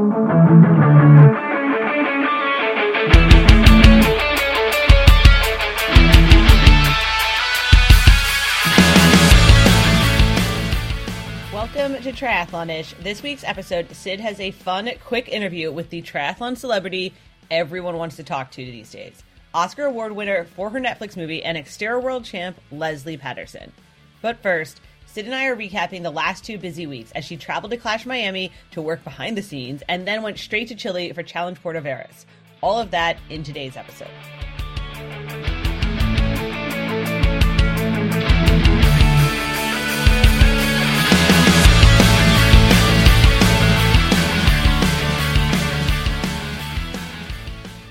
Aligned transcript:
Welcome 0.00 0.16
to 12.02 12.12
Triathlonish. 12.12 12.94
This 13.02 13.22
week's 13.22 13.44
episode, 13.44 13.94
Sid 13.94 14.20
has 14.20 14.40
a 14.40 14.52
fun, 14.52 14.88
quick 15.04 15.28
interview 15.28 15.70
with 15.70 15.90
the 15.90 16.00
triathlon 16.00 16.56
celebrity 16.56 17.12
everyone 17.50 17.98
wants 17.98 18.16
to 18.16 18.24
talk 18.24 18.50
to 18.52 18.64
these 18.64 18.90
days. 18.90 19.22
Oscar 19.52 19.84
Award 19.84 20.12
winner 20.12 20.44
for 20.44 20.70
her 20.70 20.80
Netflix 20.80 21.14
movie 21.14 21.44
and 21.44 21.58
Xterra 21.58 22.02
World 22.02 22.24
champ, 22.24 22.58
Lesley 22.72 23.18
Paterson. 23.18 23.70
But 24.22 24.42
first, 24.42 24.80
Sid 25.12 25.24
and 25.24 25.34
I 25.34 25.46
are 25.46 25.56
recapping 25.56 26.04
the 26.04 26.10
last 26.10 26.44
two 26.44 26.56
busy 26.56 26.86
weeks 26.86 27.10
as 27.16 27.24
she 27.24 27.36
traveled 27.36 27.72
to 27.72 27.76
Clash 27.76 28.06
Miami 28.06 28.52
to 28.70 28.80
work 28.80 29.02
behind 29.02 29.36
the 29.36 29.42
scenes 29.42 29.82
and 29.88 30.06
then 30.06 30.22
went 30.22 30.38
straight 30.38 30.68
to 30.68 30.76
Chile 30.76 31.12
for 31.12 31.24
Challenge 31.24 31.60
Puerto 31.60 31.80
Varas. 31.80 32.26
All 32.60 32.78
of 32.78 32.92
that 32.92 33.18
in 33.28 33.42
today's 33.42 33.76
episode. 33.76 34.06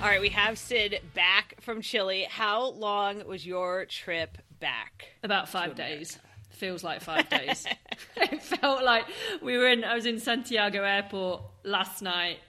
All 0.02 0.08
right, 0.08 0.22
we 0.22 0.30
have 0.30 0.58
Sid 0.58 1.02
back 1.13 1.55
from 1.60 1.82
Chile. 1.82 2.27
How 2.30 2.70
long 2.70 3.27
was 3.27 3.46
your 3.46 3.84
trip 3.84 4.38
back? 4.62 5.10
About 5.22 5.49
five 5.49 5.76
days. 5.76 6.18
Feels 6.59 6.84
like 6.84 7.02
five 7.02 7.30
days. 7.30 7.66
it 8.18 8.44
felt 8.44 8.84
like 8.84 9.05
we 9.41 9.58
were 9.58 9.70
in. 9.70 9.86
I 9.86 9.95
was 9.95 10.05
in 10.05 10.20
Santiago 10.20 10.84
Airport 10.84 11.41
last 11.63 12.02
night, 12.02 12.40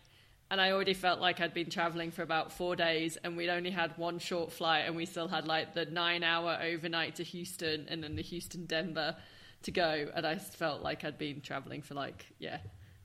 and 0.51 0.61
I 0.61 0.73
already 0.73 0.95
felt 0.95 1.21
like 1.21 1.41
I'd 1.41 1.55
been 1.55 1.71
traveling 1.71 2.11
for 2.11 2.23
about 2.23 2.51
four 2.51 2.75
days, 2.75 3.17
and 3.23 3.37
we'd 3.37 3.51
only 3.51 3.71
had 3.71 3.97
one 3.97 4.19
short 4.19 4.51
flight, 4.51 4.85
and 4.87 4.97
we 4.97 5.07
still 5.07 5.29
had 5.29 5.47
like 5.47 5.75
the 5.75 5.85
nine-hour 5.85 6.59
overnight 6.61 7.15
to 7.17 7.23
Houston, 7.23 7.87
and 7.89 8.03
then 8.03 8.17
the 8.17 8.23
Houston 8.23 8.67
Denver 8.67 9.15
to 9.63 9.71
go, 9.71 10.09
and 10.13 10.27
I 10.27 10.39
felt 10.39 10.83
like 10.83 11.05
I'd 11.05 11.17
been 11.17 11.41
traveling 11.41 11.81
for 11.81 11.95
like 11.95 12.27
yeah, 12.41 12.59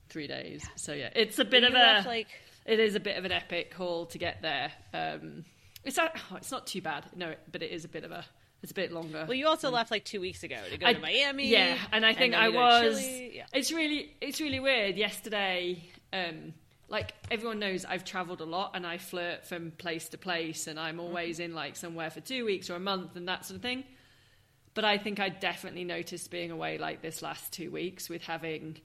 three 0.08 0.26
days. 0.26 0.66
So 0.74 0.92
yeah, 0.92 1.10
it's 1.14 1.38
a 1.38 1.44
bit 1.44 1.62
You 1.62 1.68
of 1.68 1.74
a 1.74 2.02
like 2.04 2.28
it 2.64 2.80
is 2.80 2.96
a 2.96 3.00
bit 3.00 3.16
of 3.16 3.24
an 3.24 3.30
epic 3.30 3.72
haul 3.74 4.06
to 4.06 4.18
get 4.18 4.42
there. 4.42 4.72
Um, 4.92 5.44
it's 5.84 5.96
not, 5.96 6.16
oh, 6.32 6.36
it's 6.36 6.50
not 6.50 6.66
too 6.66 6.82
bad, 6.82 7.04
no, 7.14 7.34
but 7.52 7.62
it 7.62 7.70
is 7.70 7.84
a 7.84 7.88
bit 7.88 8.02
of 8.02 8.10
a 8.10 8.24
it's 8.62 8.72
a 8.72 8.74
bit 8.74 8.92
longer. 8.92 9.24
well, 9.28 9.34
you 9.34 9.46
also 9.46 9.70
left 9.70 9.90
like 9.90 10.04
two 10.04 10.20
weeks 10.20 10.42
ago 10.42 10.56
to 10.70 10.78
go 10.78 10.86
I- 10.86 10.94
to 10.94 11.00
Miami. 11.00 11.48
Yeah, 11.48 11.78
and 11.92 12.04
I 12.04 12.14
think 12.14 12.32
then 12.32 12.42
I 12.42 12.46
you 12.46 12.52
go 12.52 12.58
to 12.80 12.86
was. 12.88 13.06
Yeah. 13.06 13.44
It's 13.52 13.72
really, 13.72 14.14
it's 14.20 14.40
really 14.40 14.60
weird. 14.60 14.96
Yesterday, 14.96 15.82
um, 16.12 16.54
like 16.88 17.14
everyone 17.30 17.58
knows, 17.58 17.84
I've 17.84 18.04
travelled 18.04 18.40
a 18.40 18.44
lot 18.44 18.72
and 18.74 18.86
I 18.86 18.98
flirt 18.98 19.44
from 19.44 19.72
place 19.72 20.08
to 20.10 20.18
place, 20.18 20.66
and 20.66 20.78
I'm 20.80 21.00
always 21.00 21.38
in 21.40 21.54
like 21.54 21.76
somewhere 21.76 22.10
for 22.10 22.20
two 22.20 22.44
weeks 22.44 22.70
or 22.70 22.74
a 22.76 22.80
month 22.80 23.16
and 23.16 23.28
that 23.28 23.44
sort 23.44 23.56
of 23.56 23.62
thing. 23.62 23.84
But 24.74 24.84
I 24.84 24.98
think 24.98 25.20
I 25.20 25.30
definitely 25.30 25.84
noticed 25.84 26.30
being 26.30 26.50
away 26.50 26.76
like 26.78 27.00
this 27.02 27.22
last 27.22 27.52
two 27.52 27.70
weeks 27.70 28.08
with 28.10 28.22
having, 28.22 28.78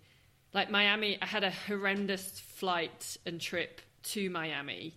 like 0.53 0.69
Miami. 0.71 1.17
I 1.21 1.25
had 1.25 1.43
a 1.43 1.51
horrendous 1.51 2.39
flight 2.39 3.17
and 3.25 3.41
trip 3.41 3.81
to 4.03 4.29
Miami, 4.29 4.93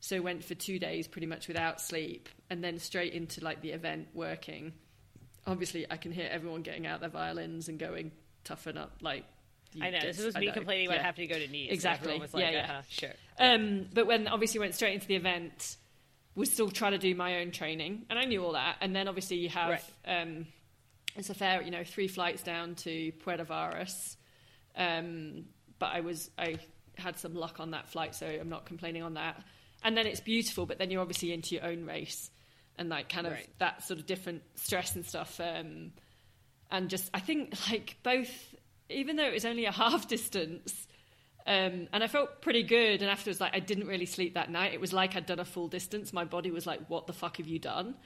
so 0.00 0.20
went 0.22 0.44
for 0.44 0.54
two 0.54 0.78
days 0.78 1.08
pretty 1.08 1.26
much 1.26 1.48
without 1.48 1.80
sleep, 1.80 2.28
and 2.50 2.62
then 2.62 2.78
straight 2.78 3.12
into 3.12 3.42
like 3.42 3.60
the 3.62 3.70
event 3.70 4.08
working 4.14 4.72
obviously 5.48 5.86
I 5.90 5.96
can 5.96 6.12
hear 6.12 6.28
everyone 6.30 6.62
getting 6.62 6.86
out 6.86 7.00
their 7.00 7.08
violins 7.08 7.68
and 7.68 7.78
going 7.78 8.12
toughen 8.44 8.76
up 8.76 8.92
like 9.00 9.24
you 9.74 9.84
I 9.84 9.90
know. 9.90 9.98
just- 10.00 10.18
This 10.18 10.26
was 10.26 10.36
me 10.36 10.50
complaining 10.52 10.86
about 10.86 10.96
yeah. 10.98 11.02
having 11.02 11.28
to 11.28 11.34
go 11.34 11.38
to 11.40 11.46
Nice. 11.46 11.68
Exactly. 11.70 12.08
Everyone 12.12 12.22
was 12.22 12.34
like, 12.34 12.42
Yeah, 12.44 12.50
yeah. 12.50 12.64
uh-huh, 12.64 12.82
sure. 12.88 13.10
Um, 13.38 13.86
but 13.92 14.06
when 14.06 14.26
obviously 14.26 14.60
went 14.60 14.74
straight 14.74 14.94
into 14.94 15.06
the 15.06 15.16
event, 15.16 15.76
was 16.34 16.50
still 16.50 16.70
trying 16.70 16.92
to 16.92 16.98
do 16.98 17.14
my 17.14 17.40
own 17.40 17.50
training, 17.50 18.06
and 18.08 18.18
I 18.18 18.24
knew 18.24 18.42
all 18.44 18.52
that. 18.52 18.76
And 18.80 18.94
then 18.96 19.08
obviously 19.08 19.36
you 19.38 19.48
have 19.50 19.82
um, 20.06 20.46
it's 21.16 21.28
a 21.30 21.34
fair, 21.34 21.60
you 21.62 21.70
know, 21.70 21.84
three 21.84 22.08
flights 22.08 22.42
down 22.42 22.76
to 22.76 23.12
Puerto 23.24 23.44
Varas. 23.44 24.16
Um, 24.76 25.44
but 25.78 25.86
I 25.92 26.00
was 26.00 26.30
I 26.38 26.56
had 26.96 27.18
some 27.18 27.34
luck 27.34 27.60
on 27.60 27.72
that 27.72 27.88
flight, 27.88 28.14
so 28.14 28.26
I'm 28.26 28.48
not 28.48 28.64
complaining 28.66 29.02
on 29.02 29.14
that. 29.14 29.42
And 29.84 29.96
then 29.96 30.06
it's 30.06 30.20
beautiful, 30.20 30.66
but 30.66 30.78
then 30.78 30.90
you're 30.90 31.00
obviously 31.00 31.32
into 31.32 31.54
your 31.54 31.64
own 31.64 31.84
race, 31.86 32.30
and 32.76 32.88
like 32.88 33.08
kind 33.08 33.26
of 33.26 33.32
Right. 33.34 33.48
that 33.58 33.84
sort 33.84 34.00
of 34.00 34.06
different 34.06 34.42
stress 34.56 34.94
and 34.96 35.04
stuff. 35.06 35.40
Um, 35.40 35.92
and 36.70 36.90
just 36.90 37.10
I 37.14 37.20
think 37.20 37.54
like 37.70 37.96
both, 38.02 38.30
even 38.90 39.16
though 39.16 39.24
it 39.26 39.32
was 39.32 39.44
only 39.44 39.64
a 39.66 39.72
half 39.82 40.08
distance. 40.08 40.86
Um, 41.46 41.88
and 41.94 42.04
I 42.04 42.08
felt 42.08 42.42
pretty 42.42 42.62
good. 42.62 43.00
And 43.00 43.10
afterwards, 43.10 43.40
like 43.40 43.54
I 43.54 43.60
didn't 43.60 43.86
really 43.86 44.04
sleep 44.04 44.34
that 44.34 44.50
night. 44.50 44.74
It 44.74 44.80
was 44.82 44.92
like 44.92 45.16
I'd 45.16 45.24
done 45.24 45.38
a 45.38 45.46
full 45.46 45.68
distance. 45.68 46.12
My 46.12 46.24
body 46.24 46.50
was 46.50 46.66
like, 46.66 46.80
"What 46.90 47.06
the 47.06 47.14
fuck 47.14 47.38
have 47.38 47.46
you 47.46 47.58
done?" 47.58 47.94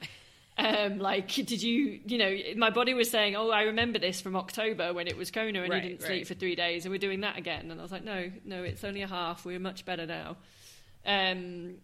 Um, 0.55 0.99
like, 0.99 1.29
did 1.33 1.63
you, 1.63 1.99
you 2.05 2.19
know, 2.19 2.37
my 2.57 2.69
body 2.69 2.93
was 2.93 3.09
saying, 3.09 3.35
"Oh, 3.35 3.49
I 3.49 3.63
remember 3.63 3.97
this 3.97 4.21
from 4.21 4.35
October 4.35 4.93
when 4.93 5.07
it 5.07 5.17
was 5.17 5.31
Kona 5.31 5.63
and 5.63 5.71
Right, 5.71 5.81
you 5.83 5.89
didn't 5.89 6.01
right. 6.03 6.07
sleep 6.09 6.27
for 6.27 6.35
three 6.35 6.53
days, 6.55 6.85
and 6.85 6.91
we're 6.91 6.99
doing 6.99 7.21
that 7.21 7.39
again." 7.39 7.71
And 7.71 7.79
I 7.79 7.81
was 7.81 7.91
like, 7.91 8.03
"No, 8.03 8.31
no, 8.45 8.61
it's 8.61 8.83
only 8.83 9.01
a 9.01 9.07
half. 9.07 9.45
We're 9.45 9.57
much 9.57 9.83
better 9.83 10.05
now." 10.05 10.37
Um, 11.05 11.75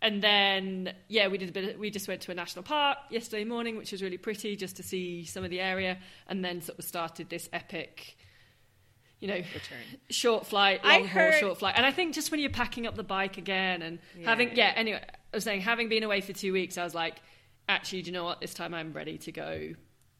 and 0.00 0.22
then, 0.22 0.92
yeah, 1.08 1.26
we 1.26 1.38
did 1.38 1.48
a 1.48 1.52
bit. 1.52 1.74
Of, 1.74 1.80
we 1.80 1.90
just 1.90 2.06
went 2.06 2.20
to 2.22 2.30
a 2.30 2.34
national 2.34 2.62
park 2.62 2.98
yesterday 3.10 3.44
morning, 3.44 3.76
which 3.76 3.90
was 3.90 4.02
really 4.02 4.18
pretty, 4.18 4.54
just 4.54 4.76
to 4.76 4.82
see 4.82 5.24
some 5.24 5.42
of 5.42 5.50
the 5.50 5.60
area, 5.60 5.98
and 6.28 6.44
then 6.44 6.60
sort 6.62 6.78
of 6.78 6.84
started 6.84 7.28
this 7.28 7.48
epic, 7.52 8.16
you 9.18 9.26
know, 9.26 9.34
Return. 9.34 9.78
short 10.10 10.46
flight, 10.46 10.80
I 10.84 10.98
long 10.98 11.08
haul, 11.08 11.22
heard- 11.22 11.40
short 11.40 11.58
flight. 11.58 11.74
And 11.76 11.84
I 11.84 11.90
think 11.90 12.14
just 12.14 12.30
when 12.30 12.38
you're 12.38 12.50
packing 12.50 12.86
up 12.86 12.94
the 12.94 13.02
bike 13.02 13.38
again 13.38 13.82
and 13.82 13.98
having, 14.24 14.54
yeah, 14.56 14.72
anyway, 14.76 15.02
I 15.04 15.36
was 15.36 15.42
saying, 15.42 15.62
having 15.62 15.88
been 15.88 16.04
away 16.04 16.20
for 16.20 16.32
two 16.32 16.52
weeks, 16.52 16.78
I 16.78 16.84
was 16.84 16.94
like, 16.94 17.16
actually, 17.68 18.02
do 18.02 18.06
you 18.06 18.12
know 18.12 18.24
what? 18.24 18.40
This 18.40 18.54
time 18.54 18.74
I'm 18.74 18.92
ready 18.92 19.18
to 19.18 19.32
go 19.32 19.74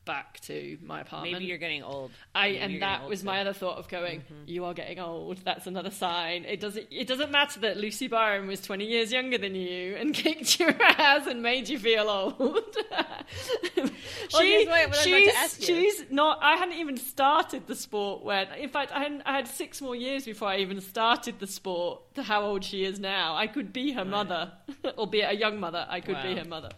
back 0.08 0.40
to 0.40 0.78
my 0.82 1.02
apartment. 1.02 1.34
Maybe 1.34 1.44
you're 1.44 1.58
getting 1.58 1.82
old. 1.82 2.10
I 2.34 2.48
Maybe 2.48 2.58
and 2.58 2.82
that 2.82 3.06
was 3.06 3.22
my 3.22 3.42
other 3.42 3.52
thought 3.52 3.76
of 3.76 3.88
going. 3.88 4.20
Mm-hmm. 4.20 4.44
You 4.46 4.64
are 4.64 4.72
getting 4.72 4.98
old. 4.98 5.36
That's 5.44 5.66
another 5.66 5.90
sign. 5.90 6.46
It 6.46 6.60
doesn't. 6.60 6.86
It 6.90 7.06
doesn't 7.06 7.30
matter 7.30 7.60
that 7.60 7.76
Lucy 7.76 8.08
Byram 8.08 8.46
was 8.46 8.62
twenty 8.62 8.86
years 8.86 9.12
younger 9.12 9.36
than 9.36 9.54
you 9.54 9.96
and 9.96 10.14
kicked 10.24 10.58
your 10.58 10.74
ass 10.82 11.26
and 11.26 11.42
made 11.42 11.68
you 11.68 11.78
feel 11.78 12.08
old. 12.08 12.76
Well, 14.32 14.42
I 14.42 14.86
to 14.86 14.94
she's 14.94 15.64
she's 15.64 16.04
not. 16.10 16.38
I 16.42 16.56
hadn't 16.56 16.76
even 16.78 16.96
started 16.96 17.66
the 17.66 17.74
sport 17.74 18.24
when. 18.24 18.48
In 18.52 18.68
fact, 18.68 18.92
I, 18.92 19.00
hadn't, 19.00 19.22
I 19.24 19.36
had 19.36 19.48
six 19.48 19.80
more 19.80 19.96
years 19.96 20.24
before 20.24 20.48
I 20.48 20.58
even 20.58 20.80
started 20.80 21.38
the 21.38 21.46
sport. 21.46 22.02
To 22.14 22.22
how 22.22 22.42
old 22.42 22.64
she 22.64 22.84
is 22.84 22.98
now, 22.98 23.36
I 23.36 23.46
could 23.46 23.72
be 23.72 23.92
her 23.92 24.04
mother, 24.04 24.52
albeit 24.98 25.30
a 25.30 25.36
young 25.36 25.60
mother. 25.60 25.86
I 25.88 26.00
could 26.00 26.20
be 26.22 26.34
her 26.34 26.44
mother. 26.44 26.70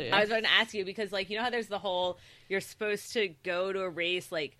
I 0.00 0.20
was 0.20 0.28
going 0.28 0.42
to 0.44 0.50
ask 0.50 0.74
you 0.74 0.84
because, 0.84 1.12
like, 1.12 1.30
you 1.30 1.36
know 1.36 1.42
how 1.42 1.50
there's 1.50 1.68
the 1.68 1.78
whole 1.78 2.18
you're 2.48 2.60
supposed 2.60 3.12
to 3.14 3.28
go 3.42 3.72
to 3.72 3.80
a 3.80 3.88
race 3.88 4.30
like 4.32 4.56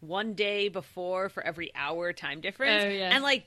one 0.00 0.34
day 0.34 0.68
before 0.68 1.28
for 1.28 1.42
every 1.42 1.70
hour 1.74 2.12
time 2.12 2.40
difference. 2.40 2.84
Oh, 2.84 2.88
yeah. 2.88 3.10
And 3.14 3.22
like, 3.22 3.44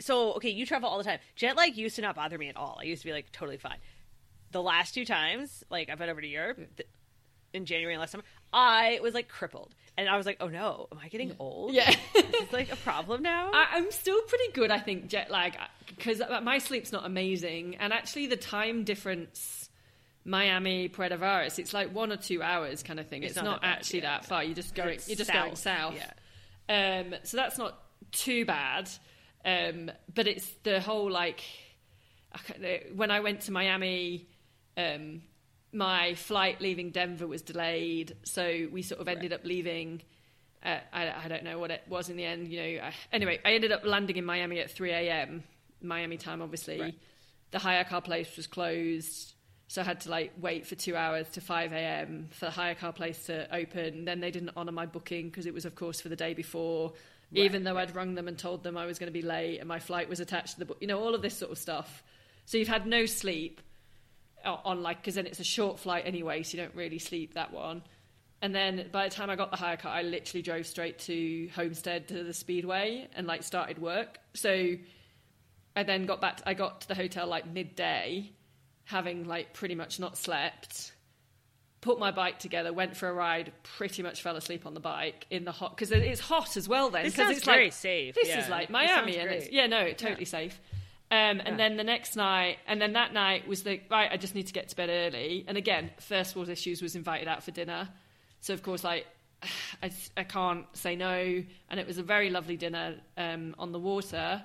so 0.00 0.34
okay, 0.34 0.50
you 0.50 0.66
travel 0.66 0.88
all 0.88 0.98
the 0.98 1.04
time. 1.04 1.18
Jet 1.36 1.56
lag 1.56 1.76
used 1.76 1.96
to 1.96 2.02
not 2.02 2.16
bother 2.16 2.38
me 2.38 2.48
at 2.48 2.56
all. 2.56 2.78
I 2.80 2.84
used 2.84 3.02
to 3.02 3.08
be 3.08 3.12
like 3.12 3.30
totally 3.32 3.58
fine. 3.58 3.78
The 4.50 4.62
last 4.62 4.94
two 4.94 5.04
times, 5.04 5.62
like 5.70 5.90
I've 5.90 5.98
been 5.98 6.08
over 6.10 6.20
to 6.20 6.26
Europe 6.26 6.56
th- 6.76 6.88
in 7.52 7.66
January 7.66 7.94
and 7.94 8.00
last 8.00 8.12
summer, 8.12 8.24
I 8.52 8.98
was 9.02 9.14
like 9.14 9.28
crippled, 9.28 9.74
and 9.96 10.08
I 10.08 10.16
was 10.16 10.26
like, 10.26 10.38
oh 10.40 10.48
no, 10.48 10.88
am 10.90 10.98
I 11.02 11.08
getting 11.08 11.34
old? 11.38 11.72
yeah. 11.72 11.90
Is 12.14 12.24
this 12.30 12.52
like 12.52 12.72
a 12.72 12.76
problem 12.76 13.22
now? 13.22 13.50
I, 13.54 13.66
I'm 13.72 13.90
still 13.90 14.20
pretty 14.22 14.52
good, 14.52 14.70
I 14.70 14.78
think, 14.78 15.08
jet 15.08 15.30
lag, 15.30 15.56
because 15.86 16.22
my 16.42 16.58
sleep's 16.58 16.92
not 16.92 17.04
amazing, 17.06 17.76
and 17.76 17.92
actually 17.92 18.26
the 18.26 18.36
time 18.36 18.84
difference, 18.84 19.59
Miami, 20.24 20.88
Puerto 20.88 21.16
Varas, 21.16 21.58
it's 21.58 21.72
like 21.72 21.94
one 21.94 22.12
or 22.12 22.16
two 22.16 22.42
hours 22.42 22.82
kind 22.82 23.00
of 23.00 23.08
thing. 23.08 23.22
It's, 23.22 23.36
not 23.36 23.44
not, 23.44 23.62
that 23.62 23.78
actually 23.78 24.00
that 24.00 24.24
far. 24.26 24.44
You're 24.44 24.54
just 24.54 24.74
going, 24.74 24.94
It's 24.94 25.08
you're 25.08 25.16
just 25.16 25.30
south, 25.30 25.44
going 25.44 25.56
south. 25.56 25.94
yeah. 26.68 27.00
Um, 27.00 27.14
so 27.24 27.36
that's 27.36 27.58
not 27.58 27.78
too 28.12 28.44
bad. 28.44 28.88
Um, 29.44 29.90
but 30.14 30.26
it's 30.26 30.48
the 30.62 30.80
whole 30.80 31.10
like 31.10 31.42
I 32.32 32.82
when 32.94 33.10
I 33.10 33.20
went 33.20 33.42
to 33.42 33.52
Miami, 33.52 34.28
um, 34.76 35.22
my 35.72 36.14
flight 36.14 36.60
leaving 36.60 36.90
Denver 36.90 37.26
was 37.26 37.42
delayed, 37.42 38.16
so 38.24 38.68
we 38.70 38.82
sort 38.82 39.00
of 39.00 39.08
ended 39.08 39.32
up 39.32 39.44
leaving. 39.44 40.02
Uh, 40.62 40.78
I, 40.92 41.10
I 41.24 41.28
don't 41.28 41.42
know 41.42 41.58
what 41.58 41.70
it 41.70 41.82
was 41.88 42.10
in 42.10 42.16
the 42.16 42.24
end. 42.24 42.48
You 42.48 42.60
know, 42.60 42.84
I, 42.84 42.92
anyway, 43.12 43.40
I 43.44 43.52
ended 43.52 43.72
up 43.72 43.84
landing 43.84 44.16
in 44.16 44.24
Miami 44.26 44.60
at 44.60 44.70
3 44.70 44.90
a.m. 44.90 45.42
Miami 45.80 46.18
time, 46.18 46.42
obviously. 46.42 46.80
Right. 46.80 46.98
The 47.50 47.58
hire 47.58 47.84
car 47.84 48.02
place 48.02 48.36
was 48.36 48.46
closed, 48.46 49.32
so 49.70 49.82
I 49.82 49.84
had 49.84 50.00
to 50.00 50.10
like 50.10 50.32
wait 50.40 50.66
for 50.66 50.74
two 50.74 50.96
hours 50.96 51.28
to 51.28 51.40
5 51.40 51.72
a.m. 51.72 52.26
for 52.32 52.46
the 52.46 52.50
hire 52.50 52.74
car 52.74 52.92
place 52.92 53.26
to 53.26 53.46
open. 53.54 54.04
Then 54.04 54.18
they 54.18 54.32
didn't 54.32 54.50
honour 54.56 54.72
my 54.72 54.84
booking 54.84 55.28
because 55.28 55.46
it 55.46 55.54
was, 55.54 55.64
of 55.64 55.76
course, 55.76 56.00
for 56.00 56.08
the 56.08 56.16
day 56.16 56.34
before. 56.34 56.92
even 57.32 57.62
though 57.62 57.78
I'd 57.78 57.94
rung 57.94 58.16
them 58.16 58.26
and 58.26 58.36
told 58.36 58.64
them 58.64 58.76
I 58.76 58.84
was 58.84 58.98
going 58.98 59.06
to 59.06 59.12
be 59.12 59.22
late 59.22 59.60
and 59.60 59.68
my 59.68 59.78
flight 59.78 60.08
was 60.08 60.18
attached 60.18 60.54
to 60.54 60.58
the 60.58 60.64
book, 60.64 60.78
you 60.80 60.88
know, 60.88 60.98
all 60.98 61.14
of 61.14 61.22
this 61.22 61.36
sort 61.36 61.52
of 61.52 61.58
stuff. 61.58 62.02
So 62.46 62.58
you've 62.58 62.66
had 62.66 62.84
no 62.84 63.06
sleep 63.06 63.60
on 64.44 64.82
like 64.82 64.96
because 65.02 65.14
then 65.14 65.26
it's 65.26 65.38
a 65.38 65.44
short 65.44 65.78
flight 65.78 66.02
anyway, 66.04 66.42
so 66.42 66.56
you 66.56 66.64
don't 66.64 66.74
really 66.74 66.98
sleep 66.98 67.34
that 67.34 67.52
one. 67.52 67.82
and 68.42 68.52
then 68.52 68.88
by 68.90 69.08
the 69.08 69.14
time 69.14 69.30
I 69.30 69.36
got 69.36 69.52
the 69.52 69.56
hire 69.56 69.76
car, 69.76 69.92
I 69.92 70.02
literally 70.02 70.42
drove 70.42 70.66
straight 70.66 70.98
to 71.00 71.48
Homestead 71.54 72.08
to 72.08 72.24
the 72.24 72.34
Speedway 72.34 73.06
and 73.14 73.24
like 73.24 73.44
started 73.44 73.78
work. 73.78 74.18
So 74.34 74.74
I 75.76 75.84
then 75.84 76.06
got 76.06 76.20
back. 76.20 76.42
I 76.44 76.54
got 76.54 76.80
to 76.80 76.88
the 76.88 76.96
hotel 76.96 77.28
like 77.28 77.46
midday, 77.46 78.32
having 78.90 79.26
like 79.26 79.52
pretty 79.54 79.74
much 79.74 79.98
not 79.98 80.16
slept. 80.18 80.92
Put 81.80 81.98
my 81.98 82.10
bike 82.10 82.38
together, 82.38 82.74
went 82.74 82.94
for 82.94 83.08
a 83.08 83.12
ride, 83.14 83.52
pretty 83.62 84.02
much 84.02 84.20
fell 84.20 84.36
asleep 84.36 84.66
on 84.66 84.74
the 84.74 84.80
bike 84.80 85.26
in 85.30 85.44
the 85.44 85.52
hot 85.52 85.74
because 85.74 85.90
it's 85.92 86.20
hot 86.20 86.58
as 86.58 86.68
well. 86.68 86.90
Then 86.90 87.04
This 87.04 87.16
'cause 87.16 87.24
sounds 87.24 87.36
it's 87.38 87.46
very 87.46 87.64
like, 87.64 87.72
safe, 87.72 88.14
This 88.14 88.28
yeah. 88.28 88.42
is 88.44 88.50
like 88.50 88.68
Miami, 88.68 89.16
and 89.16 89.30
it's 89.30 89.50
yeah, 89.50 89.66
no, 89.66 89.90
totally 89.92 90.26
safe. 90.26 90.60
Um, 91.12 91.38
Yeah. 91.38 91.42
and 91.46 91.58
then 91.58 91.76
the 91.78 91.84
next 91.84 92.16
night, 92.16 92.58
and 92.66 92.80
then 92.82 92.92
that 92.92 93.14
night 93.14 93.48
was 93.48 93.62
the 93.62 93.80
right. 93.90 94.10
I 94.12 94.18
just 94.18 94.34
need 94.34 94.46
to 94.48 94.52
get 94.52 94.68
to 94.68 94.76
bed 94.76 94.90
early. 94.90 95.44
And 95.48 95.56
again, 95.56 95.90
first 96.00 96.36
world 96.36 96.50
issues 96.50 96.82
was 96.82 96.94
invited 96.96 97.28
out 97.28 97.42
for 97.42 97.50
dinner, 97.50 97.88
so 98.40 98.52
of 98.52 98.62
course, 98.62 98.84
like 98.84 99.06
I, 99.82 99.90
I 100.18 100.24
can't 100.24 100.66
say 100.76 100.96
no. 100.96 101.42
And 101.70 101.80
it 101.80 101.86
was 101.86 101.96
a 101.96 102.02
very 102.02 102.28
lovely 102.28 102.58
dinner 102.58 102.96
um, 103.16 103.54
on 103.58 103.72
the 103.72 103.78
water. 103.80 104.42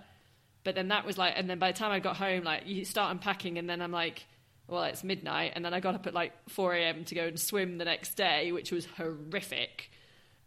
But 0.63 0.73
then 0.75 0.87
that 0.87 1.05
was 1.05 1.17
like, 1.17 1.33
and 1.35 1.49
then 1.49 1.59
by 1.59 1.71
the 1.73 1.77
time 1.77 1.91
I 1.91 1.99
got 1.99 2.15
home, 2.15 2.45
like 2.45 2.63
you 2.65 2.85
start 2.85 3.11
unpacking, 3.11 3.57
and 3.57 3.69
then 3.69 3.81
I'm 3.81 3.91
like, 3.91 4.25
well, 4.67 4.83
it's 4.83 5.03
midnight, 5.03 5.53
and 5.55 5.63
then 5.63 5.73
I 5.73 5.79
got 5.79 5.95
up 5.95 6.07
at 6.07 6.13
like 6.13 6.33
4 6.49 6.73
a.m. 6.73 7.05
to 7.05 7.15
go 7.15 7.25
and 7.25 7.39
swim 7.39 7.77
the 7.77 7.85
next 7.85 8.15
day, 8.15 8.51
which 8.51 8.71
was 8.71 8.85
horrific. 8.97 9.91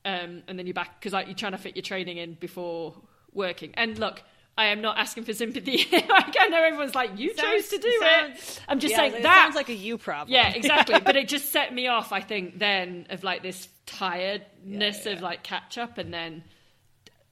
Um, 0.04 0.42
and 0.48 0.58
then 0.58 0.66
you're 0.66 0.74
back 0.74 0.98
because 1.00 1.12
like 1.12 1.26
you're 1.26 1.34
trying 1.36 1.52
to 1.52 1.58
fit 1.58 1.76
your 1.76 1.82
training 1.82 2.16
in 2.18 2.34
before 2.34 2.94
working. 3.32 3.72
And 3.74 3.98
look, 3.98 4.22
I 4.56 4.66
am 4.66 4.80
not 4.80 4.98
asking 4.98 5.24
for 5.24 5.32
sympathy. 5.34 5.86
like, 5.92 6.34
I 6.40 6.48
know 6.48 6.62
everyone's 6.62 6.94
like, 6.94 7.18
you 7.18 7.32
chose 7.34 7.68
to 7.68 7.78
do 7.78 7.88
it. 7.88 8.60
I'm 8.68 8.80
just 8.80 8.92
Yeah, 8.92 8.96
saying 8.98 9.14
it 9.14 9.22
that 9.22 9.44
sounds 9.44 9.54
like 9.54 9.68
a 9.68 9.74
you 9.74 9.98
problem. 9.98 10.32
yeah, 10.32 10.48
exactly. 10.54 10.98
but 11.00 11.14
it 11.16 11.28
just 11.28 11.52
set 11.52 11.72
me 11.74 11.86
off, 11.88 12.10
I 12.12 12.20
think, 12.20 12.58
then 12.58 13.06
of 13.10 13.22
like 13.22 13.42
this 13.42 13.68
tiredness 13.86 15.04
Yeah, 15.06 15.12
of 15.12 15.18
yeah. 15.18 15.24
like 15.24 15.42
catch 15.42 15.78
up, 15.78 15.98
and 15.98 16.12
then, 16.12 16.42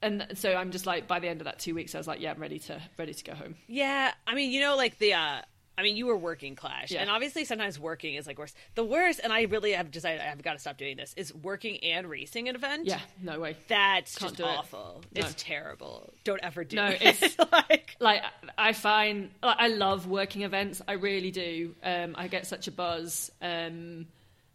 and 0.01 0.27
so 0.35 0.53
I'm 0.55 0.71
just 0.71 0.85
like 0.85 1.07
by 1.07 1.19
the 1.19 1.27
end 1.27 1.41
of 1.41 1.45
that 1.45 1.59
two 1.59 1.73
weeks, 1.75 1.95
I 1.95 1.97
was 1.97 2.07
like, 2.07 2.21
yeah, 2.21 2.31
I'm 2.31 2.39
ready 2.41 2.59
to 2.59 2.81
ready 2.97 3.13
to 3.13 3.23
go 3.23 3.33
home. 3.33 3.55
Yeah, 3.67 4.11
I 4.25 4.35
mean, 4.35 4.51
you 4.51 4.61
know, 4.61 4.75
like 4.77 4.97
the. 4.99 5.13
uh 5.13 5.41
I 5.77 5.83
mean, 5.83 5.95
you 5.95 6.07
were 6.07 6.17
working 6.17 6.55
Clash, 6.55 6.89
Yeah. 6.91 7.01
and 7.01 7.09
obviously 7.09 7.45
sometimes 7.45 7.79
working 7.79 8.15
is 8.15 8.25
like 8.25 8.39
worse. 8.39 8.53
The 8.73 8.83
worst, 8.83 9.19
and 9.23 9.31
I 9.31 9.43
really 9.43 9.73
have 9.73 9.91
decided 9.91 10.21
I've 10.21 10.41
got 10.41 10.53
to 10.53 10.59
stop 10.59 10.77
doing 10.77 10.97
this, 10.97 11.13
is 11.15 11.33
working 11.35 11.77
and 11.83 12.09
racing 12.09 12.49
an 12.49 12.55
event. 12.55 12.87
Yeah, 12.87 12.99
no 13.21 13.39
way. 13.39 13.55
that's 13.67 14.17
Can't 14.17 14.31
just 14.31 14.37
do 14.37 14.43
it. 14.43 14.57
awful. 14.57 15.03
No. 15.15 15.21
It's 15.21 15.35
terrible. 15.37 16.11
Don't 16.23 16.39
ever 16.43 16.63
do 16.63 16.77
No, 16.77 16.87
it. 16.87 17.01
it's- 17.01 17.37
like 17.51 17.95
Like 17.99 18.23
I 18.57 18.73
find, 18.73 19.29
like, 19.43 19.57
I 19.59 19.67
love 19.67 20.07
working 20.07 20.41
events. 20.43 20.81
I 20.87 20.93
really 20.93 21.29
do. 21.31 21.75
Um, 21.83 22.15
I 22.17 22.27
get 22.27 22.47
such 22.47 22.67
a 22.67 22.71
buzz, 22.71 23.29
um, 23.41 24.07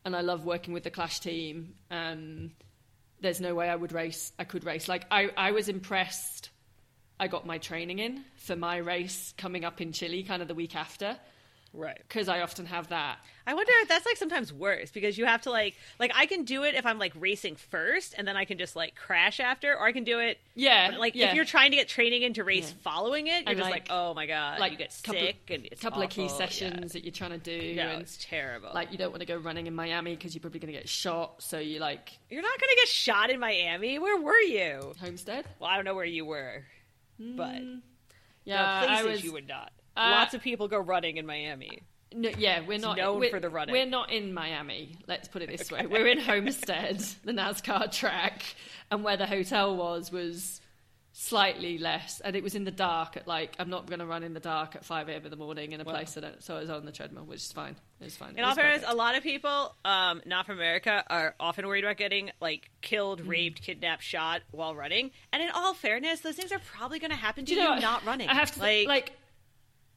and 0.04 0.16
I 0.16 0.22
love 0.22 0.44
working 0.44 0.74
with 0.74 0.82
the 0.82 0.90
Clash 0.90 1.20
team. 1.20 1.74
Um, 1.90 2.50
there's 3.20 3.40
no 3.40 3.54
way 3.54 3.69
I 3.69 3.76
would 3.76 3.92
race. 3.92 4.32
I 4.40 4.44
could 4.44 4.64
race. 4.64 4.88
Like 4.88 5.06
I, 5.10 5.30
I 5.36 5.52
was 5.52 5.69
impressed. 5.69 6.50
I 7.22 7.28
got 7.28 7.46
my 7.46 7.58
training 7.58 8.00
in 8.00 8.24
for 8.34 8.56
my 8.56 8.78
race 8.78 9.32
coming 9.38 9.64
up 9.64 9.80
in 9.80 9.92
Chile, 9.92 10.24
kind 10.24 10.42
of 10.42 10.48
the 10.48 10.56
week 10.56 10.74
after, 10.74 11.16
right. 11.72 11.96
because 12.08 12.28
I 12.28 12.40
often 12.40 12.66
have 12.66 12.88
that. 12.88 13.19
I 13.46 13.54
wonder 13.54 13.70
if 13.76 13.88
that's 13.88 14.04
like 14.06 14.16
sometimes 14.16 14.52
worse 14.52 14.90
because 14.90 15.16
you 15.19 15.24
have 15.24 15.42
to 15.42 15.50
like 15.50 15.74
like 16.00 16.10
I 16.16 16.26
can 16.26 16.42
do 16.44 16.64
it 16.64 16.74
if 16.74 16.84
I'm 16.84 16.98
like 16.98 17.12
racing 17.16 17.54
first 17.56 18.14
and 18.19 18.26
then 18.26 18.36
I 18.36 18.44
can 18.44 18.58
just 18.58 18.74
like 18.74 18.96
crash 18.96 19.38
after, 19.38 19.72
or 19.72 19.84
I 19.86 19.92
can 19.92 20.02
do 20.02 20.19
it. 20.19 20.38
Yeah, 20.56 20.96
like 20.98 21.14
yeah. 21.14 21.28
if 21.30 21.34
you're 21.36 21.44
trying 21.44 21.70
to 21.70 21.76
get 21.76 21.86
training 21.88 22.22
into 22.22 22.42
race 22.44 22.70
Yeah. 22.70 22.82
following 22.82 23.28
it, 23.28 23.42
you're 23.42 23.50
And, 23.50 23.58
just 23.58 23.70
like- 23.70 23.88
like, 23.88 23.96
oh 23.96 24.14
my 24.14 24.26
god, 24.26 24.58
like 24.58 24.72
you 24.72 24.78
get 24.78 25.00
couple- 25.04 25.20
sick 25.20 25.50
and 25.50 25.66
it's 25.66 25.80
A 25.80 25.84
couple 25.84 26.02
of 26.02 26.10
key 26.10 26.24
awful. 26.24 26.38
sessions 26.38 26.92
that 26.92 27.04
you're 27.04 27.12
trying 27.12 27.30
to 27.32 27.38
do, 27.38 27.52
Yeah, 27.52 27.84
no, 27.86 27.92
and 27.92 28.02
it's 28.02 28.19
terrible. 28.20 28.70
like 28.74 28.90
you 28.90 28.98
don't 28.98 29.10
want 29.10 29.20
to 29.20 29.26
go 29.26 29.36
running 29.36 29.66
in 29.69 29.74
Miami 29.76 30.16
because 30.16 30.34
you're 30.34 30.40
probably 30.40 30.58
going 30.60 30.72
to 30.72 30.78
get 30.80 30.88
shot. 30.88 31.40
So 31.42 31.58
you 31.60 31.78
like 31.78 32.10
you're 32.30 32.42
not 32.42 32.58
gonna 32.60 32.72
get 32.76 32.88
shot 32.88 33.30
in 33.30 33.38
Miami. 33.38 33.98
Where 34.00 34.20
were 34.20 34.40
you? 34.40 34.92
Homestead. 35.00 35.44
Well, 35.60 35.70
I 35.70 35.76
don't 35.76 35.84
know 35.84 35.94
where 35.94 36.04
you 36.04 36.24
were, 36.24 36.64
but 37.18 37.60
Yeah, 38.44 38.56
there 38.56 38.58
are 38.58 38.86
places 38.86 39.06
I 39.06 39.10
was. 39.10 39.24
you 39.24 39.32
would 39.32 39.48
not. 39.48 39.72
uh, 39.96 40.10
Lots 40.10 40.34
of 40.34 40.42
people 40.42 40.68
go 40.68 40.78
running 40.78 41.16
in 41.16 41.26
Miami. 41.26 41.82
No, 42.14 42.30
yeah, 42.36 42.60
we're 42.60 42.78
not 42.78 42.96
known 42.96 43.20
we're, 43.20 43.30
for 43.30 43.40
the 43.40 43.48
running. 43.48 43.72
We're 43.72 43.86
not 43.86 44.10
in 44.10 44.34
Miami. 44.34 44.96
Let's 45.06 45.28
put 45.28 45.42
it 45.42 45.48
this 45.48 45.70
way: 45.70 45.86
we're 45.86 46.06
in 46.06 46.18
Homestead, 46.20 46.98
the 47.24 47.32
NASCAR 47.32 47.90
track, 47.90 48.42
and 48.90 49.02
where 49.02 49.16
the 49.16 49.26
hotel 49.26 49.76
was 49.76 50.10
was 50.12 50.60
slightly 51.14 51.76
less, 51.78 52.20
and 52.20 52.34
it 52.34 52.42
was 52.42 52.54
in 52.54 52.64
the 52.64 52.70
dark. 52.70 53.16
At 53.16 53.28
like, 53.28 53.54
I'm 53.58 53.68
not 53.70 53.86
going 53.86 53.98
to 54.00 54.06
run 54.06 54.22
in 54.22 54.32
the 54.34 54.40
dark 54.40 54.74
at 54.76 54.84
five 54.84 55.08
a.m. 55.08 55.24
in 55.24 55.30
the 55.30 55.36
morning 55.36 55.72
in 55.72 55.80
a 55.80 55.84
Wow. 55.84 55.92
place 55.92 56.14
that. 56.14 56.24
I, 56.24 56.30
so 56.40 56.56
I 56.56 56.60
was 56.60 56.70
on 56.70 56.84
the 56.86 56.92
treadmill, 56.92 57.24
which 57.24 57.40
is 57.40 57.52
fine. 57.52 57.76
It 58.00 58.04
was 58.04 58.16
fine. 58.16 58.30
In 58.30 58.38
It 58.38 58.42
all 58.42 58.54
fairness, 58.54 58.82
a 58.86 58.94
lot 58.94 59.16
of 59.16 59.22
people, 59.22 59.74
um, 59.84 60.22
not 60.26 60.46
from 60.46 60.56
America, 60.56 61.04
are 61.08 61.34
often 61.38 61.66
worried 61.66 61.84
about 61.84 61.98
getting 61.98 62.30
like 62.40 62.70
killed, 62.80 63.20
Mm-hmm. 63.20 63.28
raped, 63.30 63.62
kidnapped, 63.62 64.02
shot 64.02 64.40
while 64.52 64.74
running. 64.74 65.10
And 65.32 65.42
in 65.42 65.50
all 65.50 65.74
fairness, 65.74 66.20
those 66.20 66.36
things 66.36 66.50
are 66.50 66.60
probably 66.60 66.98
going 66.98 67.10
to 67.10 67.16
happen 67.16 67.44
to 67.44 67.54
you, 67.54 67.60
know 67.60 67.76
not 67.76 68.04
running. 68.06 68.28
I 68.28 68.34
have 68.34 68.50
to 68.52 68.60
like, 68.60 68.88
like, 68.88 69.12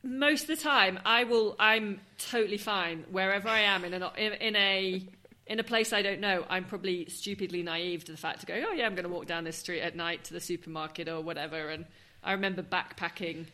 most 0.03 0.41
of 0.43 0.47
the 0.49 0.57
time 0.57 0.99
I 1.05 1.23
will 1.23 1.55
I'm 1.57 1.99
totally 2.19 2.57
fine 2.57 3.05
wherever 3.09 3.47
I 3.49 3.61
am 3.61 3.83
in 3.85 3.93
a 3.93 4.11
in, 4.17 4.33
in 4.33 4.55
a 4.55 5.01
in 5.47 5.59
a 5.59 5.63
place 5.63 5.93
I 5.93 6.01
don't 6.01 6.19
know. 6.19 6.45
I'm 6.49 6.65
probably 6.65 7.05
stupidly 7.09 7.63
naive 7.63 8.05
to 8.05 8.11
the 8.11 8.17
fact 8.17 8.41
to 8.41 8.45
go, 8.45 8.53
oh 8.67 8.73
yeah, 8.73 8.85
I'm 8.85 8.95
going 8.95 9.03
to 9.03 9.13
walk 9.13 9.27
down 9.27 9.43
this 9.43 9.57
street 9.57 9.81
at 9.81 9.95
night 9.95 10.25
to 10.25 10.33
the 10.33 10.41
supermarket 10.41 11.07
or 11.07 11.21
whatever. 11.21 11.69
And 11.69 11.85
I 12.23 12.33
remember 12.33 12.63
backpacking 12.63 13.45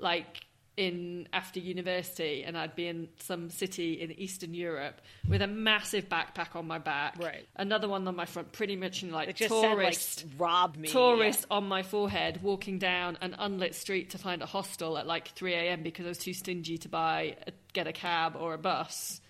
like 0.00 0.44
in 0.76 1.28
after 1.32 1.60
university 1.60 2.42
and 2.42 2.56
I'd 2.56 2.74
be 2.74 2.86
in 2.86 3.08
some 3.18 3.50
city 3.50 4.00
in 4.00 4.12
Eastern 4.12 4.54
Europe 4.54 5.02
with 5.28 5.42
a 5.42 5.46
massive 5.46 6.08
backpack 6.08 6.56
on 6.56 6.66
my 6.66 6.78
back, 6.78 7.16
Right. 7.18 7.46
Another 7.56 7.86
one 7.86 8.08
on 8.08 8.16
my 8.16 8.24
front, 8.24 8.52
pretty 8.52 8.76
much 8.76 9.02
in 9.02 9.12
like 9.12 9.36
tourist 9.36 10.20
said 10.20 10.30
like 10.30 10.40
rob 10.40 10.76
me. 10.76 10.88
tourist 10.88 11.44
on 11.50 11.68
my 11.68 11.82
forehead 11.82 12.42
walking 12.42 12.78
down 12.78 13.18
an 13.20 13.36
unlit 13.38 13.74
street 13.74 14.10
to 14.10 14.18
find 14.18 14.40
a 14.42 14.46
hostel 14.46 14.96
at 14.96 15.06
like 15.06 15.28
3 15.28 15.52
a.m. 15.52 15.82
because 15.82 16.06
I 16.06 16.08
was 16.08 16.18
too 16.18 16.32
stingy 16.32 16.78
to 16.78 16.88
buy 16.88 17.36
a, 17.46 17.52
get 17.74 17.86
a 17.86 17.92
cab 17.92 18.36
or 18.38 18.54
a 18.54 18.58
bus. 18.58 19.20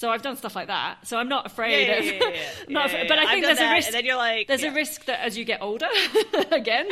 So 0.00 0.10
I've 0.10 0.22
done 0.22 0.34
stuff 0.38 0.56
like 0.56 0.68
that. 0.68 1.06
So 1.06 1.18
I'm 1.18 1.28
not 1.28 1.44
afraid 1.44 1.86
yeah, 1.86 1.92
of. 1.96 2.04
yeah, 2.06 2.12
yeah, 2.12 2.28
yeah. 2.30 2.40
not 2.70 2.86
afraid- 2.86 3.06
but. 3.06 3.18
I 3.18 3.26
think 3.34 3.44
there's 3.44 3.60
a 3.60 3.70
risk. 3.70 3.88
And 3.88 3.94
then 3.96 4.06
you're 4.06 4.16
like, 4.16 4.48
there's 4.48 4.62
a 4.62 4.70
risk 4.72 5.04
that 5.04 5.20
as 5.20 5.36
you 5.36 5.44
get 5.44 5.60
older, 5.60 5.88
again, 6.50 6.88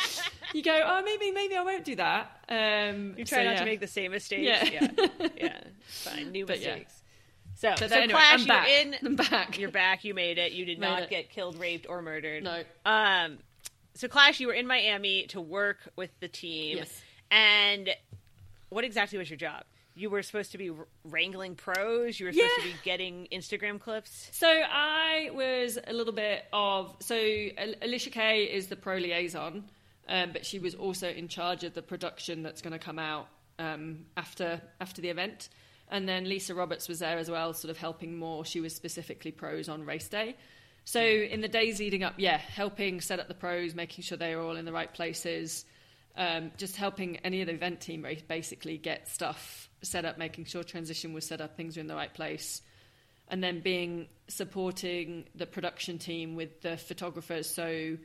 you 0.54 0.62
go, 0.62 0.80
oh, 0.82 1.02
maybe, 1.04 1.32
maybe 1.32 1.54
I 1.54 1.62
won't 1.62 1.84
do 1.84 1.96
that. 1.96 2.30
Um, 2.48 3.12
You 3.18 3.26
try 3.26 3.40
so, 3.40 3.50
not 3.50 3.58
to 3.58 3.66
make 3.66 3.80
the 3.80 3.86
same 3.86 4.12
mistakes. 4.12 4.40
Yeah. 4.72 4.88
Yeah, 4.96 5.28
yeah, 5.36 5.60
fine. 5.86 6.32
New 6.32 6.46
But 6.46 6.56
mistakes. 6.60 7.02
So, 7.56 7.74
But 7.78 7.90
so 7.90 7.94
anyway, 7.96 8.12
Clash, 8.12 8.32
I'm 8.32 8.38
you're 8.38 8.46
back. 8.48 8.68
in. 8.70 8.96
I'm 9.04 9.16
back. 9.16 9.58
You're 9.58 9.70
back. 9.70 10.04
You 10.04 10.14
made 10.14 10.38
it. 10.38 10.52
You 10.52 10.64
did 10.64 10.78
Made 10.78 10.88
not 10.88 11.02
it. 11.02 11.10
get 11.10 11.28
killed, 11.28 11.60
raped, 11.60 11.84
or 11.90 12.00
murdered. 12.00 12.42
No. 12.42 12.62
Um, 12.86 13.36
so 13.92 14.08
Clash, 14.08 14.40
you 14.40 14.46
were 14.46 14.54
in 14.54 14.66
Miami 14.66 15.26
to 15.26 15.42
work 15.42 15.90
with 15.94 16.18
the 16.20 16.28
team. 16.28 16.78
Yes. 16.78 17.02
And 17.30 17.90
what 18.70 18.82
exactly 18.82 19.18
was 19.18 19.28
your 19.28 19.36
job? 19.36 19.64
You 19.96 20.10
were 20.10 20.22
supposed 20.22 20.52
to 20.52 20.58
be 20.58 20.70
wrangling 21.04 21.54
pros. 21.54 22.20
You 22.20 22.26
were 22.26 22.32
supposed 22.32 22.54
to 22.56 22.64
be 22.64 22.74
getting 22.84 23.28
Instagram 23.32 23.80
clips. 23.80 24.28
So 24.32 24.46
I 24.46 25.30
was 25.32 25.78
a 25.84 25.92
little 25.94 26.12
bit 26.12 26.44
of 26.52 26.94
so 27.00 27.16
Alicia 27.16 28.10
Kay 28.10 28.44
is 28.44 28.66
the 28.66 28.76
pro 28.76 28.98
liaison, 28.98 29.64
um, 30.06 30.32
but 30.32 30.44
she 30.44 30.58
was 30.58 30.74
also 30.74 31.08
in 31.08 31.28
charge 31.28 31.64
of 31.64 31.72
the 31.72 31.80
production 31.80 32.42
that's 32.42 32.60
going 32.60 32.74
to 32.74 32.78
come 32.78 32.98
out 32.98 33.28
um, 33.58 34.04
after 34.18 34.60
after 34.82 35.00
the 35.00 35.08
event. 35.08 35.48
And 35.88 36.06
then 36.06 36.28
Lisa 36.28 36.54
Roberts 36.54 36.88
was 36.88 36.98
there 36.98 37.16
as 37.16 37.30
well, 37.30 37.54
sort 37.54 37.70
of 37.70 37.78
helping 37.78 38.18
more. 38.18 38.44
She 38.44 38.60
was 38.60 38.74
specifically 38.74 39.30
pros 39.30 39.68
on 39.68 39.84
race 39.84 40.08
day. 40.08 40.36
So 40.84 41.00
in 41.00 41.40
the 41.40 41.48
days 41.48 41.80
leading 41.80 42.04
up, 42.04 42.14
yeah, 42.16 42.36
helping 42.36 43.00
set 43.00 43.18
up 43.18 43.28
the 43.28 43.34
pros, 43.34 43.74
making 43.74 44.04
sure 44.04 44.18
they 44.18 44.36
were 44.36 44.42
all 44.42 44.56
in 44.56 44.64
the 44.64 44.72
right 44.72 44.92
places, 44.92 45.64
um, 46.16 46.50
just 46.56 46.76
helping 46.76 47.16
any 47.18 47.40
of 47.40 47.46
the 47.46 47.54
event 47.54 47.80
team 47.80 48.06
basically 48.28 48.78
get 48.78 49.08
stuff 49.08 49.68
set 49.82 50.04
up, 50.04 50.18
making 50.18 50.46
sure 50.46 50.62
transition 50.62 51.12
was 51.12 51.26
set 51.26 51.40
up, 51.40 51.56
things 51.56 51.76
were 51.76 51.80
in 51.80 51.86
the 51.86 51.94
right 51.94 52.12
place 52.12 52.62
and 53.28 53.42
then 53.42 53.60
being 53.60 54.08
supporting 54.28 55.24
the 55.34 55.46
production 55.46 55.98
team 55.98 56.36
with 56.36 56.62
the 56.62 56.76
photographers. 56.76 57.48
So 57.52 57.96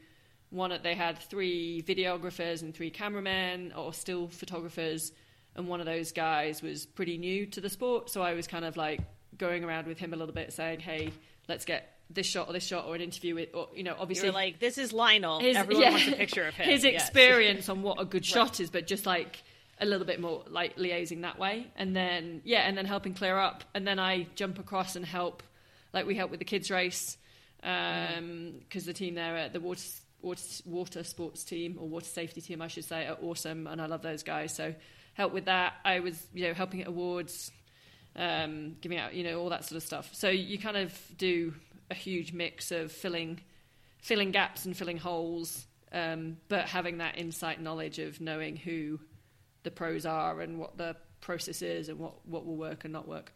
one 0.50 0.77
they 0.84 0.96
had 0.96 1.18
three 1.20 1.84
videographers 1.88 2.62
and 2.62 2.74
three 2.74 2.89
cameramen 2.89 3.74
or 3.74 3.94
still 3.94 4.27
photographers, 4.27 5.12
and 5.56 5.68
one 5.68 5.80
of 5.80 5.86
those 5.86 6.12
guys 6.12 6.62
was 6.62 6.86
pretty 6.86 7.18
new 7.18 7.46
to 7.48 7.62
the 7.62 7.70
sport. 7.70 8.10
So 8.10 8.22
I 8.22 8.34
was 8.34 8.48
kind 8.48 8.65
of 8.65 8.77
like 8.77 9.01
going 9.38 9.63
around 9.63 9.88
with 9.88 10.00
him 10.00 10.13
a 10.13 10.18
little 10.18 10.34
bit, 10.34 10.51
saying, 10.53 10.80
"Hey, 10.80 11.12
let's 11.48 11.65
get 11.65 11.98
this 12.13 12.27
shot 12.27 12.48
or 12.50 12.53
this 12.53 12.65
shot 12.65 12.86
or 12.86 12.96
an 12.96 13.01
interview 13.01 13.36
with, 13.36 13.50
or 13.53 13.68
you 13.75 13.84
know, 13.84 13.96
obviously." 13.98 14.27
You're 14.27 14.34
like, 14.34 14.60
this 14.60 14.77
is 14.77 14.91
Lionel. 14.94 15.39
his, 15.39 15.56
Everyone 15.58 15.84
yeah, 15.84 15.89
wants 15.91 16.08
a 16.08 16.12
picture 16.13 16.48
of 16.48 16.53
him. 16.56 16.68
His 16.70 16.84
Yes. 16.84 17.01
experience 17.03 17.70
on 17.70 17.82
what 17.82 18.00
a 18.01 18.06
good 18.06 18.25
shot 18.34 18.60
is, 18.60 18.70
but 18.70 18.88
just 18.88 19.06
like 19.06 19.44
a 19.80 19.86
little 19.86 20.06
bit 20.06 20.20
more 20.20 20.44
like 20.48 20.75
liaising 20.77 21.22
that 21.24 21.39
way, 21.39 21.68
and 21.75 21.96
then 21.96 22.41
yeah, 22.46 22.60
and 22.68 22.77
then 22.77 22.86
helping 22.86 23.13
clear 23.13 23.38
up, 23.38 23.63
and 23.74 23.88
then 23.88 23.98
I 24.00 24.27
jump 24.36 24.60
across 24.60 24.96
and 24.96 25.06
help, 25.06 25.41
like 25.94 26.06
we 26.06 26.15
help 26.15 26.30
with 26.32 26.39
the 26.39 26.46
kids 26.46 26.70
race, 26.70 27.18
because 27.62 28.86
the 28.86 28.94
team 28.94 29.15
there 29.15 29.38
at 29.38 29.53
the 29.53 29.60
water. 29.60 29.82
Water, 30.24 30.44
water 30.68 31.03
sports 31.03 31.44
team 31.44 31.77
or 31.80 31.88
water 31.89 32.06
safety 32.06 32.41
team, 32.41 32.62
I 32.62 32.68
should 32.68 32.86
say, 32.86 33.08
are 33.08 33.18
awesome, 33.24 33.65
and 33.65 33.82
I 33.82 33.88
love 33.88 34.03
those 34.03 34.22
guys. 34.22 34.53
So, 34.56 34.75
help 35.15 35.34
with 35.34 35.46
that. 35.46 35.74
I 35.84 36.00
was, 36.00 36.27
you 36.32 36.48
know, 36.48 36.53
helping 36.53 36.82
at 36.82 36.88
awards, 36.88 37.50
um, 38.15 38.75
giving 38.82 39.00
out, 39.00 39.15
you 39.15 39.24
know, 39.24 39.39
all 39.39 39.50
that 39.50 39.65
sort 39.65 39.77
of 39.77 39.82
stuff. 39.84 40.12
So 40.13 40.30
you 40.30 40.60
kind 40.60 40.77
of 40.77 40.96
do 41.18 41.56
a 41.92 41.94
huge 41.94 42.34
mix 42.34 42.72
of 42.72 42.92
filling 42.92 43.40
filling 44.00 44.32
gaps 44.32 44.66
and 44.66 44.76
filling 44.76 44.98
holes, 44.98 45.68
um, 45.92 46.38
but 46.50 46.66
having 46.66 46.98
that 46.98 47.20
insight 47.20 47.62
knowledge 47.62 48.00
of 48.00 48.20
knowing 48.20 48.56
who 48.56 49.00
the 49.62 49.70
pros 49.70 50.08
are 50.08 50.42
and 50.42 50.58
what 50.58 50.76
the 50.78 50.96
process 51.20 51.62
is 51.62 51.88
and 51.88 52.00
what, 52.00 52.14
what 52.26 52.44
will 52.44 52.56
work 52.58 52.84
and 52.84 52.92
not 52.92 53.08
work. 53.08 53.32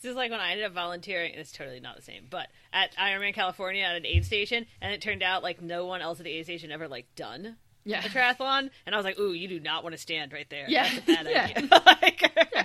This 0.00 0.10
is 0.10 0.16
like 0.16 0.30
when 0.30 0.40
I 0.40 0.52
ended 0.52 0.64
up 0.66 0.72
volunteering. 0.72 1.34
It's 1.34 1.52
totally 1.52 1.80
not 1.80 1.96
the 1.96 2.02
same, 2.02 2.26
but 2.30 2.48
at 2.72 2.94
Ironman 2.96 3.34
California 3.34 3.82
at 3.84 3.96
an 3.96 4.06
aid 4.06 4.24
station, 4.24 4.64
and 4.80 4.92
it 4.94 5.00
turned 5.02 5.22
out 5.22 5.42
like 5.42 5.60
no 5.60 5.84
one 5.86 6.00
else 6.00 6.20
at 6.20 6.24
the 6.24 6.30
aid 6.32 6.44
station 6.44 6.70
ever 6.72 6.88
like 6.88 7.14
done 7.16 7.56
Yeah. 7.84 8.00
a 8.04 8.08
triathlon, 8.08 8.70
and 8.86 8.94
I 8.94 8.98
was 8.98 9.04
like, 9.04 9.18
"Ooh, 9.18 9.32
you 9.32 9.46
do 9.48 9.60
not 9.60 9.82
want 9.82 9.94
to 9.94 10.00
stand 10.00 10.32
right 10.32 10.48
there. 10.50 10.66
Yeah. 10.68 10.84
That's 10.84 10.98
a 10.98 11.02
bad 11.02 11.26
Yeah. 11.30 11.44
idea." 11.44 11.82
like, 11.86 12.48
yeah, 12.54 12.64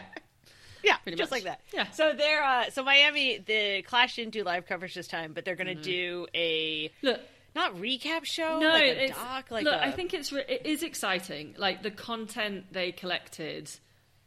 Pretty 1.03 1.17
just 1.17 1.31
much. 1.31 1.43
like 1.43 1.43
that. 1.45 1.61
Yeah. 1.73 1.89
So 1.91 2.13
they're 2.15 2.43
uh, 2.43 2.69
so 2.69 2.83
Miami, 2.83 3.37
the 3.39 3.81
Clash 3.83 4.15
didn't 4.17 4.33
do 4.33 4.43
live 4.43 4.65
coverage 4.65 4.93
this 4.95 5.07
time, 5.07 5.33
but 5.33 5.45
they're 5.45 5.55
going 5.55 5.67
to 5.67 5.73
Mm-hmm. 5.75 5.81
do 5.81 6.27
a 6.35 6.91
Look, 7.01 7.19
not 7.55 7.75
recap 7.77 8.25
show, 8.25 8.59
no, 8.59 8.69
like 8.69 8.83
a 8.83 9.03
it's, 9.05 9.17
doc, 9.17 9.51
like 9.51 9.63
look, 9.65 9.73
a- 9.73 9.83
I 9.85 9.91
think 9.91 10.13
it's 10.13 10.31
re- 10.31 10.45
it 10.47 10.65
is 10.65 10.83
exciting. 10.83 11.55
Like 11.57 11.81
the 11.83 11.91
content 11.91 12.65
they 12.71 12.91
collected 12.91 13.69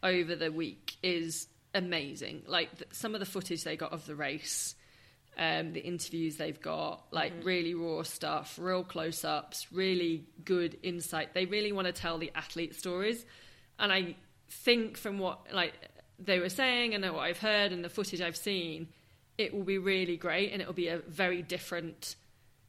over 0.02 0.34
the 0.34 0.50
week 0.50 0.96
is 1.02 1.46
amazing. 1.74 2.42
Like 2.46 2.76
th- 2.78 2.90
some 2.92 3.14
of 3.14 3.20
the 3.20 3.26
footage 3.26 3.62
they 3.64 3.76
got 3.76 3.92
of 3.92 4.04
the 4.06 4.14
race, 4.16 4.74
um, 5.38 5.72
the 5.72 5.80
interviews 5.80 6.36
they've 6.36 6.60
got, 6.60 7.04
like 7.12 7.32
Mm-hmm. 7.34 7.46
really 7.46 7.74
raw 7.74 8.02
stuff, 8.02 8.58
real 8.60 8.82
close 8.84 9.24
ups, 9.24 9.66
really 9.72 10.24
good 10.44 10.76
insight. 10.82 11.32
They 11.34 11.46
really 11.46 11.72
want 11.72 11.86
to 11.86 11.92
tell 11.92 12.18
the 12.18 12.32
athlete 12.34 12.74
stories, 12.74 13.24
and 13.78 13.92
I 13.92 14.16
think 14.50 14.96
from 14.98 15.18
what 15.18 15.46
like 15.52 15.72
they 16.24 16.38
were 16.38 16.48
saying 16.48 16.94
and 16.94 17.04
what 17.12 17.22
I've 17.22 17.38
heard 17.38 17.72
and 17.72 17.84
the 17.84 17.88
footage 17.88 18.20
I've 18.20 18.36
seen, 18.36 18.88
it 19.38 19.54
will 19.54 19.64
be 19.64 19.78
really 19.78 20.16
great 20.16 20.52
and 20.52 20.60
it 20.60 20.66
will 20.66 20.74
be 20.74 20.88
a 20.88 20.98
very 20.98 21.42
different 21.42 22.16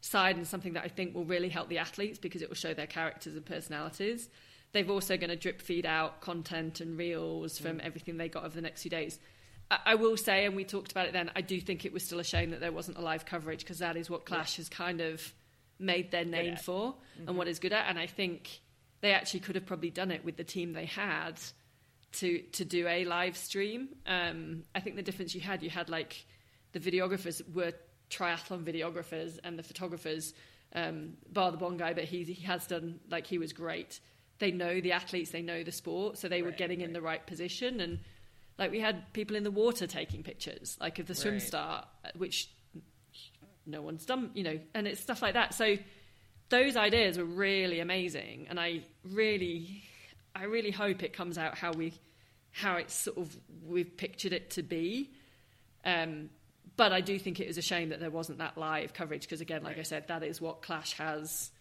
side 0.02 0.36
and 0.36 0.48
something 0.48 0.74
that 0.74 0.84
I 0.84 0.88
think 0.88 1.16
will 1.16 1.26
really 1.26 1.50
help 1.50 1.70
the 1.70 1.78
athletes 1.78 2.20
because 2.20 2.42
it 2.42 2.50
will 2.50 2.56
show 2.56 2.74
their 2.74 2.88
characters 2.88 3.36
and 3.36 3.46
personalities. 3.46 4.30
They've 4.74 4.90
also 4.90 5.18
going 5.18 5.30
to 5.30 5.36
drip 5.36 5.62
feed 5.62 5.86
out 5.86 6.20
content 6.22 6.82
and 6.82 6.98
reels 6.98 7.60
from 7.60 7.78
mm. 7.78 7.86
everything 7.86 8.18
they 8.18 8.28
got 8.28 8.44
over 8.44 8.56
the 8.56 8.62
next 8.62 8.82
few 8.82 8.92
days. 8.92 9.20
I, 9.70 9.80
I 9.86 9.96
will 9.96 10.18
say, 10.18 10.46
and 10.46 10.56
we 10.56 10.64
talked 10.66 10.92
about 10.92 11.06
it 11.06 11.14
then, 11.14 11.32
I 11.36 11.42
do 11.42 11.62
think 11.62 11.86
it 11.86 11.94
was 11.94 12.04
still 12.04 12.20
a 12.20 12.24
shame 12.24 12.52
that 12.52 12.60
there 12.60 12.72
wasn't 12.72 12.98
a 12.98 13.02
live 13.02 13.26
coverage 13.26 13.60
because 13.60 13.80
that 13.80 13.96
is 13.96 14.10
what 14.10 14.26
Clash 14.26 14.58
has 14.58 14.68
kind 14.68 15.00
of 15.00 15.34
made 15.80 16.12
their 16.12 16.26
name 16.26 16.56
for 16.58 16.96
and 17.18 17.28
mm-hmm. 17.28 17.38
what 17.38 17.48
is 17.48 17.60
good 17.60 17.74
at. 17.74 17.86
And 17.88 18.00
I 18.00 18.08
think 18.08 18.62
they 19.02 19.14
actually 19.14 19.42
could 19.42 19.56
have 19.56 19.66
probably 19.66 19.92
done 19.92 20.12
it 20.12 20.26
with 20.26 20.38
the 20.38 20.44
team 20.44 20.74
they 20.74 20.86
had 20.86 21.40
to 22.14 22.40
to 22.54 22.66
do 22.66 22.88
a 22.88 23.06
live 23.06 23.36
stream. 23.38 23.90
Um, 24.06 24.64
I 24.76 24.80
think 24.80 24.96
the 24.96 25.04
difference 25.04 25.36
you 25.36 25.42
had, 25.42 25.64
you 25.64 25.70
had 25.70 25.90
like 25.90 26.26
the 26.72 26.80
videographers 26.80 27.42
were 27.54 27.74
triathlon 28.10 28.64
videographers 28.64 29.40
and 29.44 29.58
the 29.58 29.64
photographers, 29.64 30.34
um, 30.76 31.14
bar 31.32 31.52
the 31.52 31.58
Bond 31.58 31.80
guy, 31.80 31.94
but 31.94 32.06
he 32.06 32.24
he 32.24 32.44
has 32.46 32.68
done 32.68 33.00
like 33.10 33.28
he 33.28 33.38
was 33.38 33.54
great. 33.54 34.00
They 34.40 34.52
know 34.52 34.82
the 34.82 34.92
athletes, 34.94 35.32
they 35.32 35.42
know 35.42 35.64
the 35.64 35.72
sport, 35.72 36.18
so 36.18 36.28
they 36.28 36.42
were 36.42 36.50
Right, 36.50 36.58
getting 36.58 36.82
in 36.82 36.94
the 36.94 37.02
right 37.02 37.26
position 37.26 37.80
and. 37.80 38.00
Like 38.60 38.70
we 38.70 38.80
had 38.80 39.12
people 39.14 39.36
in 39.36 39.42
the 39.44 39.50
water 39.50 39.88
taking 39.88 40.22
pictures, 40.22 40.78
like 40.80 41.00
of 41.00 41.08
the 41.08 41.16
swim 41.16 41.34
Right. 41.34 41.42
start, 41.42 41.88
which 42.16 42.52
no 43.66 43.82
one's 43.82 44.06
done, 44.06 44.30
you 44.36 44.44
know, 44.44 44.60
and 44.76 44.88
it's 44.88 45.02
stuff 45.02 45.24
like 45.24 45.34
that. 45.34 45.56
So 45.56 45.78
those 46.50 46.76
ideas 46.76 47.18
were 47.18 47.26
really 47.26 47.80
amazing, 47.80 48.46
and 48.52 48.60
I 48.60 48.82
really, 49.04 49.84
I 50.36 50.44
really 50.44 50.70
hope 50.70 51.02
it 51.02 51.14
comes 51.14 51.40
out 51.40 51.58
how 51.58 51.72
we, 51.72 51.94
how 52.54 52.78
it's 52.78 52.94
sort 52.94 53.18
of 53.18 53.36
we've 53.68 53.98
pictured 53.98 54.32
it 54.32 54.52
to 54.52 54.64
be. 54.64 55.10
Um, 55.84 56.30
but 56.78 56.92
I 56.94 57.02
do 57.02 57.20
think 57.20 57.40
it 57.40 57.48
was 57.48 57.58
a 57.58 57.62
shame 57.62 57.90
that 57.90 58.00
there 58.00 58.10
wasn't 58.10 58.38
that 58.40 58.58
live 58.58 58.94
coverage 58.94 59.24
because, 59.24 59.42
again, 59.42 59.64
like 59.64 59.78
I 59.78 59.84
said, 59.84 60.08
that 60.08 60.24
is 60.24 60.40
what 60.40 60.62
Clash 60.62 60.94
has 60.94 61.52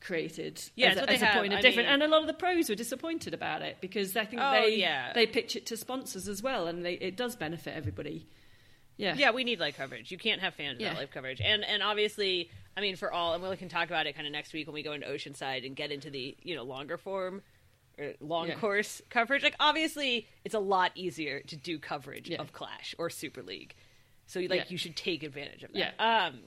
created 0.00 0.60
Yeah, 0.74 0.90
as, 0.90 0.96
a, 0.98 1.10
as 1.10 1.22
a 1.22 1.26
point 1.26 1.52
of 1.52 1.58
I 1.60 1.62
difference. 1.62 1.86
mean- 1.86 1.94
And 1.94 2.02
a 2.02 2.08
lot 2.08 2.20
of 2.22 2.26
the 2.26 2.34
pros 2.34 2.68
were 2.68 2.74
disappointed 2.74 3.34
about 3.34 3.62
it 3.62 3.78
because 3.80 4.16
I 4.16 4.24
think 4.24 4.42
Oh, 4.44 4.52
they 4.52 4.76
yeah. 4.76 5.12
they 5.14 5.26
pitch 5.26 5.56
it 5.56 5.66
to 5.66 5.76
sponsors 5.76 6.28
as 6.28 6.42
well, 6.42 6.66
and 6.66 6.84
they, 6.84 6.94
it 6.94 7.16
does 7.16 7.36
benefit 7.36 7.74
everybody. 7.74 8.26
Yeah, 8.96 9.14
Yeah, 9.16 9.30
we 9.30 9.42
need 9.44 9.58
live 9.58 9.76
coverage. 9.76 10.10
You 10.10 10.18
can't 10.18 10.40
have 10.40 10.54
fans 10.54 10.78
without 10.78 10.92
Yeah. 10.94 10.98
live 10.98 11.10
coverage. 11.12 11.40
And 11.40 11.64
and 11.64 11.82
obviously, 11.82 12.50
I 12.76 12.80
mean, 12.82 12.96
for 12.96 13.12
all, 13.12 13.34
and 13.34 13.42
we 13.42 13.56
can 13.56 13.68
talk 13.68 13.86
about 13.88 14.06
it 14.06 14.14
kind 14.14 14.26
of 14.26 14.32
next 14.32 14.52
week 14.52 14.66
when 14.66 14.74
we 14.74 14.82
go 14.82 14.92
into 14.92 15.06
Oceanside 15.06 15.64
and 15.66 15.74
get 15.74 15.90
into 15.90 16.10
the 16.10 16.36
you 16.42 16.54
know 16.56 16.62
longer 16.64 16.98
form 16.98 17.36
or 17.36 17.42
long 18.20 18.48
Yeah. 18.48 18.54
course 18.56 19.02
coverage. 19.10 19.42
Like 19.42 19.56
obviously, 19.60 20.28
it's 20.44 20.54
a 20.54 20.58
lot 20.60 20.92
easier 20.94 21.40
to 21.40 21.56
do 21.56 21.78
coverage 21.78 22.28
Yeah. 22.30 22.40
of 22.40 22.52
Clash 22.52 22.94
or 22.98 23.10
Super 23.10 23.42
League. 23.42 23.74
So 24.26 24.40
like 24.40 24.50
Yeah. 24.50 24.64
you 24.68 24.78
should 24.78 24.96
take 24.96 25.22
advantage 25.22 25.62
of 25.62 25.72
that. 25.72 25.94
Yeah. 25.98 26.26
Um. 26.26 26.40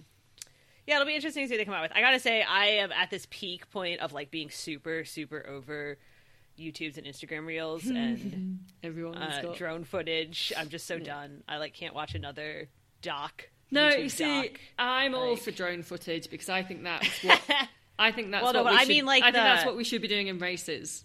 Yeah, 0.88 0.96
it'll 0.96 1.08
be 1.08 1.16
interesting 1.16 1.44
to 1.44 1.48
see 1.48 1.56
what 1.56 1.58
they 1.58 1.66
come 1.66 1.74
out 1.74 1.82
with. 1.82 1.94
I 1.96 2.02
gotta 2.02 2.20
say, 2.20 2.44
I 2.44 2.66
am 2.68 2.92
at 2.92 3.10
this 3.10 3.26
peak 3.32 3.70
point 3.72 4.02
of 4.02 4.14
like 4.14 4.30
being 4.30 4.50
super, 4.52 5.04
super 5.04 5.44
over 5.48 5.98
YouTube's 6.60 6.98
and 6.98 7.08
Instagram 7.08 7.46
reels 7.48 7.86
and 7.88 8.60
everyone's 8.84 9.18
uh, 9.36 9.42
got 9.42 9.58
drone 9.58 9.84
footage. 9.84 10.54
I'm 10.56 10.70
just 10.70 10.86
so 10.86 11.00
done. 11.00 11.44
I 11.48 11.58
like 11.58 11.74
can't 11.74 11.96
watch 11.96 12.14
another 12.16 12.70
doc. 13.02 13.50
No, 13.72 13.90
YouTube 13.90 14.04
you 14.04 14.10
see, 14.10 14.42
doc. 14.44 14.60
I'm 14.78 15.16
all 15.16 15.36
for 15.36 15.50
drone 15.52 15.82
footage 15.82 16.30
because 16.30 16.50
I 16.50 16.62
think 16.62 16.84
that's 16.84 17.08
what 17.24 17.42
I 17.98 18.12
think 18.12 18.30
that's 18.32 18.44
Well, 18.44 18.54
what 18.54 18.64
but 18.66 18.72
we 18.72 18.78
I 18.78 18.80
should, 18.82 18.90
mean, 18.90 19.06
like, 19.06 19.24
I 19.24 19.28
think 19.32 19.36
that's 19.44 19.66
what 19.66 19.76
we 19.76 19.84
should 19.84 20.02
be 20.04 20.08
doing 20.08 20.28
in 20.28 20.38
races. 20.38 21.04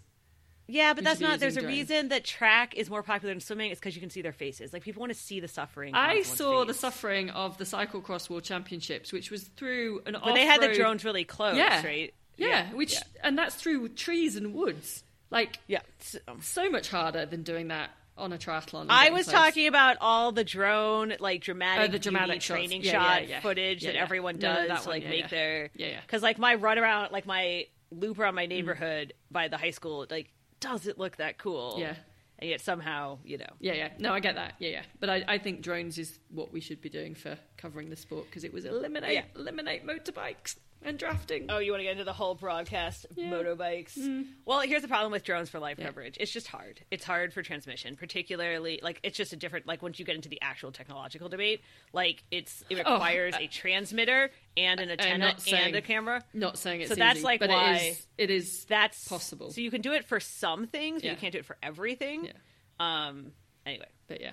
Yeah, 0.70 0.94
but 0.94 1.04
that's 1.04 1.20
not. 1.20 1.40
There's 1.40 1.56
a 1.56 1.66
reason 1.66 2.08
that 2.08 2.24
track 2.24 2.74
is 2.76 2.88
more 2.88 3.02
popular 3.02 3.34
than 3.34 3.40
swimming. 3.40 3.70
It's 3.70 3.80
because 3.80 3.94
you 3.94 4.00
can 4.00 4.10
see 4.10 4.22
their 4.22 4.32
faces. 4.32 4.72
Like 4.72 4.82
people 4.82 5.00
want 5.00 5.12
to 5.12 5.18
see 5.18 5.40
the 5.40 5.48
suffering. 5.48 5.94
I 5.94 6.22
saw 6.22 6.64
the 6.64 6.74
suffering 6.74 7.30
of 7.30 7.58
the 7.58 7.64
cyclocross 7.64 8.30
world 8.30 8.44
championships, 8.44 9.12
which 9.12 9.30
was 9.30 9.44
through 9.44 10.02
an 10.06 10.16
but 10.22 10.34
they 10.34 10.46
had 10.46 10.60
the 10.60 10.72
drones 10.74 11.04
really 11.04 11.24
close, 11.24 11.56
yeah, 11.56 11.84
right? 11.84 12.14
Yeah, 12.36 12.72
which 12.72 12.94
yeah. 12.94 13.00
and 13.22 13.36
that's 13.36 13.54
through 13.54 13.88
trees 13.90 14.36
and 14.36 14.54
woods. 14.54 15.04
Like 15.30 15.58
yeah. 15.66 15.80
So- 16.00 16.70
much 16.70 16.88
harder 16.88 17.26
than 17.26 17.42
doing 17.42 17.68
that 17.68 17.90
on 18.16 18.32
a 18.32 18.38
triathlon. 18.38 18.86
I 18.90 19.10
was 19.10 19.24
close. 19.24 19.34
talking 19.34 19.66
about 19.66 19.96
all 20.00 20.30
the 20.32 20.44
drone, 20.44 21.14
like 21.20 21.40
dramatic, 21.42 21.88
Oh, 21.88 21.92
the 21.92 21.98
dramatic 21.98 22.40
training 22.40 22.82
Yeah, 22.82 22.92
shot 22.92 23.22
yeah, 23.22 23.28
yeah. 23.28 23.40
footage 23.40 23.82
Yeah, 23.82 23.90
that 23.90 23.94
yeah. 23.96 24.02
everyone 24.02 24.38
No, 24.38 24.52
no, 24.52 24.58
does 24.60 24.68
that 24.68 24.82
to 24.82 24.88
like 24.90 25.02
yeah, 25.04 25.08
make 25.08 25.20
yeah. 25.22 25.28
their 25.28 25.70
Yeah, 25.74 25.86
yeah. 25.88 26.00
Because 26.02 26.22
like 26.22 26.38
my 26.38 26.54
run 26.54 26.78
around, 26.78 27.12
like 27.12 27.26
my 27.26 27.66
loop 27.90 28.18
around 28.18 28.32
Mm. 28.34 28.36
my 28.36 28.46
neighborhood 28.46 29.14
by 29.30 29.48
the 29.48 29.56
high 29.56 29.70
school, 29.70 30.06
like 30.10 30.30
doesn't 30.60 30.98
look 30.98 31.16
that 31.16 31.38
cool. 31.38 31.76
Yeah. 31.78 31.94
and 32.38 32.48
yet 32.50 32.60
somehow 32.60 33.18
you 33.24 33.38
know. 33.38 33.52
Yeah, 33.60 33.74
yeah. 33.74 33.88
No, 33.98 34.12
I 34.12 34.20
get 34.20 34.34
that. 34.36 34.54
Yeah, 34.58 34.70
yeah. 34.70 34.82
But 34.98 35.10
I, 35.10 35.24
I 35.28 35.38
think 35.38 35.62
drones 35.62 35.98
is 35.98 36.18
what 36.30 36.52
we 36.52 36.60
should 36.60 36.80
be 36.80 36.88
doing 36.88 37.14
for 37.14 37.36
covering 37.56 37.90
the 37.90 37.96
sport 37.96 38.26
because 38.26 38.44
it 38.44 38.52
was 38.52 38.64
eliminate 38.64 39.12
Yeah. 39.14 39.24
eliminate 39.36 39.86
motorbikes 39.86 40.56
and 40.82 40.98
drafting. 40.98 41.46
Oh, 41.48 41.58
you 41.58 41.72
want 41.72 41.80
to 41.80 41.84
get 41.84 41.92
into 41.92 42.04
the 42.04 42.12
whole 42.12 42.34
broadcast 42.34 43.06
Yeah. 43.14 43.26
Mm. 43.26 43.32
motorbikes? 43.58 44.26
Well, 44.44 44.60
here's 44.60 44.82
the 44.82 44.88
problem 44.88 45.12
with 45.12 45.24
drones 45.24 45.48
for 45.50 45.58
live 45.58 45.78
Yeah. 45.78 45.86
coverage. 45.86 46.16
It's 46.18 46.32
just 46.32 46.46
hard. 46.46 46.80
It's 46.90 47.04
hard 47.04 47.32
for 47.32 47.42
transmission, 47.42 47.96
particularly 47.96 48.80
like 48.82 49.00
it's 49.02 49.16
just 49.16 49.32
a 49.32 49.36
different 49.36 49.66
like 49.66 49.82
once 49.82 49.98
you 49.98 50.04
get 50.04 50.14
into 50.16 50.28
the 50.28 50.40
actual 50.42 50.72
technological 50.72 51.28
debate, 51.28 51.60
like 51.92 52.22
it's 52.30 52.62
it 52.70 52.80
Oh, 52.84 52.92
requires 52.94 53.34
uh, 53.34 53.38
a 53.40 53.46
transmitter 53.46 54.30
and 54.56 54.80
an 54.80 54.90
antenna 54.90 55.34
saying- 55.38 55.66
and 55.66 55.76
a 55.76 55.82
camera. 55.82 56.24
Not 56.32 56.58
saying 56.58 56.80
it's 56.82 56.88
So 56.90 56.94
that's 56.94 57.18
easy, 57.18 57.24
like 57.24 57.40
but 57.40 57.50
why 57.50 57.74
it 57.74 57.82
is. 57.92 58.06
It 58.18 58.30
is 58.30 58.64
That's 58.66 59.06
possible. 59.08 59.50
So 59.50 59.60
you 59.60 59.70
can 59.70 59.80
do 59.82 59.92
it 59.92 60.04
for 60.04 60.20
some 60.20 60.66
things, 60.66 61.02
but 61.02 61.06
Yeah. 61.06 61.10
you 61.12 61.16
can't 61.18 61.32
do 61.32 61.38
it 61.38 61.44
for 61.46 61.56
everything. 61.62 62.30
Um. 62.78 63.32
Anyway, 63.66 63.88
But 64.08 64.20
yeah, 64.22 64.30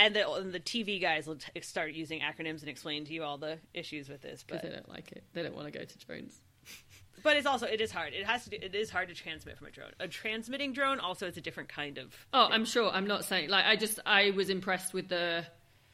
and 0.00 0.16
the 0.16 0.30
and 0.32 0.52
the 0.52 0.60
TV 0.60 1.00
guys 1.00 1.26
will 1.26 1.36
t- 1.36 1.60
start 1.60 1.92
using 1.92 2.20
acronyms 2.20 2.60
and 2.60 2.68
explain 2.68 3.04
to 3.04 3.12
you 3.12 3.22
all 3.22 3.38
the 3.38 3.58
issues 3.74 4.08
with 4.08 4.22
this, 4.22 4.42
because 4.42 4.62
but 4.62 4.68
they 4.68 4.74
don't 4.74 4.88
like 4.88 5.12
it. 5.12 5.22
They 5.34 5.42
don't 5.42 5.54
want 5.54 5.72
to 5.72 5.78
go 5.78 5.84
to 5.84 5.98
drones. 5.98 6.40
But 7.22 7.36
it's 7.36 7.46
also 7.46 7.66
it 7.66 7.82
is 7.82 7.92
hard. 7.92 8.14
It 8.14 8.24
has 8.24 8.44
to. 8.44 8.50
Do, 8.50 8.56
it 8.62 8.74
is 8.74 8.88
hard 8.88 9.08
to 9.08 9.14
transmit 9.14 9.58
from 9.58 9.66
a 9.66 9.70
drone. 9.70 9.90
A 10.00 10.08
transmitting 10.08 10.72
drone 10.72 10.98
also 11.00 11.26
is 11.26 11.36
a 11.36 11.42
different 11.42 11.68
kind 11.68 11.98
of. 11.98 12.14
Oh, 12.32 12.48
I'm 12.50 12.64
sure. 12.64 12.90
I'm 12.90 13.06
not 13.06 13.26
saying 13.26 13.50
like 13.50 13.66
I 13.66 13.76
just 13.76 14.00
I 14.06 14.30
was 14.30 14.48
impressed 14.48 14.94
with 14.94 15.08
the 15.08 15.44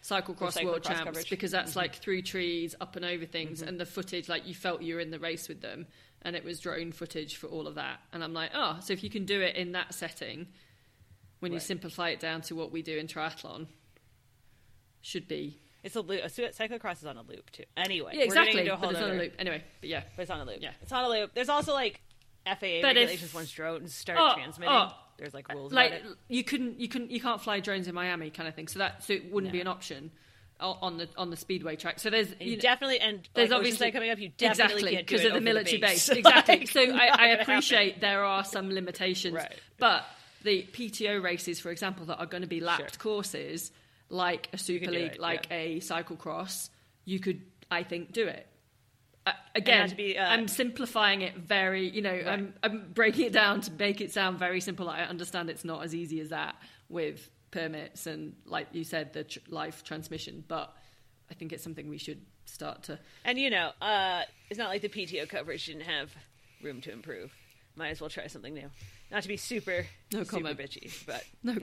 cyclocross 0.04 0.54
The 0.54 0.66
world 0.66 0.84
champs 0.84 1.02
coverage. 1.02 1.28
because 1.28 1.50
that's 1.50 1.70
mm-hmm. 1.70 1.80
like 1.80 1.96
through 1.96 2.22
trees, 2.22 2.76
up 2.80 2.94
and 2.94 3.04
over 3.04 3.26
things, 3.26 3.58
mm-hmm. 3.58 3.70
and 3.70 3.80
the 3.80 3.86
footage 3.86 4.28
like 4.28 4.46
you 4.46 4.54
felt 4.54 4.82
you 4.82 4.94
were 4.94 5.00
in 5.00 5.10
the 5.10 5.18
race 5.18 5.48
with 5.48 5.60
them, 5.60 5.88
and 6.22 6.36
it 6.36 6.44
was 6.44 6.60
drone 6.60 6.92
footage 6.92 7.38
for 7.38 7.48
all 7.48 7.66
of 7.66 7.75
that. 7.75 7.98
And 8.12 8.22
I'm 8.22 8.32
like, 8.32 8.50
oh, 8.54 8.78
so 8.80 8.92
if 8.92 9.02
you 9.02 9.10
can 9.10 9.25
do 9.25 9.40
it 9.40 9.56
in 9.56 9.72
that 9.72 9.94
setting, 9.94 10.46
when 11.40 11.52
you 11.52 11.58
simplify 11.58 12.10
it 12.10 12.20
down 12.20 12.42
to 12.42 12.54
what 12.54 12.70
we 12.70 12.82
do 12.82 12.96
in 12.96 13.08
triathlon, 13.08 13.66
should 15.06 15.28
be 15.28 15.58
It's 15.84 15.94
a 15.96 16.00
loop. 16.00 16.20
A 16.25 16.28
cyclocross 16.28 16.98
is 16.98 17.04
on 17.06 17.16
a 17.16 17.22
loop 17.22 17.50
too. 17.52 17.62
Anyway, 17.76 18.10
yeah 18.14 18.18
we're 18.20 18.25
exactly. 18.25 18.68
But 18.68 18.90
it's 18.90 19.00
on 19.00 19.10
a 19.10 19.14
loop 19.14 19.32
anyway. 19.38 19.62
But 19.80 19.88
yeah, 19.88 20.02
But 20.16 20.22
it's 20.22 20.30
on 20.30 20.40
a 20.40 20.44
loop. 20.44 20.58
Yeah. 20.60 20.72
it's 20.82 20.90
on 20.92 21.04
a 21.04 21.08
loop. 21.08 21.30
There's 21.34 21.48
also 21.48 21.72
like 21.75 22.00
FAA 22.44 22.50
But 22.52 22.66
if- 22.66 22.84
regulations 22.84 23.34
once 23.34 23.50
drones 23.52 23.94
start 23.94 24.18
Oh, 24.20 24.34
transmitting. 24.34 24.75
oh. 24.75 24.90
There's 25.18 25.32
like 25.32 25.48
rules 25.52 25.72
like 25.72 26.02
you 26.28 26.44
couldn't 26.44 26.78
you 26.78 26.88
couldn't 26.88 27.10
you 27.10 27.20
can't 27.20 27.40
fly 27.40 27.60
drones 27.60 27.88
in 27.88 27.94
Miami 27.94 28.30
kind 28.30 28.48
of 28.48 28.54
thing. 28.54 28.68
So 28.68 28.80
that 28.80 29.02
so 29.04 29.14
it 29.14 29.32
wouldn't 29.32 29.52
be 29.52 29.60
an 29.62 29.66
option 29.66 30.10
on 30.60 30.96
the 30.98 31.08
on 31.16 31.30
the 31.30 31.36
speedway 31.36 31.76
track. 31.76 32.00
So 32.00 32.10
there's 32.10 32.30
you 32.40 32.50
you 32.50 32.56
know- 32.56 32.60
definitely 32.62 32.98
and 33.00 33.26
There's 33.34 33.50
like, 33.50 33.58
obviously 33.58 33.90
coming 33.92 34.10
up. 34.10 34.18
You 34.18 34.30
definitely 34.36 34.96
exactly 34.96 34.96
because 34.96 35.25
of 35.25 35.32
the 35.34 35.40
military 35.40 35.78
base. 35.80 36.08
base. 36.08 36.18
Exactly. 36.18 36.58
Like, 36.58 36.68
so 36.68 36.80
I, 36.80 36.84
I 36.84 36.88
gonna 37.16 37.28
happen. 37.28 37.40
appreciate 37.42 38.00
there 38.00 38.25
are 38.25 38.44
some 38.44 38.70
limitations, 38.70 39.34
Right. 39.34 39.54
but 39.78 40.04
the 40.42 40.66
PTO 40.72 41.22
races, 41.22 41.60
for 41.60 41.70
example, 41.70 42.06
that 42.06 42.18
are 42.18 42.26
going 42.26 42.42
to 42.42 42.46
be 42.48 42.60
lapped 42.60 42.92
Sure. 42.94 43.00
courses 43.00 43.72
like 44.08 44.48
a 44.52 44.58
Super 44.58 44.90
League, 44.90 45.14
it, 45.14 45.20
like 45.20 45.48
yeah. 45.50 45.56
a 45.56 45.80
cyclocross, 45.80 46.70
you 47.04 47.20
could, 47.20 47.42
I 47.70 47.82
think, 47.82 48.12
do 48.12 48.26
it. 48.26 48.46
Uh, 49.26 49.32
again, 49.56 49.92
be, 49.96 50.16
uh, 50.16 50.25
I'm 50.25 50.46
simplifying 50.46 51.22
it 51.22 51.36
very, 51.36 51.88
you 51.88 52.00
know, 52.00 52.12
I'm, 52.12 52.54
I'm 52.62 52.92
breaking 52.94 53.26
it 53.26 53.32
down 53.32 53.60
to 53.62 53.72
make 53.72 54.00
it 54.00 54.12
sound 54.12 54.38
very 54.38 54.60
simple. 54.60 54.88
I 54.88 55.00
understand 55.00 55.50
it's 55.50 55.64
not 55.64 55.82
as 55.82 55.94
easy 55.94 56.20
as 56.20 56.28
that 56.28 56.54
with 56.88 57.28
permits 57.50 58.06
and, 58.06 58.34
like 58.44 58.68
you 58.72 58.84
said, 58.84 59.12
the 59.12 59.25
tr- 59.25 59.40
live 59.48 59.82
transmission, 59.82 60.44
but 60.46 60.72
I 61.28 61.34
think 61.34 61.52
it's 61.52 61.64
something 61.64 61.88
we 61.88 61.98
should 61.98 62.20
start 62.44 62.84
to. 62.84 62.98
And 63.25 63.38
you 63.38 63.50
know, 63.50 63.72
uh, 63.80 64.22
it's 64.48 64.58
not 64.58 64.68
like 64.68 64.82
the 64.82 64.88
PTO 64.88 65.28
coverage 65.28 65.66
didn't 65.66 65.82
have 65.82 66.14
room 66.62 66.80
to 66.82 66.92
improve. 66.92 67.34
Might 67.75 67.88
as 67.90 68.00
well 68.00 68.10
try 68.10 68.28
something 68.28 68.54
new. 68.54 68.70
Not 69.10 69.22
to 69.22 69.28
be 69.28 69.36
super, 69.36 69.86
No 70.12 70.20
super 70.22 70.36
comment. 70.36 70.58
bitchy, 70.58 71.04
but 71.06 71.25
No 71.42 71.52
yeah. 71.52 71.58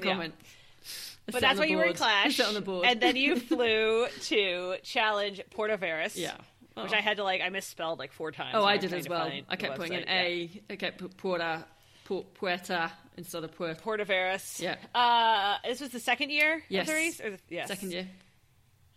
But 1.25 1.41
that's 1.41 1.57
why 1.59 1.65
you 1.65 1.77
were 1.77 1.85
in 1.85 1.93
Clash, 1.93 2.39
on 2.39 2.53
the 2.53 2.61
board. 2.61 2.85
and 2.85 2.99
then 3.01 3.15
you 3.15 3.35
flew 3.39 4.07
to 4.23 4.75
challenge 4.83 5.41
Puerto 5.51 5.77
Varas. 5.77 6.17
yeah. 6.17 6.35
which 6.75 6.91
Oh. 6.91 6.95
I 6.95 7.01
had 7.01 7.17
to 7.17 7.23
like 7.23 7.41
I 7.41 7.49
misspelled 7.49 7.99
like 7.99 8.11
four 8.11 8.31
times. 8.31 8.51
Oh, 8.55 8.63
I 8.65 8.77
did 8.77 8.93
as 8.93 9.07
well. 9.07 9.31
I 9.49 9.55
kept 9.55 9.77
putting 9.77 9.93
an 9.95 10.03
website. 10.03 10.07
Yeah. 10.07 10.21
A. 10.69 10.73
I 10.73 10.75
kept 10.75 10.97
put 10.97 11.15
Puerta, 11.17 11.65
Pu- 12.05 12.25
Puerta 12.33 12.91
instead 13.15 13.43
of 13.43 13.53
Puerta. 13.55 13.75
Porto 13.79 14.03
Veras. 14.05 14.59
Yeah. 14.59 14.75
Uh, 14.93 15.57
this 15.67 15.79
was 15.81 15.89
the 15.91 15.99
second 15.99 16.31
year 16.31 16.63
Yes. 16.69 16.81
of 16.81 16.87
the 16.87 16.93
race. 16.93 17.21
Or 17.21 17.29
the, 17.31 17.39
yes. 17.49 17.67
Second 17.67 17.91
year. 17.91 18.07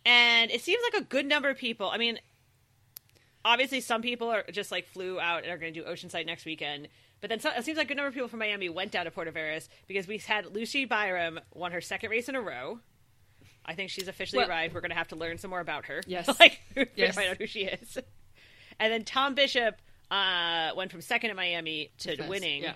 and 0.05 0.51
it 0.51 0.63
seems 0.63 0.83
like 0.93 1.03
a 1.03 1.05
good 1.05 1.27
number 1.27 1.49
of 1.51 1.59
people. 1.59 1.89
I 1.91 1.99
mean, 1.99 2.19
obviously, 3.45 3.81
some 3.81 4.03
people 4.03 4.29
are 4.31 4.45
just 4.51 4.73
like 4.73 4.89
flew 4.89 5.21
out 5.21 5.43
and 5.45 5.53
are 5.53 5.59
going 5.59 5.73
to 5.75 5.81
do 5.83 5.87
Oceanside 5.87 6.27
next 6.27 6.45
weekend. 6.45 6.89
But 7.21 7.31
then 7.31 7.41
so, 7.41 7.51
it 7.51 7.65
seems 7.65 7.79
like 7.79 7.87
a 7.87 7.89
good 7.89 7.97
number 7.97 8.09
of 8.09 8.15
people 8.15 8.29
from 8.29 8.39
Miami 8.41 8.69
went 8.69 8.93
down 8.93 9.07
to 9.07 9.11
Puerto 9.11 9.33
Varas 9.33 9.69
because 9.87 10.07
we 10.07 10.19
had 10.19 10.47
Lucy 10.55 10.85
Byram 10.85 11.41
won 11.55 11.73
her 11.73 11.81
second 11.81 12.11
race 12.11 12.29
in 12.29 12.35
a 12.35 12.41
row. 12.41 12.79
I 13.65 13.75
think 13.75 13.91
she's 13.91 14.07
officially 14.09 14.39
Well- 14.41 14.51
arrived. 14.51 14.75
We're 14.75 14.81
going 14.81 14.91
to 14.91 14.97
have 14.97 15.09
to 15.09 15.17
learn 15.17 15.39
some 15.39 15.51
more 15.51 15.61
about 15.61 15.87
her. 15.87 16.03
Yes. 16.07 16.29
like 16.39 16.61
Yes. 16.95 17.15
find 17.15 17.31
out 17.31 17.39
who 17.39 17.47
she 17.47 17.61
is. 17.65 17.99
And 18.79 18.93
then 18.93 19.05
Tom 19.05 19.35
Bishop 19.35 19.77
uh, 20.11 20.71
went 20.77 20.93
from 20.93 21.01
second 21.01 21.31
in 21.31 21.37
Miami 21.37 21.91
to 21.99 22.17
First, 22.17 22.29
winning. 22.29 22.63
Yeah. 22.63 22.75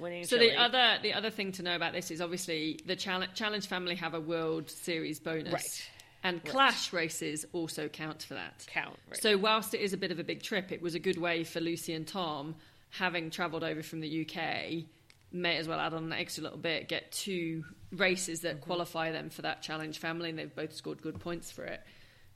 Winning. 0.00 0.24
So 0.24 0.36
Chile. 0.36 0.50
the 0.50 0.56
other 0.60 0.98
the 1.02 1.12
other 1.14 1.30
thing 1.30 1.52
to 1.52 1.62
know 1.62 1.76
about 1.76 1.92
this 1.92 2.10
is 2.10 2.20
obviously 2.20 2.80
the 2.86 2.96
challenge, 2.96 3.34
challenge 3.34 3.66
family 3.66 3.94
have 3.94 4.14
a 4.14 4.20
World 4.20 4.68
Series 4.70 5.20
bonus, 5.20 5.52
Right. 5.52 5.90
And 6.24 6.44
Clash 6.44 6.92
races 6.92 7.46
also 7.52 7.88
count 7.88 8.22
for 8.24 8.34
that. 8.34 8.66
count. 8.68 8.98
Right. 9.08 9.22
So 9.22 9.36
whilst 9.38 9.74
it 9.74 9.80
is 9.80 9.92
a 9.92 9.96
bit 9.96 10.10
of 10.10 10.18
a 10.18 10.24
big 10.24 10.42
trip, 10.42 10.72
it 10.72 10.82
was 10.82 10.94
a 10.96 10.98
good 10.98 11.18
way 11.18 11.44
for 11.44 11.60
Lucy 11.60 11.92
and 11.92 12.04
Tom, 12.06 12.56
having 12.98 13.30
travelled 13.30 13.64
over 13.64 13.82
from 13.82 14.00
the 14.00 14.22
UK, 14.26 14.84
may 15.32 15.56
as 15.58 15.68
well 15.68 15.78
add 15.80 15.92
on 15.94 16.04
an 16.04 16.12
extra 16.12 16.42
little 16.42 16.58
bit, 16.58 16.88
get 16.88 17.12
two 17.12 17.64
races 17.92 18.40
that 18.40 18.56
Mm-hmm. 18.56 18.64
qualify 18.64 19.12
them 19.12 19.30
for 19.30 19.42
that 19.42 19.62
challenge 19.62 19.98
family, 19.98 20.30
and 20.30 20.38
they've 20.38 20.54
both 20.54 20.74
scored 20.74 21.02
good 21.02 21.20
points 21.20 21.50
for 21.50 21.64
it. 21.64 21.80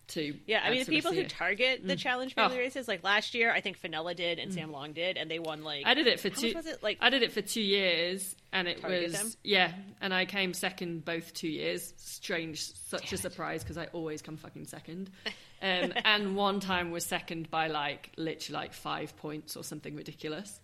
To 0.08 0.34
Yeah, 0.44 0.60
I 0.64 0.70
mean, 0.70 0.80
the 0.80 0.86
people 0.86 1.12
who 1.12 1.18
of 1.20 1.28
the 1.28 1.28
year. 1.28 1.28
target 1.28 1.86
the 1.86 1.94
challenge 1.94 2.34
family 2.34 2.56
Oh. 2.56 2.58
Mm. 2.58 2.62
races, 2.64 2.88
like 2.88 3.04
last 3.04 3.32
year, 3.32 3.52
I 3.52 3.60
think 3.60 3.76
Fenella 3.76 4.12
did 4.12 4.40
and 4.40 4.52
Sam 4.52 4.72
Long 4.72 4.92
did, 4.92 5.16
and 5.16 5.30
they 5.30 5.38
won 5.38 5.62
like. 5.62 5.86
I 5.86 5.94
did 5.94 6.08
it 6.08 6.18
for 6.18 6.30
two. 6.30 6.52
was 6.52 6.66
it? 6.66 6.82
Like, 6.82 6.98
I 7.00 7.10
did 7.10 7.22
it 7.22 7.30
for 7.30 7.42
two 7.42 7.60
years, 7.62 8.34
and 8.52 8.66
it 8.66 8.82
was 8.82 9.12
them? 9.12 9.30
yeah, 9.44 9.70
and 10.00 10.12
I 10.12 10.24
came 10.24 10.52
second 10.52 11.04
both 11.04 11.32
two 11.32 11.46
years. 11.48 11.94
Strange, 11.96 12.60
such 12.88 13.12
a 13.12 13.18
surprise 13.18 13.62
because 13.62 13.78
I 13.78 13.86
always 13.92 14.20
come 14.20 14.36
fucking 14.36 14.66
second. 14.66 15.10
Um, 15.62 15.92
and 16.04 16.36
one 16.36 16.60
time 16.60 16.90
was 16.90 17.04
second 17.04 17.50
by 17.50 17.68
like 17.68 18.10
literally 18.16 18.62
like 18.62 18.72
five 18.72 19.16
points 19.16 19.56
or 19.56 19.64
something 19.64 19.94
ridiculous. 19.94 20.58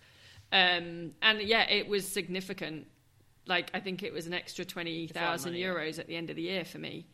Um, 0.52 1.12
and 1.20 1.42
yeah, 1.42 1.68
it 1.68 1.86
was 1.86 2.08
significant. 2.08 2.86
Like 3.46 3.70
I 3.74 3.80
think 3.80 4.02
it 4.02 4.12
was 4.12 4.26
an 4.26 4.32
extra 4.32 4.64
twenty 4.64 5.06
thousand 5.06 5.52
euros 5.54 5.98
at 5.98 6.06
the 6.06 6.16
end 6.16 6.30
of 6.30 6.36
the 6.36 6.42
year 6.42 6.64
for 6.64 6.78
me. 6.78 7.06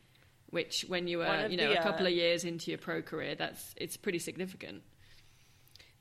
Which, 0.50 0.84
when 0.86 1.08
you 1.08 1.18
were, 1.18 1.46
you 1.48 1.56
know, 1.56 1.70
the, 1.70 1.80
a 1.80 1.82
couple 1.82 2.04
uh, 2.04 2.10
of 2.10 2.14
years 2.14 2.44
into 2.44 2.70
your 2.70 2.78
pro 2.78 3.00
career, 3.00 3.34
that's 3.34 3.74
it's 3.76 3.96
pretty 3.96 4.18
significant. 4.18 4.82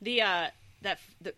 the 0.02 0.20
uh 0.20 0.48
that 0.82 0.98
the 1.20 1.34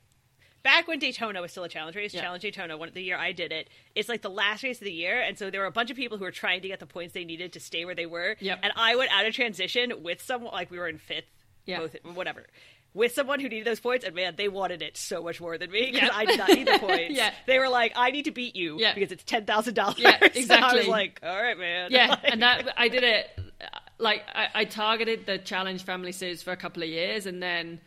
back 0.64 0.88
when 0.88 0.98
Daytona 0.98 1.40
was 1.40 1.52
still 1.52 1.62
a 1.62 1.68
challenge 1.68 1.94
race, 1.94 2.12
Yeah. 2.12 2.22
Challenge 2.22 2.42
Daytona, 2.42 2.76
one 2.76 2.90
the 2.92 3.00
year 3.02 3.16
I 3.16 3.30
did 3.30 3.52
it, 3.52 3.68
it's 3.94 4.08
like 4.08 4.22
the 4.22 4.30
last 4.30 4.64
race 4.64 4.78
of 4.80 4.84
the 4.84 4.92
year, 4.92 5.20
and 5.20 5.38
so 5.38 5.50
there 5.50 5.60
were 5.60 5.66
a 5.66 5.70
bunch 5.70 5.90
of 5.92 5.96
people 5.96 6.18
who 6.18 6.24
were 6.24 6.32
trying 6.32 6.62
to 6.62 6.68
get 6.68 6.80
the 6.80 6.86
points 6.86 7.14
they 7.14 7.24
needed 7.24 7.52
to 7.52 7.60
stay 7.60 7.84
where 7.84 7.94
they 7.94 8.06
were. 8.06 8.34
Yep. 8.40 8.58
And 8.64 8.72
I 8.74 8.96
went 8.96 9.12
out 9.12 9.26
of 9.26 9.32
transition 9.34 10.02
with 10.02 10.20
someone 10.20 10.52
like 10.52 10.70
we 10.72 10.78
were 10.78 10.88
in 10.88 10.98
fifth, 10.98 11.26
Yeah. 11.66 11.78
both 11.78 11.94
whatever. 12.14 12.46
With 12.94 13.12
someone 13.12 13.40
who 13.40 13.48
needed 13.48 13.66
those 13.66 13.80
points, 13.80 14.04
and 14.04 14.14
man, 14.14 14.34
they 14.36 14.48
wanted 14.48 14.80
it 14.80 14.96
so 14.96 15.20
much 15.22 15.40
more 15.40 15.58
than 15.58 15.70
me 15.70 15.90
because 15.92 16.08
Yeah. 16.08 16.16
I 16.16 16.24
did 16.26 16.38
not 16.38 16.48
need 16.48 16.66
the 16.68 16.78
points. 16.80 17.14
Yeah. 17.16 17.32
They 17.46 17.58
were 17.58 17.68
like, 17.68 17.92
"I 17.96 18.10
need 18.12 18.26
to 18.26 18.30
beat 18.30 18.54
you 18.54 18.78
Yeah. 18.78 18.94
because 18.94 19.10
it's 19.10 19.24
ten 19.24 19.44
thousand 19.46 19.74
dollars." 19.74 19.98
Yeah, 19.98 20.16
exactly. 20.22 20.54
I 20.56 20.74
was 20.82 20.86
like, 20.88 21.18
"All 21.22 21.36
right, 21.42 21.58
man." 21.58 21.90
Yeah, 21.90 22.10
Like- 22.10 22.20
and 22.24 22.42
that 22.42 22.72
I 22.76 22.88
did 22.88 23.02
it. 23.02 23.28
Like 23.98 24.22
I, 24.32 24.48
I 24.54 24.64
targeted 24.64 25.26
the 25.26 25.38
challenge 25.38 25.82
family 25.84 26.12
series 26.12 26.42
for 26.44 26.52
a 26.52 26.56
couple 26.56 26.82
of 26.84 26.88
years, 26.88 27.26
and 27.26 27.42
then 27.42 27.80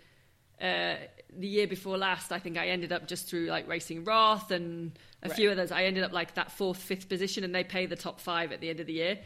uh, 0.62 0.96
the 1.38 1.48
year 1.48 1.68
before 1.68 1.98
last, 1.98 2.32
I 2.32 2.40
think 2.40 2.58
I 2.58 2.68
ended 2.70 2.92
up 2.92 3.08
just 3.08 3.28
through 3.30 3.48
like 3.48 3.68
racing 3.68 4.04
Roth 4.04 4.52
and 4.52 4.98
a 5.24 5.30
few 5.30 5.50
others. 5.52 5.72
I 5.72 5.84
ended 5.84 6.04
up 6.04 6.12
like 6.14 6.34
that 6.36 6.52
fourth, 6.52 6.78
fifth 6.78 7.08
position, 7.10 7.44
and 7.44 7.54
they 7.54 7.64
pay 7.64 7.86
the 7.86 7.96
top 7.96 8.20
five 8.20 8.52
at 8.52 8.62
the 8.62 8.70
end 8.70 8.80
of 8.80 8.88
the 8.88 8.94
year. 8.94 9.20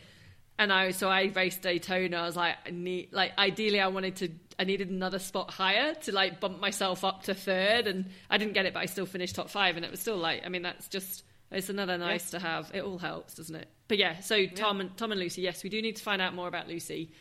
And 0.60 0.72
I 0.72 0.92
so 0.92 1.10
I 1.10 1.24
raced 1.34 1.62
Daytona. 1.64 2.18
I 2.18 2.26
was 2.26 2.36
like, 2.36 2.56
I 2.68 2.70
need 2.72 3.10
like 3.14 3.38
ideally 3.38 3.80
I 3.80 3.88
wanted 3.88 4.16
to. 4.18 4.30
I 4.60 4.64
needed 4.64 4.90
another 4.92 5.18
spot 5.18 5.50
higher 5.50 5.96
to 5.96 6.12
like 6.12 6.40
bump 6.40 6.60
myself 6.60 7.04
up 7.04 7.24
to 7.24 7.34
third, 7.34 7.88
and 7.88 8.10
I 8.30 8.38
didn't 8.38 8.54
get 8.54 8.66
it, 8.68 8.74
but 8.74 8.82
I 8.82 8.86
still 8.86 9.06
finished 9.08 9.36
top 9.36 9.50
five, 9.50 9.76
and 9.76 9.84
it 9.86 9.90
was 9.90 10.00
still 10.00 10.18
like 10.18 10.44
I 10.46 10.50
mean 10.50 10.62
that's 10.62 10.88
just 10.88 11.24
it's 11.50 11.70
another 11.70 11.98
nice 11.98 12.32
to 12.32 12.40
have. 12.40 12.70
It 12.74 12.82
all 12.84 12.98
helps, 13.00 13.34
doesn't 13.36 13.56
it? 13.56 13.68
But 13.88 13.98
yeah, 13.98 14.20
so 14.20 14.46
Tom 14.46 14.82
and 14.82 14.96
Tom 14.98 15.12
and 15.12 15.20
Lucy, 15.20 15.42
yes, 15.42 15.64
we 15.64 15.70
do 15.70 15.82
need 15.82 15.96
to 15.96 16.04
find 16.04 16.22
out 16.22 16.36
more 16.36 16.48
about 16.48 16.68
Lucy. 16.68 17.12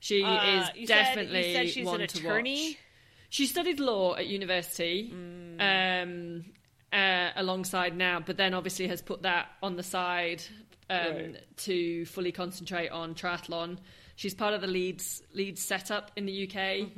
She 0.00 0.24
Uh, 0.24 0.62
is 0.62 0.66
said- 0.66 0.86
definitely 0.88 1.52
said 1.52 1.68
she's 1.70 1.86
one 1.86 2.00
an 2.00 2.08
to 2.08 2.18
attorney? 2.18 2.70
watch. 2.70 2.78
She 3.32 3.46
studied 3.46 3.80
law 3.80 4.14
at 4.14 4.26
university 4.26 5.10
um, 5.58 6.44
uh, 6.92 7.30
alongside 7.36 7.96
now, 7.96 8.20
but 8.20 8.36
then 8.36 8.52
obviously 8.52 8.86
has 8.88 9.00
put 9.00 9.22
that 9.22 9.46
on 9.62 9.76
the 9.76 9.82
side 9.82 10.42
um, 10.90 10.98
Right. 10.98 11.56
to 11.68 12.04
fully 12.04 12.30
concentrate 12.32 12.90
on 12.90 13.14
triathlon. 13.14 13.78
She's 14.16 14.34
part 14.34 14.52
of 14.52 14.60
the 14.60 14.66
Leeds 14.66 15.22
Leeds 15.32 15.62
setup 15.62 16.10
in 16.14 16.26
the 16.26 16.46
UK. 16.46 16.88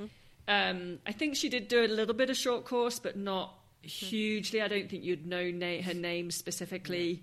Um, 0.49 0.99
I 1.07 1.12
think 1.12 1.37
she 1.37 1.49
did 1.49 1.68
do 1.68 1.85
a 1.85 1.87
little 1.87 2.14
bit 2.16 2.31
of 2.31 2.37
short 2.37 2.64
course, 2.64 2.99
but 2.99 3.16
not 3.16 3.55
hugely. 3.83 4.61
I 4.61 4.66
don't 4.66 4.90
think 4.90 5.05
you'd 5.05 5.27
know 5.29 5.53
na- 5.53 5.83
her 5.83 5.94
name 5.94 6.33
specifically 6.33 7.23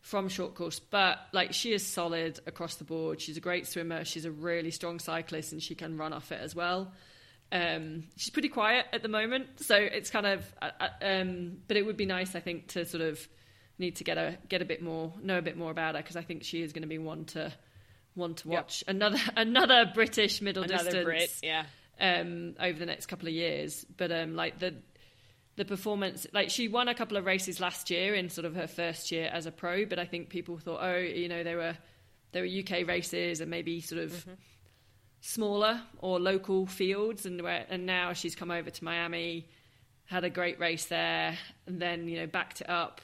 from 0.00 0.30
short 0.30 0.54
course, 0.54 0.78
but 0.80 1.18
like 1.32 1.52
she 1.52 1.74
is 1.74 1.84
solid 1.86 2.40
across 2.46 2.76
the 2.76 2.84
board. 2.84 3.20
She's 3.20 3.36
a 3.36 3.40
great 3.40 3.66
swimmer. 3.66 4.02
She's 4.06 4.24
a 4.24 4.30
really 4.30 4.70
strong 4.70 4.98
cyclist, 4.98 5.52
and 5.52 5.62
she 5.62 5.74
can 5.74 5.98
run 5.98 6.14
off 6.14 6.32
it 6.32 6.40
as 6.40 6.54
well. 6.54 6.92
Um, 7.52 8.04
she's 8.16 8.30
pretty 8.30 8.48
quiet 8.48 8.86
at 8.92 9.02
the 9.02 9.08
moment, 9.08 9.46
so 9.60 9.76
it's 9.76 10.10
kind 10.10 10.26
of. 10.26 10.44
Uh, 10.60 10.70
uh, 10.80 10.88
um, 11.02 11.58
but 11.68 11.76
it 11.76 11.86
would 11.86 11.96
be 11.96 12.06
nice, 12.06 12.34
I 12.34 12.40
think, 12.40 12.68
to 12.68 12.84
sort 12.84 13.02
of 13.02 13.26
need 13.78 13.96
to 13.96 14.04
get 14.04 14.18
a 14.18 14.36
get 14.48 14.62
a 14.62 14.64
bit 14.64 14.82
more, 14.82 15.12
know 15.22 15.38
a 15.38 15.42
bit 15.42 15.56
more 15.56 15.70
about 15.70 15.94
her 15.94 16.02
because 16.02 16.16
I 16.16 16.22
think 16.22 16.42
she 16.44 16.62
is 16.62 16.72
going 16.72 16.82
to 16.82 16.88
be 16.88 16.98
one 16.98 17.24
to 17.26 17.52
one 18.14 18.34
to 18.34 18.48
Yep. 18.48 18.56
watch. 18.56 18.84
Another 18.88 19.18
another 19.36 19.90
British 19.94 20.40
middle 20.42 20.64
another 20.64 20.84
distance 20.84 21.04
Brit. 21.04 21.30
Yeah. 21.42 21.64
um, 22.00 22.54
over 22.60 22.78
the 22.78 22.86
next 22.86 23.06
couple 23.06 23.28
of 23.28 23.34
years. 23.34 23.84
But 23.96 24.10
um, 24.10 24.34
like 24.34 24.58
the 24.58 24.74
the 25.56 25.64
performance, 25.64 26.26
like 26.34 26.50
she 26.50 26.68
won 26.68 26.88
a 26.88 26.94
couple 26.94 27.16
of 27.16 27.24
races 27.24 27.60
last 27.60 27.90
year 27.90 28.14
in 28.14 28.28
sort 28.28 28.44
of 28.44 28.54
her 28.56 28.66
first 28.66 29.10
year 29.12 29.30
as 29.32 29.46
a 29.46 29.52
pro. 29.52 29.84
But 29.86 29.98
I 29.98 30.04
think 30.04 30.28
people 30.30 30.58
thought, 30.58 30.80
oh, 30.82 30.96
you 30.96 31.28
know, 31.28 31.44
they 31.44 31.54
were 31.54 31.76
they 32.32 32.40
were 32.40 32.46
UK 32.46 32.86
races 32.88 33.40
and 33.40 33.50
maybe 33.50 33.80
sort 33.80 34.02
of 34.02 34.26
smaller 35.20 35.80
or 35.98 36.20
local 36.20 36.66
fields, 36.66 37.26
and 37.26 37.40
where 37.42 37.66
and 37.68 37.86
now 37.86 38.12
she's 38.12 38.34
come 38.34 38.50
over 38.50 38.70
to 38.70 38.84
Miami, 38.84 39.46
had 40.06 40.24
a 40.24 40.30
great 40.30 40.58
race 40.60 40.86
there, 40.86 41.36
and 41.66 41.80
then 41.80 42.08
you 42.08 42.18
know 42.18 42.26
backed 42.26 42.60
it 42.60 42.70
up 42.70 43.00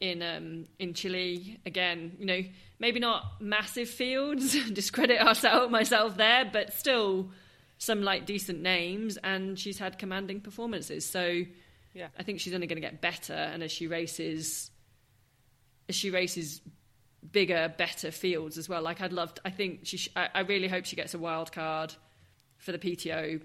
in 0.00 0.22
um, 0.22 0.66
in 0.78 0.94
Chile 0.94 1.58
again. 1.66 2.16
You 2.18 2.26
know, 2.26 2.42
maybe 2.78 3.00
not 3.00 3.40
massive 3.40 3.88
fields. 3.88 4.56
discredit 4.72 5.20
ourselves 5.20 5.70
myself 5.70 6.16
there, 6.16 6.48
but 6.50 6.72
still 6.72 7.30
some 7.78 8.02
like 8.02 8.26
decent 8.26 8.60
names, 8.60 9.16
and 9.18 9.58
she's 9.58 9.78
had 9.78 9.98
commanding 9.98 10.40
performances. 10.40 11.04
So 11.04 11.42
Yeah. 11.94 12.08
I 12.18 12.22
think 12.22 12.40
she's 12.40 12.54
only 12.54 12.66
going 12.66 12.80
to 12.80 12.86
get 12.86 13.00
better, 13.00 13.34
and 13.34 13.62
as 13.62 13.72
she 13.72 13.86
races, 13.86 14.70
as 15.88 15.94
she 15.94 16.10
races 16.10 16.60
bigger, 17.32 17.72
better 17.76 18.10
fields 18.10 18.58
as 18.58 18.68
well. 18.68 18.82
Like 18.82 19.00
I'd 19.00 19.12
love. 19.12 19.34
To, 19.34 19.42
I 19.44 19.50
think 19.50 19.80
she. 19.84 19.96
Sh- 19.96 20.10
I, 20.16 20.28
I 20.34 20.40
really 20.40 20.68
hope 20.68 20.84
she 20.84 20.96
gets 20.96 21.14
a 21.14 21.18
wild 21.18 21.52
card 21.52 21.94
for 22.58 22.72
the 22.72 22.78
PTO 22.78 23.40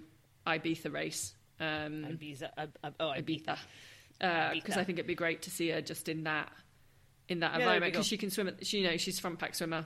Ibiza 0.48 0.94
race. 0.94 1.34
Um, 1.60 2.06
Ibiza. 2.06 2.50
Uh, 2.58 2.68
uh, 2.84 2.92
oh, 3.00 3.14
Ibiza, 3.18 3.58
because 4.20 4.78
I 4.78 4.84
think 4.84 5.00
it'd 5.00 5.08
be 5.08 5.16
great 5.16 5.44
to 5.44 5.52
see 5.52 5.70
her 5.70 5.82
just 5.82 6.10
in 6.10 6.24
that 6.24 6.52
in 7.28 7.40
that 7.40 7.56
be 7.56 7.62
environment 7.62 7.94
because 7.94 8.08
she 8.08 8.18
can 8.18 8.30
swim. 8.30 8.48
At, 8.48 8.66
she 8.66 8.80
you 8.80 8.90
know 8.90 8.98
she's 8.98 9.20
front 9.20 9.40
pack 9.40 9.56
swimmer. 9.56 9.86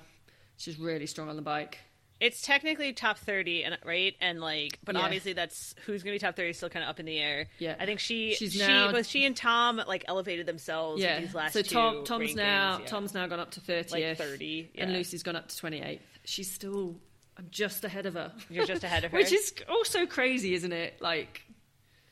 She's 0.57 0.77
really 0.77 1.05
strong 1.05 1.29
on 1.29 1.35
the 1.35 1.41
bike. 1.41 1.79
It's 2.19 2.41
technically 2.41 2.91
top 2.91 3.17
thirty, 3.17 3.63
and 3.63 3.77
right, 3.85 4.13
and 4.19 4.41
like, 4.41 4.77
but 4.83 4.95
Yeah. 4.95 5.01
obviously 5.01 5.31
that's 5.33 5.73
who's 5.85 6.03
going 6.03 6.13
to 6.13 6.15
be 6.15 6.19
top 6.19 6.35
thirty 6.35 6.49
is 6.49 6.57
still 6.57 6.69
kind 6.69 6.83
of 6.83 6.89
up 6.89 6.99
in 6.99 7.05
the 7.05 7.17
air. 7.17 7.47
Yeah. 7.59 7.75
I 7.79 7.85
think 7.85 7.99
she, 8.01 8.33
She's 8.35 8.53
she, 8.53 8.59
now- 8.59 8.91
both 8.91 9.07
she 9.07 9.25
and 9.25 9.35
Tom 9.37 9.81
like 9.87 10.03
elevated 10.07 10.45
themselves. 10.45 11.01
Yeah. 11.01 11.21
these 11.21 11.33
last 11.33 11.53
so 11.53 11.61
two 11.61 11.73
Tom 11.75 12.03
Tom's 12.03 12.31
rankings, 12.31 12.35
now 12.35 12.79
yeah. 12.79 12.85
Tom's 12.87 13.13
now 13.13 13.25
gone 13.27 13.39
up 13.39 13.51
to 13.51 13.61
thirtieth, 13.61 13.91
Like 13.91 14.17
30, 14.17 14.71
and. 14.77 14.91
Lucy's 14.93 15.23
gone 15.23 15.37
up 15.37 15.47
to 15.47 15.57
twenty 15.57 15.81
eighth. 15.81 16.03
She's 16.25 16.51
still 16.51 16.95
I'm 17.37 17.47
just 17.51 17.85
ahead 17.85 18.05
of 18.05 18.15
her. 18.15 18.33
You're 18.49 18.65
just 18.65 18.83
ahead 18.83 19.05
of 19.05 19.11
her? 19.13 19.17
Which 19.17 19.31
is 19.31 19.53
also 19.69 20.05
crazy, 20.05 20.53
isn't 20.55 20.73
it? 20.73 21.01
Like, 21.01 21.41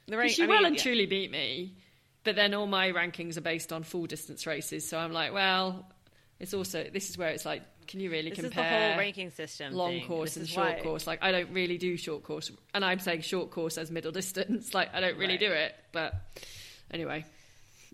The 0.07 0.15
rank- 0.15 0.31
she 0.31 0.43
I 0.43 0.47
well 0.47 0.57
mean, 0.59 0.67
and 0.67 0.75
yeah. 0.77 0.81
truly 0.83 1.05
beat 1.05 1.31
me, 1.31 1.75
but 2.23 2.37
then 2.37 2.53
all 2.53 2.65
my 2.65 2.93
rankings 2.93 3.35
are 3.35 3.41
based 3.41 3.73
on 3.73 3.83
full 3.83 4.05
distance 4.05 4.47
races. 4.47 4.87
So 4.87 4.97
I'm 4.97 5.11
like, 5.11 5.33
well, 5.33 5.85
it's 6.39 6.53
also 6.53 6.85
this 6.93 7.09
is 7.09 7.17
where 7.17 7.27
it's 7.27 7.45
like, 7.45 7.61
can 7.87 7.99
you 7.99 8.09
really 8.11 8.31
compare? 8.31 8.49
This 8.49 8.51
is 8.51 8.55
the 8.55 8.63
whole 8.89 8.97
ranking 8.97 9.31
system. 9.31 9.73
long 9.73 9.91
thing. 9.91 10.07
course 10.07 10.29
This 10.35 10.37
and 10.37 10.49
short 10.49 10.67
why- 10.77 10.81
course? 10.81 11.07
Like, 11.07 11.19
I 11.23 11.31
don't 11.31 11.51
really 11.51 11.77
do 11.77 11.97
short 11.97 12.23
course, 12.23 12.51
and 12.73 12.83
I'm 12.85 12.99
saying 12.99 13.21
short 13.21 13.51
course 13.51 13.77
as 13.77 13.89
middle 13.91 14.11
distance. 14.21 14.73
Like, 14.73 14.93
I 14.93 14.99
don't 14.99 15.17
really 15.17 15.33
Right. 15.33 15.39
do 15.39 15.51
it, 15.51 15.75
but 15.91 16.13
anyway, 16.91 17.25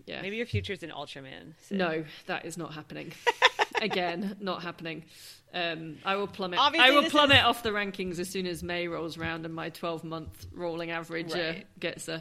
yeah. 0.06 0.20
Maybe 0.22 0.36
your 0.36 0.46
future's 0.46 0.82
in 0.82 0.90
Ultraman. 0.90 1.54
Sid. 1.62 1.78
No, 1.78 2.04
that 2.26 2.44
is 2.44 2.58
not 2.58 2.74
happening. 2.74 3.12
Again, 3.82 4.36
not 4.40 4.62
happening. 4.62 5.04
Um, 5.52 5.98
I 6.04 6.16
will 6.16 6.26
plummet. 6.26 6.58
Obviously, 6.58 6.88
I 6.88 6.92
will 6.98 7.08
plummet 7.08 7.44
off 7.44 7.62
the 7.62 7.70
rankings 7.70 8.18
as 8.18 8.28
soon 8.28 8.46
as 8.46 8.62
May 8.62 8.88
rolls 8.88 9.16
round 9.16 9.44
and 9.46 9.54
my 9.54 9.68
12 9.70 10.02
month 10.04 10.46
rolling 10.52 10.90
average 10.90 11.32
uh, 11.32 11.54
gets 11.78 12.08
uh, 12.08 12.20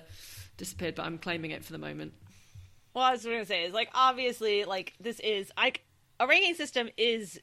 disappeared. 0.57 0.95
But 0.95 1.05
I'm 1.07 1.17
claiming 1.17 1.51
it 1.51 1.65
for 1.65 1.71
the 1.71 1.79
moment. 1.79 2.13
Well, 2.93 3.03
I 3.03 3.11
was 3.11 3.23
going 3.25 3.39
to 3.39 3.45
say 3.45 3.63
is 3.65 3.73
like 3.73 3.89
obviously 3.95 4.65
like 4.65 4.93
this 4.99 5.19
is 5.19 5.51
I 5.57 5.73
a 6.19 6.27
ranking 6.27 6.53
system 6.53 6.89
is 6.95 7.39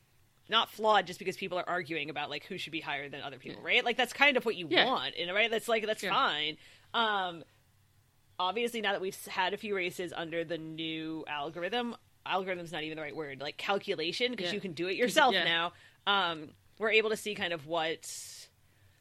not 0.51 0.71
flawed 0.71 1.07
just 1.07 1.19
because 1.19 1.37
people 1.37 1.59
are 1.59 1.69
arguing 1.69 2.11
about 2.11 2.29
like 2.29 2.45
who 2.45 2.59
should 2.59 2.73
be 2.73 2.81
higher 2.81 3.09
than 3.09 3.23
other 3.23 3.39
people, 3.39 3.63
right? 3.63 3.85
Like 3.85 3.97
that's 3.97 4.13
kind 4.13 4.37
of 4.37 4.45
what 4.45 4.57
you 4.57 4.67
Yeah. 4.69 4.87
want, 4.87 5.15
and 5.19 5.33
right? 5.35 5.51
That's 5.51 5.69
like 5.69 5.87
that's 5.87 6.03
Yeah. 6.03 6.11
fine. 6.13 6.57
Um, 6.93 7.45
obviously, 8.39 8.81
now 8.81 8.93
that 8.93 9.01
we've 9.01 9.17
had 9.27 9.55
a 9.55 9.57
few 9.57 9.75
races 9.75 10.13
under 10.15 10.45
the 10.45 10.59
new 10.59 11.25
algorithm, 11.29 11.97
algorithm's 12.27 12.73
not 12.73 12.83
even 12.83 12.97
the 12.97 13.03
right 13.03 13.15
word, 13.17 13.41
like 13.41 13.57
calculation, 13.57 14.33
because 14.33 14.47
Yeah. 14.49 14.53
you 14.55 14.61
can 14.61 14.73
do 14.73 14.89
it 14.89 14.97
yourself 14.97 15.35
now. 15.35 15.73
Um, 16.07 16.51
we're 16.79 16.91
able 16.91 17.11
to 17.11 17.17
see 17.17 17.35
kind 17.35 17.53
of 17.53 17.67
what 17.67 18.09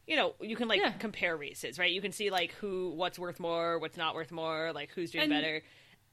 you 0.06 0.16
know 0.16 0.34
you 0.42 0.56
can 0.56 0.68
like 0.68 0.82
Yeah. 0.82 0.92
compare 0.94 1.38
races 1.38 1.78
right 1.78 1.92
you 1.92 2.02
can 2.02 2.12
see 2.12 2.32
like 2.32 2.52
who 2.54 2.90
what's 2.90 3.20
worth 3.20 3.40
more 3.40 3.78
what's 3.78 3.96
not 3.96 4.16
worth 4.16 4.32
more 4.32 4.74
like 4.74 4.90
who's 4.90 5.12
doing 5.12 5.26
And- 5.26 5.30
better 5.32 5.62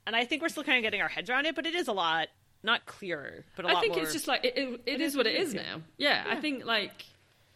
and 0.06 0.14
i 0.14 0.26
think 0.26 0.42
we're 0.42 0.50
still 0.50 0.62
kind 0.64 0.76
of 0.76 0.82
getting 0.82 1.00
our 1.00 1.08
heads 1.08 1.30
around 1.30 1.46
it 1.46 1.54
but 1.54 1.64
it 1.64 1.74
is 1.74 1.88
a 1.88 1.94
lot 1.94 2.28
not 2.66 2.84
clearer 2.84 3.44
but 3.54 3.64
a 3.64 3.68
I 3.68 3.72
lot 3.72 3.80
think 3.80 3.94
more 3.94 4.02
it's 4.02 4.12
just 4.12 4.28
like 4.28 4.44
it, 4.44 4.58
it, 4.58 4.80
it 4.84 5.00
is 5.00 5.12
is 5.12 5.16
what 5.16 5.26
what 5.26 5.32
it 5.32 5.36
it 5.36 5.42
is 5.42 5.48
is, 5.48 5.54
now. 5.54 5.80
Yeah, 5.96 6.24
I 6.28 6.36
think 6.36 6.64
like 6.64 6.92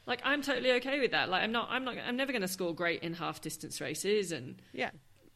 like 0.07 0.21
I'm 0.25 0.43
totally 0.43 0.73
okay 0.73 1.01
with 1.01 1.13
that. 1.13 1.29
Like 1.29 1.43
I'm 1.43 1.53
not 1.53 1.69
I'm 1.71 1.85
not 1.85 1.97
I'm 2.07 2.17
never 2.17 2.33
going 2.33 2.43
to 2.43 2.49
score 2.49 2.75
great 2.75 3.03
in 3.03 3.15
half 3.15 3.41
distance 3.41 3.81
races 3.81 4.33
and 4.33 4.61
yeah. 4.73 4.91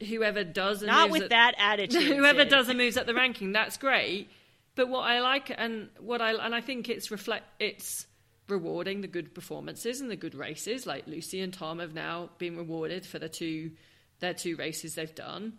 whoever 0.09 0.43
does 0.45 0.83
and 0.83 0.91
not 0.91 1.11
moves 1.11 1.13
with 1.13 1.23
at- 1.25 1.31
that 1.31 1.55
attitude 1.59 2.17
whoever 2.17 2.45
does 2.45 2.69
and 2.69 2.79
moves 2.79 2.97
up 2.97 3.07
the 3.07 3.15
ranking 3.15 3.53
that's 3.53 3.77
great. 3.77 4.31
But 4.77 4.89
what 4.89 5.03
i 5.03 5.21
like 5.21 5.53
and 5.57 5.89
what 6.01 6.21
i 6.21 6.33
and 6.33 6.53
i 6.53 6.61
think 6.61 6.89
it's 6.89 7.13
reflect 7.13 7.45
it's 7.61 8.07
rewarding 8.49 9.03
the 9.03 9.07
good 9.07 9.35
performances 9.35 10.01
and 10.01 10.11
the 10.11 10.17
good 10.17 10.35
races. 10.35 10.87
Like 10.87 11.07
lucy 11.07 11.41
and 11.41 11.53
tom 11.53 11.79
have 11.79 11.95
now 11.95 12.31
been 12.39 12.57
rewarded 12.57 13.07
for 13.07 13.19
the 13.19 13.29
two 13.29 13.73
their 14.21 14.35
two 14.35 14.57
races 14.57 14.95
they've 14.95 15.15
done 15.15 15.55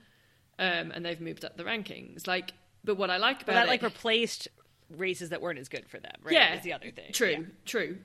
um, 0.58 0.92
and 0.92 1.06
they've 1.06 1.20
moved 1.22 1.46
up 1.46 1.58
the 1.58 1.64
rankings. 1.64 2.28
Like 2.28 2.54
but 2.86 2.96
what 2.98 3.10
i 3.10 3.18
like 3.18 3.40
but 3.40 3.50
about 3.50 3.54
that 3.56 3.66
it 3.66 3.70
like 3.70 3.82
replaced 3.84 4.48
races 4.90 5.30
that 5.30 5.42
weren't 5.42 5.60
as 5.60 5.68
good 5.68 5.88
for 5.90 6.00
them 6.00 6.12
right? 6.24 6.34
Yeah. 6.34 6.56
Is 6.56 6.64
the 6.64 6.74
other 6.74 6.92
thing. 6.92 7.12
True 7.12 7.30
Yeah. 7.32 7.40
true. 7.66 7.98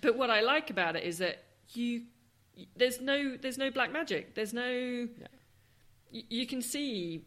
But 0.00 0.16
what 0.16 0.30
i 0.30 0.40
like 0.40 0.70
about 0.70 0.96
it 0.96 1.02
is 1.04 1.18
that 1.18 1.42
you 1.74 2.02
there's 2.76 3.00
no 3.00 3.36
there's 3.36 3.58
no 3.58 3.70
black 3.70 3.90
magic. 3.92 4.34
There's 4.34 4.52
no 4.54 5.08
y- 6.12 6.22
you 6.28 6.46
can 6.46 6.62
see 6.62 7.24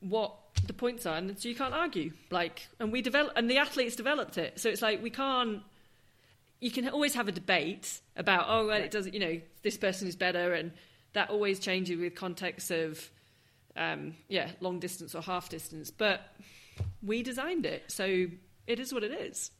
what 0.00 0.34
the 0.66 0.72
points 0.72 1.04
are 1.06 1.16
and 1.16 1.38
so 1.38 1.48
you 1.48 1.54
can't 1.54 1.74
argue. 1.74 2.12
Like 2.30 2.68
and 2.78 2.90
we 2.90 3.02
develop 3.02 3.32
and 3.36 3.50
the 3.50 3.58
athletes 3.58 3.94
developed 3.96 4.38
it. 4.38 4.58
So 4.58 4.68
it's 4.70 4.82
like 4.82 5.02
we 5.02 5.10
can't 5.10 5.62
you 6.60 6.70
can 6.70 6.88
always 6.88 7.14
have 7.14 7.28
a 7.28 7.32
debate 7.32 8.00
about 8.16 8.46
oh 8.48 8.66
well, 8.68 8.80
it 8.80 8.90
doesn't 8.90 9.12
you 9.14 9.20
know 9.20 9.40
this 9.62 9.76
person 9.76 10.08
is 10.08 10.16
better 10.16 10.54
and 10.54 10.72
that 11.12 11.30
always 11.30 11.58
changes 11.58 11.98
with 11.98 12.14
context 12.14 12.70
of 12.70 13.10
um, 13.76 14.14
yeah 14.28 14.50
long 14.60 14.78
distance 14.80 15.14
or 15.14 15.22
half 15.22 15.48
distance 15.48 15.90
but 15.90 16.20
we 17.02 17.22
designed 17.22 17.66
it 17.66 17.84
so 17.88 18.26
it 18.66 18.80
is 18.80 18.92
what 18.92 19.02
it 19.04 19.12
is 19.12 19.50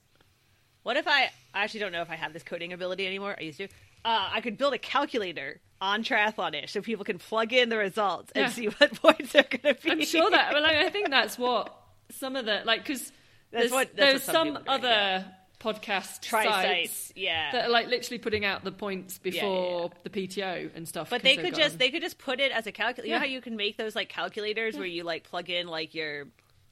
what 0.83 0.97
if 0.97 1.07
i 1.07 1.29
i 1.53 1.63
actually 1.63 1.79
don't 1.79 1.91
know 1.91 2.01
if 2.01 2.09
i 2.09 2.15
have 2.15 2.33
this 2.33 2.43
coding 2.43 2.73
ability 2.73 3.05
anymore 3.05 3.35
i 3.39 3.43
used 3.43 3.57
to 3.57 3.65
uh, 4.05 4.29
i 4.33 4.41
could 4.41 4.57
build 4.57 4.73
a 4.73 4.77
calculator 4.77 5.59
on 5.79 6.03
triathlonish 6.03 6.69
so 6.69 6.81
people 6.81 7.03
can 7.05 7.17
plug 7.17 7.53
in 7.53 7.69
the 7.69 7.77
results 7.77 8.31
and 8.35 8.43
Yeah. 8.43 8.49
see 8.51 8.65
what 8.67 8.93
points 9.01 9.31
they're 9.33 9.43
going 9.43 9.75
to 9.75 9.81
be 9.81 9.91
I'm 9.91 10.01
sure 10.05 10.29
that. 10.29 10.53
Well, 10.53 10.61
like, 10.61 10.75
I 10.75 10.89
think 10.89 11.09
that's 11.09 11.39
what 11.39 11.75
some 12.11 12.35
of 12.35 12.45
the 12.45 12.61
like 12.65 12.81
because 12.85 13.11
there's, 13.51 13.71
what- 13.71 13.95
there's 13.95 14.21
some 14.23 14.33
some, 14.33 14.47
are 14.67 14.77
doing, 14.79 14.85
other 14.85 15.25
podcast 15.61 16.21
try 16.21 16.45
sites, 16.45 17.13
yeah 17.15 17.51
that 17.51 17.65
are 17.65 17.69
like 17.69 17.87
literally 17.87 18.17
putting 18.17 18.43
out 18.45 18.63
the 18.63 18.71
points 18.71 19.19
yeah, 19.23 19.31
before 19.31 19.91
the 20.03 20.09
PTO 20.09 20.75
and 20.75 20.87
stuff. 20.87 21.09
But 21.09 21.21
they 21.21 21.37
could 21.37 21.55
just 21.55 21.77
they 21.77 21.91
could 21.91 22.01
just 22.01 22.17
put 22.17 22.39
it 22.39 22.51
as 22.51 22.65
a 22.67 22.71
calculator. 22.71 23.07
You 23.07 23.13
know 23.13 23.19
how 23.19 23.25
you 23.25 23.41
can 23.41 23.55
make 23.55 23.77
those 23.77 23.95
like 23.95 24.09
calculators 24.09 24.75
where 24.77 24.85
you 24.87 25.03
like 25.03 25.23
plug 25.23 25.49
in 25.49 25.67
like 25.67 25.93
your 25.93 26.25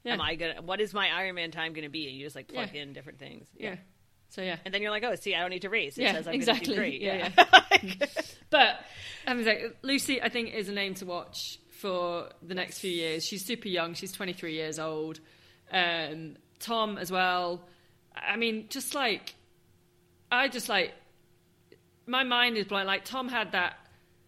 Yeah. 0.04 0.14
am 0.14 0.20
I 0.20 0.34
gonna 0.34 0.62
what 0.62 0.80
is 0.80 0.92
my 0.92 1.06
Ironman 1.08 1.52
time 1.52 1.72
gonna 1.72 1.88
be? 1.88 2.08
And 2.08 2.16
you 2.16 2.24
just 2.26 2.34
like 2.36 2.48
plug 2.48 2.70
Yeah. 2.74 2.82
in 2.82 2.92
different 2.92 3.18
things. 3.18 3.46
yeah. 3.56 3.76
So 4.30 4.42
yeah, 4.42 4.58
And 4.64 4.72
then 4.72 4.80
you're 4.80 4.92
like, 4.92 5.02
oh, 5.02 5.16
see, 5.16 5.34
I 5.34 5.40
don't 5.40 5.50
need 5.50 5.62
to 5.62 5.68
race. 5.70 5.98
It 5.98 6.02
yeah, 6.02 6.12
says 6.12 6.28
I'm 6.28 6.34
exactly. 6.34 6.76
great. 6.76 7.00
Yeah, 7.00 7.30
Yeah. 7.36 8.06
but 8.50 8.76
having 9.26 9.42
said, 9.44 9.74
Lucy, 9.82 10.22
I 10.22 10.28
think 10.28 10.54
is 10.54 10.68
a 10.68 10.72
name 10.72 10.94
to 10.94 11.04
watch 11.04 11.58
for 11.80 12.28
the 12.40 12.54
next 12.54 12.78
few 12.78 12.92
years. 12.92 13.26
She's 13.26 13.44
super 13.44 13.66
young. 13.66 13.94
She's 13.94 14.12
23 14.12 14.54
years 14.54 14.78
old. 14.78 15.18
Um, 15.72 16.36
Tom 16.60 16.96
as 16.96 17.10
well. 17.10 17.62
I 18.14 18.36
mean, 18.36 18.66
just 18.68 18.94
like 18.94 19.34
I 20.30 20.48
just 20.48 20.68
like 20.68 20.92
my 22.06 22.24
mind 22.24 22.56
is 22.56 22.66
blown. 22.66 22.86
Like 22.86 23.04
Tom 23.04 23.28
had 23.28 23.52
that 23.52 23.76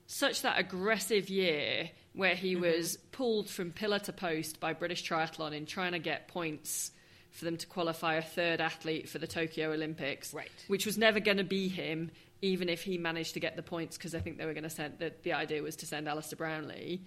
such 0.07 0.43
that 0.43 0.59
aggressive 0.59 1.29
year 1.31 1.91
where 2.15 2.35
he 2.35 2.53
Mm-hmm. 2.55 2.63
was 2.63 2.97
pulled 3.13 3.49
from 3.49 3.71
pillar 3.73 3.99
to 4.01 4.13
post 4.13 4.61
by 4.61 4.73
British 4.75 5.09
Triathlon 5.09 5.53
in 5.53 5.65
trying 5.67 5.93
to 5.93 5.99
get 5.99 6.29
points 6.29 6.91
for 7.31 7.47
them 7.47 7.57
to 7.57 7.67
qualify 7.67 8.17
a 8.17 8.23
third 8.23 8.61
athlete 8.61 9.09
for 9.09 9.19
the 9.19 9.27
Tokyo 9.27 9.73
Olympics, 9.73 10.35
Right. 10.35 10.51
Which 10.69 10.85
was 10.85 10.99
never 10.99 11.19
going 11.19 11.39
to 11.39 11.45
be 11.45 11.69
him, 11.69 12.11
even 12.43 12.69
if 12.69 12.83
he 12.83 12.99
managed 12.99 13.33
to 13.35 13.41
get 13.41 13.57
the 13.57 13.63
points, 13.63 13.97
because 13.97 14.15
I 14.15 14.21
think 14.21 14.37
they 14.37 14.45
were 14.45 14.53
going 14.53 14.65
to 14.65 14.71
send. 14.71 14.99
The, 14.99 15.15
the 15.23 15.33
idea 15.33 15.63
was 15.63 15.77
to 15.77 15.87
send 15.87 16.09
Alistair 16.09 16.37
Brownlee. 16.37 17.01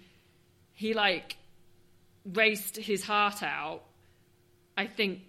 He 0.72 0.94
like 0.94 1.36
raced 2.24 2.76
his 2.76 3.04
heart 3.04 3.44
out. 3.44 3.82
I 4.76 4.86
think 4.88 5.20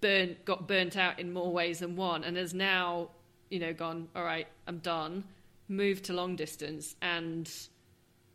burn 0.00 0.36
got 0.44 0.66
burnt 0.68 0.96
out 0.96 1.18
in 1.18 1.32
more 1.32 1.52
ways 1.52 1.80
than 1.80 1.96
one, 1.96 2.24
and 2.24 2.36
has 2.36 2.54
now, 2.54 3.10
you 3.50 3.58
know, 3.58 3.72
gone. 3.72 4.08
All 4.14 4.24
right, 4.24 4.46
I'm 4.66 4.78
done. 4.78 5.24
Moved 5.68 6.04
to 6.06 6.12
long 6.12 6.36
distance, 6.36 6.96
and 7.02 7.50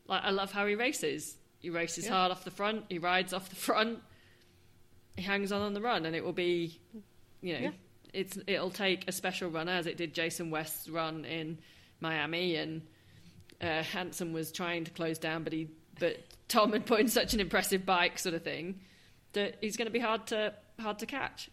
like 0.08 0.24
I 0.24 0.30
love 0.32 0.52
how 0.52 0.66
he 0.68 0.76
races. 0.76 1.38
He 1.60 1.70
races 1.70 2.06
Yeah. 2.06 2.12
hard 2.12 2.32
off 2.32 2.44
the 2.44 2.52
front. 2.52 2.86
He 2.90 3.00
rides 3.00 3.34
off 3.34 3.50
the 3.50 3.56
front. 3.56 4.00
He 5.16 5.24
hangs 5.24 5.52
on 5.52 5.62
on 5.62 5.74
the 5.74 5.82
run, 5.82 6.06
and 6.06 6.16
it 6.16 6.24
will 6.24 6.34
be, 6.34 6.80
you 7.42 7.54
know, 7.54 7.60
Yeah. 7.60 7.72
it's 8.14 8.38
it'll 8.48 8.70
take 8.72 9.08
a 9.08 9.12
special 9.12 9.50
runner 9.50 9.72
as 9.72 9.88
it 9.88 9.98
did 9.98 10.14
Jason 10.14 10.52
West's 10.52 10.90
run 10.90 11.26
in 11.26 11.58
Miami, 12.02 12.56
and 12.56 12.82
uh, 13.62 13.82
Hansen 13.84 14.34
was 14.34 14.52
trying 14.52 14.84
to 14.84 14.92
close 14.92 15.18
down, 15.18 15.44
but 15.44 15.54
he 15.54 15.70
but 15.98 16.18
Tom 16.50 16.74
had 16.74 16.86
put 16.86 17.00
in 17.00 17.08
such 17.08 17.34
an 17.34 17.40
impressive 17.40 17.86
bike, 17.86 18.20
sort 18.20 18.36
of 18.36 18.44
thing, 18.44 18.82
that 19.32 19.56
he's 19.62 19.78
going 19.78 19.86
to 19.88 19.92
be 19.92 20.00
hard 20.00 20.28
to 20.28 20.54
hard 20.80 21.00
to 21.00 21.06
catch. 21.06 21.50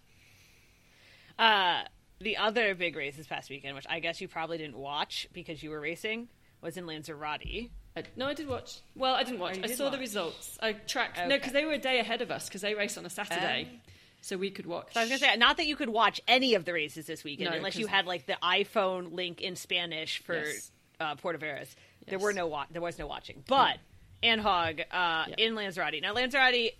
Uh, 1.38 1.82
the 2.20 2.36
other 2.36 2.74
big 2.74 2.94
race 2.96 3.16
this 3.16 3.26
past 3.26 3.50
weekend, 3.50 3.74
which 3.74 3.86
I 3.88 3.98
guess 4.00 4.20
you 4.20 4.28
probably 4.28 4.58
didn't 4.58 4.76
watch 4.78 5.26
because 5.32 5.62
you 5.62 5.70
were 5.70 5.80
racing, 5.80 6.28
was 6.60 6.76
in 6.76 6.86
Lanzarote. 6.86 7.70
I, 7.96 8.04
no, 8.16 8.26
I 8.28 8.34
did 8.34 8.48
watch. 8.48 8.78
Well, 8.94 9.14
I 9.14 9.22
didn't 9.24 9.40
watch. 9.40 9.58
Oh, 9.58 9.64
I 9.64 9.66
saw 9.66 9.90
the 9.90 9.98
results. 9.98 10.56
I 10.62 10.72
tracked. 10.72 11.18
No, 11.18 11.36
because 11.36 11.52
they 11.52 11.64
were 11.64 11.72
a 11.72 11.78
day 11.78 11.98
ahead 11.98 12.22
of 12.22 12.30
us 12.30 12.46
because 12.48 12.62
they 12.62 12.74
raced 12.74 12.96
on 12.96 13.04
a 13.04 13.10
Saturday, 13.10 13.68
Oh. 13.70 13.90
so 14.22 14.36
we 14.38 14.50
could 14.50 14.66
watch. 14.66 14.94
So 14.94 15.00
I 15.00 15.02
was 15.02 15.10
gonna 15.10 15.18
say, 15.18 15.36
not 15.36 15.56
that 15.58 15.66
you 15.66 15.76
could 15.76 15.90
watch 15.90 16.20
any 16.26 16.54
of 16.54 16.64
the 16.64 16.72
races 16.72 17.06
this 17.06 17.22
weekend, 17.24 17.50
No, 17.50 17.56
unless 17.56 17.76
you 17.76 17.86
had 17.86 18.06
like 18.06 18.26
the 18.26 18.38
iPhone 18.42 19.12
link 19.12 19.40
in 19.42 19.56
Spanish 19.56 20.22
for 20.22 20.36
Yes. 20.42 20.70
uh, 21.00 21.16
Puerto 21.16 21.38
Varas. 21.38 21.74
There 22.06 22.18
were 22.18 22.32
no 22.32 22.46
wa- 22.46 22.66
there 22.70 22.80
was 22.82 22.98
no 22.98 23.06
watching, 23.06 23.44
but 23.46 23.76
Anne 24.22 24.38
Haug 24.38 24.80
uh, 24.80 25.24
Yeah. 25.28 25.34
in 25.38 25.54
Lanzarote. 25.54 26.00
Now 26.00 26.14
Lanzarote, 26.14 26.72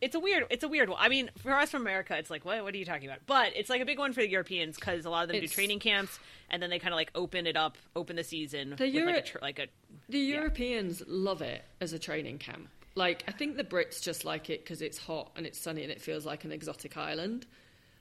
it's 0.00 0.14
a 0.14 0.20
weird 0.20 0.44
it's 0.50 0.64
a 0.64 0.68
weird 0.68 0.88
one. 0.88 0.98
I 1.00 1.08
mean, 1.08 1.30
for 1.38 1.52
us 1.54 1.70
from 1.70 1.82
America, 1.82 2.16
it's 2.16 2.30
like 2.30 2.44
what 2.44 2.62
what 2.62 2.74
are 2.74 2.76
you 2.76 2.84
talking 2.84 3.08
about? 3.08 3.20
But 3.26 3.52
it's 3.56 3.70
like 3.70 3.80
a 3.80 3.84
big 3.84 3.98
one 3.98 4.12
for 4.12 4.20
the 4.20 4.28
Europeans 4.28 4.76
because 4.76 5.04
a 5.04 5.10
lot 5.10 5.24
of 5.24 5.28
them 5.28 5.40
do 5.40 5.48
training 5.48 5.80
camps 5.80 6.18
and 6.50 6.62
then 6.62 6.70
they 6.70 6.78
kind 6.78 6.92
of 6.92 6.96
like 6.96 7.10
open 7.14 7.46
it 7.46 7.56
up, 7.56 7.76
open 7.96 8.16
the 8.16 8.24
season 8.24 8.74
The 8.76 8.88
Euro- 8.88 9.12
like 9.12 9.16
a 9.16 9.26
tr- 9.26 9.38
like 9.42 9.58
a 9.58 9.66
The 10.08 10.18
Europeans 10.18 11.02
love 11.06 11.42
it 11.42 11.64
as 11.80 11.92
a 11.92 11.98
training 11.98 12.38
camp. 12.38 12.68
Like 12.94 13.24
I 13.28 13.32
think 13.32 13.56
the 13.56 13.64
Brits 13.64 14.02
just 14.02 14.24
like 14.24 14.50
it 14.50 14.64
because 14.64 14.82
it's 14.82 14.98
hot 14.98 15.32
and 15.36 15.46
it's 15.46 15.58
sunny 15.60 15.82
and 15.82 15.92
it 15.92 16.00
feels 16.00 16.24
like 16.26 16.44
an 16.44 16.52
exotic 16.52 16.96
island. 16.96 17.46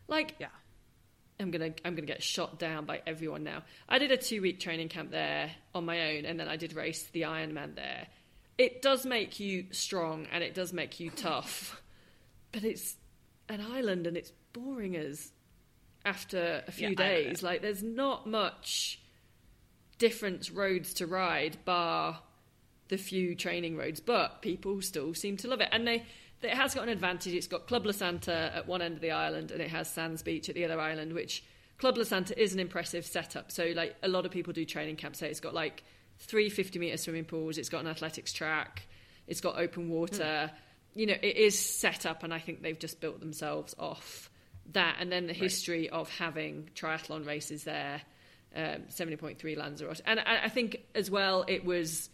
Like 0.07 0.35
yeah. 0.39 0.47
I'm 1.39 1.51
gonna 1.51 1.73
I'm 1.85 1.93
gonna 1.93 2.07
get 2.07 2.23
shot 2.23 2.57
down 2.57 2.85
by 2.85 3.01
everyone 3.05 3.43
now. 3.43 3.63
I 3.87 3.99
did 3.99 4.11
a 4.11 4.17
two 4.17 4.41
week 4.41 4.59
training 4.59 4.89
camp 4.89 5.11
there 5.11 5.51
on 5.75 5.85
my 5.85 6.15
own, 6.15 6.25
and 6.25 6.39
then 6.39 6.47
I 6.47 6.55
did 6.55 6.73
race 6.73 7.03
the 7.13 7.23
Ironman 7.23 7.75
there. 7.75 8.07
It 8.57 8.81
does 8.81 9.05
make 9.05 9.39
you 9.39 9.65
strong 9.71 10.25
and 10.31 10.43
it 10.43 10.55
does 10.55 10.73
make 10.73 10.99
you 10.99 11.11
tough, 11.11 11.79
but 12.51 12.63
it's 12.63 12.95
an 13.49 13.61
island 13.61 14.07
and 14.07 14.17
it's 14.17 14.31
boring 14.53 14.95
as. 14.95 15.31
after 16.05 16.63
a 16.67 16.71
few 16.71 16.89
Yeah, 16.89 16.95
days. 16.95 17.43
Like, 17.43 17.61
there's 17.61 17.83
not 17.83 18.27
much 18.27 18.99
different 19.97 20.49
roads 20.53 20.93
to 20.95 21.07
ride, 21.07 21.57
bar 21.65 22.21
the 22.89 22.97
few 22.97 23.35
training 23.35 23.75
roads, 23.75 23.99
but 23.99 24.41
people 24.41 24.81
still 24.81 25.13
seem 25.13 25.35
to 25.37 25.47
love 25.49 25.59
it. 25.59 25.67
And 25.71 25.85
they, 25.85 26.05
it 26.41 26.51
has 26.51 26.73
got 26.73 26.83
an 26.83 26.89
advantage. 26.89 27.33
It's 27.33 27.47
got 27.47 27.67
Club 27.67 27.85
La 27.85 27.91
Santa 27.91 28.51
at 28.55 28.67
one 28.67 28.81
end 28.81 28.95
of 28.95 29.01
the 29.01 29.11
island, 29.11 29.51
and 29.51 29.61
it 29.61 29.69
has 29.69 29.89
Sands 29.89 30.23
Beach 30.23 30.47
at 30.47 30.55
the 30.55 30.63
other 30.63 30.79
island, 30.79 31.11
which 31.13 31.43
Club 31.79 31.97
La 31.97 32.03
Santa 32.05 32.39
is 32.41 32.53
an 32.53 32.59
impressive 32.61 33.05
setup. 33.05 33.51
So, 33.51 33.73
like, 33.75 33.95
a 34.03 34.07
lot 34.07 34.25
of 34.25 34.31
people 34.31 34.53
do 34.53 34.63
training 34.63 34.95
camps 34.95 35.19
there. 35.19 35.29
It's 35.29 35.41
got 35.41 35.53
like 35.53 35.83
three 36.19 36.49
50 36.49 36.79
metre 36.79 36.97
swimming 36.97 37.25
pools, 37.25 37.57
it's 37.57 37.69
got 37.69 37.81
an 37.81 37.87
athletics 37.87 38.31
track, 38.31 38.87
it's 39.27 39.41
got 39.41 39.57
open 39.57 39.89
water. 39.89 40.49
Hmm. 40.53 40.55
You 40.97 41.05
know, 41.05 41.15
it 41.21 41.37
is 41.37 41.57
set 41.59 42.05
up, 42.05 42.23
and 42.23 42.33
I 42.33 42.39
think 42.39 42.61
they've 42.61 42.77
just 42.79 42.99
built 42.99 43.19
themselves 43.19 43.75
off 43.77 44.29
that. 44.73 44.97
And 44.99 45.11
then 45.11 45.27
the 45.27 45.33
history 45.33 45.89
of 45.89 46.09
having 46.09 46.69
triathlon 46.75 47.25
races 47.25 47.63
there, 47.63 48.01
um, 48.55 48.83
70.3 48.89 49.55
Lanzarote. 49.55 50.01
And 50.05 50.19
I, 50.19 50.45
I 50.45 50.49
think 50.49 50.77
as 50.95 51.11
well, 51.11 51.45
it 51.47 51.63
was 51.63 52.09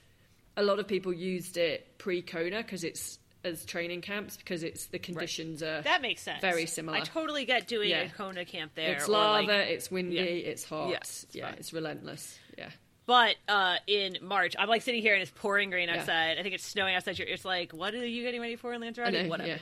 a 0.57 0.63
lot 0.63 0.79
of 0.79 0.87
people 0.87 1.13
used 1.13 1.57
it 1.57 1.97
pre 1.97 2.21
Kona 2.21 2.61
because 2.61 2.83
it's 2.83 3.19
as 3.45 3.65
training 3.65 4.01
camps 4.01 4.37
because 4.37 4.63
it's 4.63 4.85
the 4.87 4.99
conditions 4.99 5.61
are 5.63 5.81
That 5.81 6.01
makes 6.01 6.21
sense. 6.21 6.39
Very 6.41 6.65
similar. 6.65 6.97
I 6.97 7.01
totally 7.01 7.43
get 7.45 7.67
doing 7.67 7.89
Yeah. 7.89 8.03
a 8.03 8.09
Kona 8.09 8.45
camp 8.45 8.71
there. 8.75 8.93
it's 8.93 9.07
lava, 9.07 9.47
like- 9.47 9.67
it's 9.69 9.91
windy, 9.91 10.15
Yeah. 10.15 10.21
it's 10.23 10.63
hot. 10.63 10.89
Yeah, 10.91 10.97
it's 10.97 11.25
yeah, 11.31 11.51
it's 11.57 11.73
relentless. 11.73 12.37
Yeah. 12.57 12.69
But 13.05 13.35
uh, 13.47 13.77
in 13.87 14.17
March, 14.21 14.55
I'm 14.57 14.69
like 14.69 14.81
sitting 14.81 15.01
here 15.01 15.13
and 15.13 15.21
it's 15.21 15.31
pouring 15.35 15.71
rain 15.71 15.89
Yeah. 15.89 15.99
outside. 15.99 16.37
I 16.39 16.43
think 16.43 16.55
it's 16.55 16.65
snowing 16.65 16.95
outside. 16.95 17.19
It's 17.19 17.43
like, 17.45 17.71
what 17.73 17.93
are 17.93 18.05
you 18.05 18.23
getting 18.23 18.39
ready 18.41 18.55
for 18.55 18.73
in 18.73 18.81
Lanzarote? 18.81 19.27
Whatever. 19.27 19.49
yeah. 19.49 19.57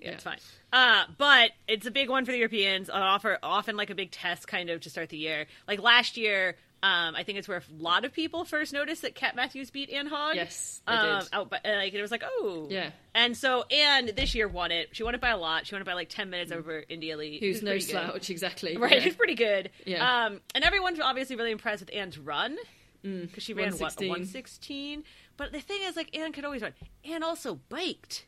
Yeah, 0.00 0.12
it's 0.12 0.24
fine. 0.24 0.38
Uh, 0.72 1.04
but 1.18 1.50
it's 1.68 1.84
a 1.84 1.90
big 1.90 2.08
one 2.08 2.24
for 2.24 2.32
the 2.32 2.38
Europeans. 2.38 2.88
Offer 2.88 3.38
often 3.42 3.76
like 3.76 3.90
a 3.90 3.94
big 3.94 4.10
test 4.10 4.48
kind 4.48 4.70
of 4.70 4.80
to 4.80 4.88
start 4.90 5.10
the 5.10 5.18
year. 5.18 5.44
Like 5.68 5.82
last 5.82 6.16
year, 6.16 6.56
um, 6.82 7.14
I 7.14 7.22
think 7.24 7.38
it's 7.38 7.46
where 7.48 7.58
a 7.58 7.82
lot 7.82 8.04
of 8.04 8.12
people 8.12 8.44
first 8.44 8.72
noticed 8.72 9.02
that 9.02 9.14
Kat 9.14 9.36
Matthews 9.36 9.70
beat 9.70 9.90
Anne 9.90 10.06
Haug. 10.06 10.34
Yes, 10.36 10.80
um, 10.86 11.20
did. 11.20 11.28
Out, 11.32 11.50
by- 11.50 11.60
uh, 11.64 11.76
like 11.76 11.92
it 11.92 12.00
was 12.02 12.10
like, 12.10 12.22
oh, 12.24 12.68
Yeah. 12.70 12.90
And 13.14 13.36
so 13.36 13.64
Anne 13.64 14.10
this 14.16 14.34
year 14.34 14.48
won 14.48 14.70
it. 14.70 14.88
She 14.92 15.02
won 15.02 15.14
it 15.14 15.20
by 15.20 15.30
a 15.30 15.36
lot. 15.36 15.66
She 15.66 15.74
won 15.74 15.82
it 15.82 15.84
by 15.84 15.94
like 15.94 16.08
ten 16.08 16.30
minutes 16.30 16.52
over 16.52 16.84
India 16.88 17.16
Lee. 17.16 17.36
Mm. 17.36 17.40
Who's 17.40 17.56
who's 17.56 17.62
no 17.62 17.72
good. 17.72 17.82
slouch, 17.82 18.30
exactly. 18.30 18.76
Right, 18.76 19.04
Yeah. 19.04 19.12
pretty 19.16 19.34
good. 19.34 19.70
Yeah. 19.84 20.26
Um, 20.26 20.40
and 20.54 20.64
everyone's 20.64 21.00
obviously 21.00 21.36
really 21.36 21.50
impressed 21.52 21.80
with 21.80 21.94
Anne's 21.94 22.18
run 22.18 22.56
because 23.02 23.42
she 23.42 23.54
ran 23.54 23.72
what 23.72 23.80
116. 23.80 24.08
one 24.08 24.24
sixteen. 24.26 25.04
But 25.36 25.52
the 25.52 25.60
thing 25.60 25.80
is, 25.84 25.96
like 25.96 26.16
Anne 26.16 26.32
could 26.32 26.44
always 26.44 26.62
run. 26.62 26.74
Anne 27.04 27.22
also 27.22 27.54
biked 27.68 28.26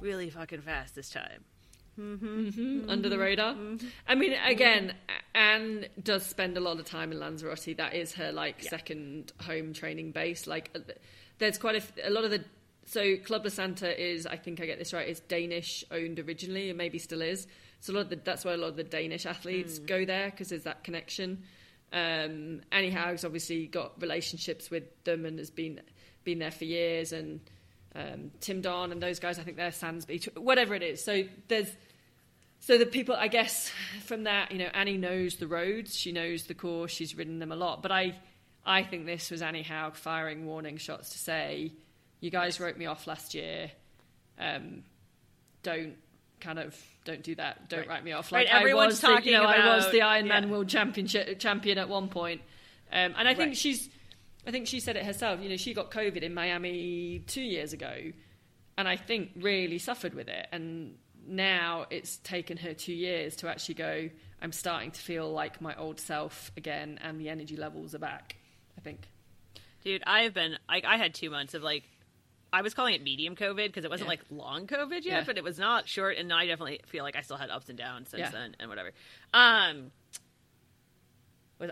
really 0.00 0.30
fucking 0.30 0.60
fast 0.62 0.94
this 0.94 1.10
time. 1.10 1.44
Mm-hmm. 2.00 2.88
under 2.88 3.08
the 3.08 3.16
mm-hmm. 3.16 3.22
radar. 3.22 3.54
Mm-hmm. 3.54 3.86
I 4.08 4.14
mean, 4.14 4.32
again, 4.32 4.94
Anne 5.34 5.86
does 6.02 6.24
spend 6.24 6.56
a 6.56 6.60
lot 6.60 6.78
of 6.78 6.86
time 6.86 7.12
in 7.12 7.20
Lanzarote. 7.20 7.76
That 7.76 7.94
is 7.94 8.14
her 8.14 8.32
like 8.32 8.62
second 8.62 9.32
home 9.40 9.72
training 9.74 10.12
base. 10.12 10.46
Like, 10.46 10.70
uh, 10.74 10.80
there's 11.38 11.58
quite 11.58 11.76
a, 11.76 12.08
a 12.08 12.10
lot 12.10 12.24
of 12.24 12.30
the. 12.30 12.44
So 12.84 13.16
Club 13.18 13.44
La 13.44 13.50
Santa 13.50 14.02
is, 14.02 14.26
I 14.26 14.36
think 14.36 14.60
I 14.60 14.66
get 14.66 14.78
this 14.78 14.92
right, 14.92 15.08
is 15.08 15.20
Danish 15.20 15.84
owned 15.90 16.18
originally, 16.18 16.68
and 16.68 16.78
maybe 16.78 16.98
still 16.98 17.22
is. 17.22 17.46
So 17.80 17.92
a 17.92 17.94
lot 17.94 18.00
of 18.02 18.10
the, 18.10 18.16
that's 18.16 18.44
why 18.44 18.54
a 18.54 18.56
lot 18.56 18.68
of 18.68 18.76
the 18.76 18.84
Danish 18.84 19.26
athletes 19.26 19.78
hmm. 19.78 19.84
go 19.84 20.04
there 20.04 20.30
because 20.30 20.48
there's 20.48 20.64
that 20.64 20.84
connection. 20.84 21.42
Um, 21.92 22.62
Anne 22.72 22.90
Haug's 22.90 23.24
obviously 23.24 23.66
got 23.66 24.00
relationships 24.00 24.70
with 24.70 24.84
them 25.04 25.26
and 25.26 25.38
has 25.38 25.50
been 25.50 25.80
been 26.24 26.38
there 26.38 26.50
for 26.50 26.64
years, 26.64 27.12
and 27.12 27.40
um, 27.94 28.30
Tim 28.40 28.60
Don 28.60 28.92
and 28.92 29.02
those 29.02 29.18
guys. 29.18 29.38
I 29.38 29.42
think 29.42 29.56
they're 29.56 29.72
Sands 29.72 30.04
Beach, 30.04 30.28
whatever 30.36 30.74
it 30.74 30.82
is. 30.82 31.04
So 31.04 31.22
there's 31.48 31.68
so 32.60 32.78
the 32.78 32.86
people, 32.86 33.16
I 33.16 33.28
guess, 33.28 33.70
from 34.04 34.24
that, 34.24 34.52
you 34.52 34.58
know, 34.58 34.68
Annie 34.72 34.96
knows 34.96 35.36
the 35.36 35.48
roads, 35.48 35.96
she 35.96 36.12
knows 36.12 36.44
the 36.44 36.54
course, 36.54 36.92
she's 36.92 37.16
ridden 37.16 37.38
them 37.40 37.50
a 37.50 37.56
lot. 37.56 37.82
But 37.82 37.90
I, 37.90 38.14
I 38.64 38.84
think 38.84 39.04
this 39.04 39.30
was 39.30 39.42
Anne 39.42 39.62
Haug 39.64 39.96
firing 39.96 40.46
warning 40.46 40.76
shots 40.76 41.10
to 41.10 41.18
say, 41.18 41.72
"You 42.20 42.30
guys 42.30 42.60
wrote 42.60 42.76
me 42.76 42.86
off 42.86 43.06
last 43.08 43.34
year. 43.34 43.72
Um, 44.38 44.84
don't 45.64 45.96
kind 46.40 46.58
of 46.58 46.76
don't 47.04 47.22
do 47.22 47.34
that. 47.36 47.68
Don't 47.68 47.80
Right. 47.80 47.88
write 47.88 48.04
me 48.04 48.12
off. 48.12 48.30
Right, 48.32 48.46
Like 48.46 48.54
I 48.54 48.60
everyone's 48.60 48.92
was, 48.92 49.00
the, 49.00 49.08
you 49.08 49.14
talking 49.14 49.34
about, 49.34 49.58
I 49.58 49.76
was 49.76 49.90
the 49.90 49.98
Ironman 50.00 50.42
yeah. 50.42 50.46
World 50.46 50.68
Championship 50.68 51.38
champion 51.40 51.78
at 51.78 51.88
one 51.88 52.08
point. 52.08 52.40
Um, 52.92 53.14
and 53.16 53.26
I 53.28 53.34
think 53.34 53.48
Right. 53.50 53.56
she's, 53.56 53.88
I 54.46 54.50
think 54.50 54.66
she 54.66 54.80
said 54.80 54.96
it 54.96 55.04
herself. 55.04 55.40
You 55.40 55.48
know, 55.48 55.56
she 55.56 55.72
got 55.74 55.90
COVID 55.90 56.22
in 56.22 56.34
Miami 56.34 57.20
two 57.26 57.42
years 57.42 57.72
ago, 57.72 57.94
and 58.76 58.88
I 58.88 58.96
think 58.96 59.30
really 59.36 59.78
suffered 59.78 60.14
with 60.14 60.28
it. 60.28 60.46
And 60.52 60.96
now 61.26 61.86
it's 61.90 62.16
taken 62.18 62.56
her 62.58 62.74
two 62.74 62.94
years 62.94 63.36
to 63.36 63.48
actually 63.48 63.76
go. 63.76 64.08
I'm 64.40 64.50
starting 64.52 64.90
to 64.90 65.00
feel 65.00 65.30
like 65.30 65.60
my 65.60 65.76
old 65.76 66.00
self 66.00 66.50
again, 66.56 66.98
and 67.02 67.20
the 67.20 67.28
energy 67.28 67.56
levels 67.56 67.94
are 67.94 67.98
back. 68.00 68.36
I 68.76 68.80
think. 68.80 69.08
Dude, 69.84 70.02
I 70.06 70.22
have 70.22 70.34
been. 70.34 70.58
I, 70.68 70.82
I 70.84 70.96
had 70.96 71.14
two 71.14 71.30
months 71.30 71.54
of 71.54 71.62
like. 71.62 71.84
I 72.54 72.60
was 72.60 72.74
calling 72.74 72.94
it 72.94 73.02
medium 73.02 73.34
COVID 73.34 73.68
because 73.68 73.84
it 73.84 73.90
wasn't 73.90 74.08
Yeah. 74.08 74.12
like 74.18 74.20
long 74.30 74.66
COVID 74.66 74.90
yet, 74.90 75.04
Yeah. 75.04 75.22
but 75.24 75.38
it 75.38 75.44
was 75.44 75.58
not 75.58 75.88
short. 75.88 76.18
And 76.18 76.30
I 76.32 76.46
definitely 76.46 76.80
feel 76.86 77.02
like 77.02 77.16
I 77.16 77.22
still 77.22 77.38
had 77.38 77.48
ups 77.48 77.70
and 77.70 77.78
downs 77.78 78.10
since 78.10 78.20
Yeah. 78.20 78.30
then 78.30 78.56
and 78.60 78.68
whatever. 78.68 78.90
Um. 79.32 79.90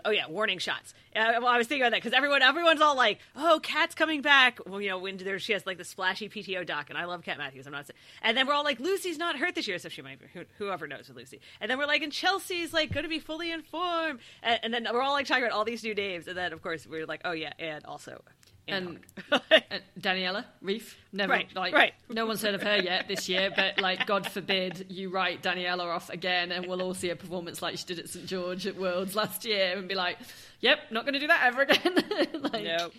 Oh 0.05 0.11
yeah, 0.11 0.27
warning 0.27 0.59
shots. 0.59 0.93
Uh, 1.15 1.33
well, 1.39 1.47
I 1.47 1.57
was 1.57 1.67
thinking 1.67 1.83
about 1.83 1.91
that 1.91 2.01
because 2.03 2.13
everyone, 2.13 2.41
everyone's 2.41 2.81
all 2.81 2.95
like, 2.95 3.19
"Oh, 3.35 3.59
Kat's 3.61 3.95
coming 3.95 4.21
back." 4.21 4.59
Well, 4.65 4.81
you 4.81 4.89
know, 4.89 4.99
when 4.99 5.17
there 5.17 5.39
she 5.39 5.53
has 5.53 5.65
like 5.65 5.77
the 5.77 5.83
splashy 5.83 6.29
PTO 6.29 6.65
doc, 6.65 6.89
and 6.89 6.97
I 6.97 7.05
love 7.05 7.23
Kat 7.23 7.37
Matthews. 7.37 7.67
I'm 7.67 7.73
not, 7.73 7.89
and 8.21 8.37
then 8.37 8.47
we're 8.47 8.53
all 8.53 8.63
like, 8.63 8.79
"Lucy's 8.79 9.17
not 9.17 9.37
hurt 9.37 9.55
this 9.55 9.67
year," 9.67 9.79
so 9.79 9.89
she 9.89 10.01
might 10.01 10.19
be. 10.19 10.27
Who, 10.33 10.45
whoever 10.57 10.87
knows 10.87 11.07
with 11.07 11.17
Lucy. 11.17 11.41
And 11.59 11.69
then 11.69 11.77
we're 11.77 11.87
like, 11.87 12.01
"And 12.01 12.11
Chelsea's 12.11 12.73
like 12.73 12.93
going 12.93 13.03
to 13.03 13.09
be 13.09 13.19
fully 13.19 13.51
informed," 13.51 14.19
and, 14.43 14.59
and 14.63 14.73
then 14.73 14.87
we're 14.91 15.01
all 15.01 15.13
like 15.13 15.25
talking 15.27 15.43
about 15.43 15.55
all 15.55 15.65
these 15.65 15.83
new 15.83 15.93
names, 15.93 16.27
and 16.27 16.37
then 16.37 16.53
of 16.53 16.61
course 16.61 16.87
we're 16.87 17.05
like, 17.05 17.21
"Oh 17.25 17.31
yeah," 17.31 17.53
and 17.59 17.85
also, 17.85 18.21
And- 18.71 18.99
Haug. 19.29 19.41
Uh, 19.71 19.77
Daniela 19.99 20.43
Ryf, 20.63 20.95
never 21.13 21.31
Right, 21.31 21.55
like 21.55 21.73
right. 21.73 21.93
no 22.09 22.25
one's 22.25 22.41
heard 22.41 22.55
of 22.55 22.61
her 22.63 22.77
yet 22.77 23.07
this 23.07 23.29
year, 23.29 23.49
but 23.55 23.79
like 23.79 24.05
God 24.05 24.27
forbid 24.29 24.87
you 24.89 25.09
write 25.09 25.41
Daniela 25.43 25.85
off 25.95 26.09
again, 26.09 26.51
and 26.51 26.65
we'll 26.67 26.81
all 26.81 26.93
see 26.93 27.09
a 27.09 27.15
performance 27.15 27.61
like 27.61 27.77
she 27.77 27.85
did 27.85 27.99
at 27.99 28.09
St 28.09 28.25
George 28.25 28.67
at 28.67 28.75
Worlds 28.77 29.15
last 29.15 29.45
year, 29.45 29.73
and 29.77 29.87
be 29.87 29.95
like, 29.95 30.17
"Yep, 30.61 30.79
not 30.91 31.05
going 31.05 31.13
to 31.13 31.19
do 31.19 31.27
that 31.27 31.43
ever 31.45 31.61
again." 31.61 31.95
like, 32.51 32.63
no. 32.63 32.89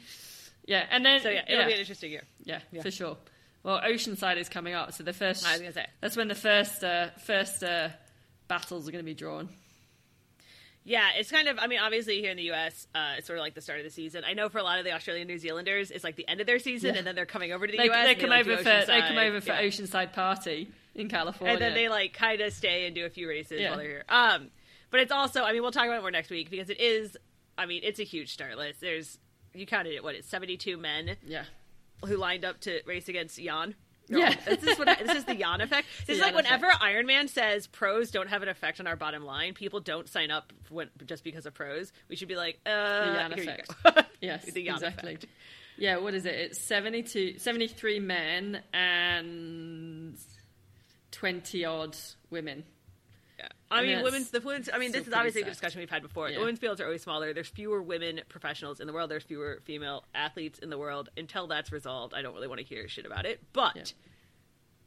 yeah, 0.66 0.87
and 0.90 1.04
then 1.04 1.20
So 1.20 1.28
yeah, 1.30 1.42
it'll 1.48 1.66
be 1.66 1.72
an 1.74 1.80
interesting 1.80 2.11
year. 2.12 2.22
yeah, 2.44 2.61
Yeah. 2.70 2.82
for 2.82 2.90
sure. 2.90 3.16
Well, 3.62 3.80
Oceanside 3.80 4.38
is 4.38 4.48
coming 4.48 4.72
up, 4.74 4.92
so 4.92 5.04
the 5.04 5.12
first 5.12 5.46
I 5.46 5.52
was 5.52 5.61
gonna 5.61 5.72
say. 5.72 5.87
that's 6.00 6.16
when 6.16 6.28
the 6.28 6.35
first 6.35 6.82
uh, 6.82 7.08
first 7.24 7.62
uh, 7.62 7.88
battles 8.48 8.88
are 8.88 8.92
going 8.92 9.04
to 9.04 9.06
be 9.11 9.14
drawn. 9.14 9.48
Yeah, 10.85 11.11
it's 11.16 11.31
kind 11.31 11.47
of. 11.49 11.59
I 11.61 11.68
mean, 11.68 11.79
obviously 11.79 12.21
here 12.21 12.31
in 12.31 12.37
the 12.37 12.42
U.S., 12.45 12.88
uh, 12.95 13.14
it's 13.18 13.27
sort 13.27 13.38
of 13.38 13.42
like 13.45 13.55
the 13.55 13.61
start 13.61 13.79
of 13.79 13.85
the 13.85 13.90
season. 13.90 14.25
I 14.27 14.33
know 14.35 14.49
for 14.49 14.59
a 14.59 14.64
lot 14.64 14.79
of 14.79 14.85
the 14.85 14.92
Australian 14.92 15.29
New 15.29 15.38
Zealanders, 15.38 15.90
it's 15.92 16.03
like 16.03 16.16
the 16.16 16.27
end 16.29 16.40
of 16.40 16.47
their 16.47 16.59
season, 16.59 16.92
Yeah. 16.95 16.99
and 16.99 17.07
then 17.07 17.14
they're 17.14 17.25
coming 17.27 17.53
over 17.53 17.66
to 17.66 17.71
the 17.71 17.79
They, 17.79 17.85
U.S. 17.85 18.07
they 18.07 18.14
come 18.16 18.31
like, 18.31 18.47
over 18.47 18.57
for 18.57 18.64
they 18.64 19.01
come 19.07 19.18
over 19.18 19.40
for 19.40 19.53
Yeah. 19.53 19.62
Oceanside 19.62 20.12
party 20.12 20.71
in 20.95 21.09
California, 21.09 21.55
and 21.55 21.62
then 21.62 21.75
they 21.75 21.88
like 21.88 22.12
kind 22.14 22.40
of 22.40 22.53
stay 22.53 22.87
and 22.87 22.95
do 22.97 23.05
a 23.07 23.11
few 23.11 23.29
races 23.29 23.61
Yeah. 23.61 23.71
while 23.71 23.79
they're 23.79 23.88
here. 23.88 24.05
Um, 24.09 24.49
but 24.90 25.01
it's 25.01 25.12
also. 25.12 25.45
I 25.45 25.53
mean, 25.53 25.62
we'll 25.62 25.71
talk 25.71 25.87
about 25.87 25.99
it 25.99 26.03
more 26.03 26.11
next 26.11 26.31
week 26.31 26.51
because 26.51 26.68
it 26.68 26.81
is. 26.81 27.16
I 27.57 27.66
mean, 27.66 27.83
it's 27.85 28.01
a 28.01 28.05
huge 28.05 28.33
start 28.33 28.57
list. 28.59 28.81
There's 28.81 29.18
you 29.55 29.66
counted 29.66 29.95
it. 29.95 30.03
What 30.03 30.14
it's 30.16 30.29
72 30.29 30.77
men 30.79 31.16
yeah. 31.25 31.45
who 32.05 32.16
lined 32.16 32.45
up 32.45 32.61
to 32.62 32.81
race 32.87 33.09
against 33.09 33.38
Jan. 33.38 33.75
Yeah. 34.09 34.35
this 34.45 34.62
is 34.62 34.79
what 34.79 34.88
I, 34.88 34.95
this 35.03 35.17
is 35.17 35.25
the 35.25 35.35
Jan 35.35 35.61
effect. 35.62 35.87
This 36.07 36.17
is 36.17 36.23
like 36.23 36.35
whenever 36.35 36.67
Ironman 36.67 37.29
says 37.29 37.67
pros 37.67 38.11
don't 38.11 38.29
have 38.29 38.43
an 38.43 38.49
effect 38.49 38.81
on 38.81 38.87
our 38.87 38.97
bottom 38.97 39.25
line, 39.25 39.55
people 39.55 39.81
don't 39.81 40.09
sign 40.09 40.31
up 40.31 40.53
when, 40.69 40.88
just 41.07 41.25
because 41.25 41.47
of 41.47 41.55
pros. 41.55 41.93
We 42.09 42.17
should 42.17 42.29
be 42.29 42.37
like, 42.37 42.59
uh, 42.67 42.71
The 43.07 43.12
Jan 43.12 43.33
effect. 43.33 44.07
Yes, 44.21 44.45
the 44.45 44.65
Jan 44.65 44.75
exactly. 44.75 45.15
effect. 45.15 45.27
Yeah, 45.79 45.97
what 45.99 46.15
is 46.15 46.27
it? 46.27 46.35
It's 46.35 46.61
72, 46.61 47.38
73 47.38 47.99
men 48.01 48.61
and 48.73 50.17
20 51.12 51.65
odd 51.65 51.97
women. 52.31 52.65
Yeah. 53.42 53.48
I 53.70 53.81
And 53.81 53.87
mean, 53.90 54.02
women's 54.05 54.31
the 54.31 54.40
women's. 54.40 54.68
I 54.72 54.78
mean, 54.78 54.92
this 54.92 55.07
is 55.07 55.12
obviously 55.12 55.42
a 55.42 55.46
discussion 55.46 55.81
we've 55.81 55.90
had 55.90 56.02
before. 56.02 56.28
Yeah. 56.28 56.35
The 56.35 56.40
women's 56.40 56.59
fields 56.61 56.81
are 56.81 56.85
always 56.85 57.02
smaller. 57.02 57.33
There's 57.35 57.48
fewer 57.48 57.83
women 57.83 58.20
professionals 58.28 58.78
in 58.81 58.87
the 58.87 58.92
world. 58.92 59.11
There's 59.11 59.24
fewer 59.24 59.61
female 59.64 60.05
athletes 60.14 60.59
in 60.61 60.70
the 60.70 60.78
world. 60.78 61.09
Until 61.16 61.46
that's 61.48 61.72
resolved, 61.72 62.14
I 62.14 62.22
don't 62.22 62.35
really 62.35 62.48
want 62.48 62.61
to 62.61 62.66
hear 62.66 62.87
shit 62.88 63.05
about 63.07 63.26
it. 63.26 63.40
But, 63.52 63.74
Yeah. 63.76 63.83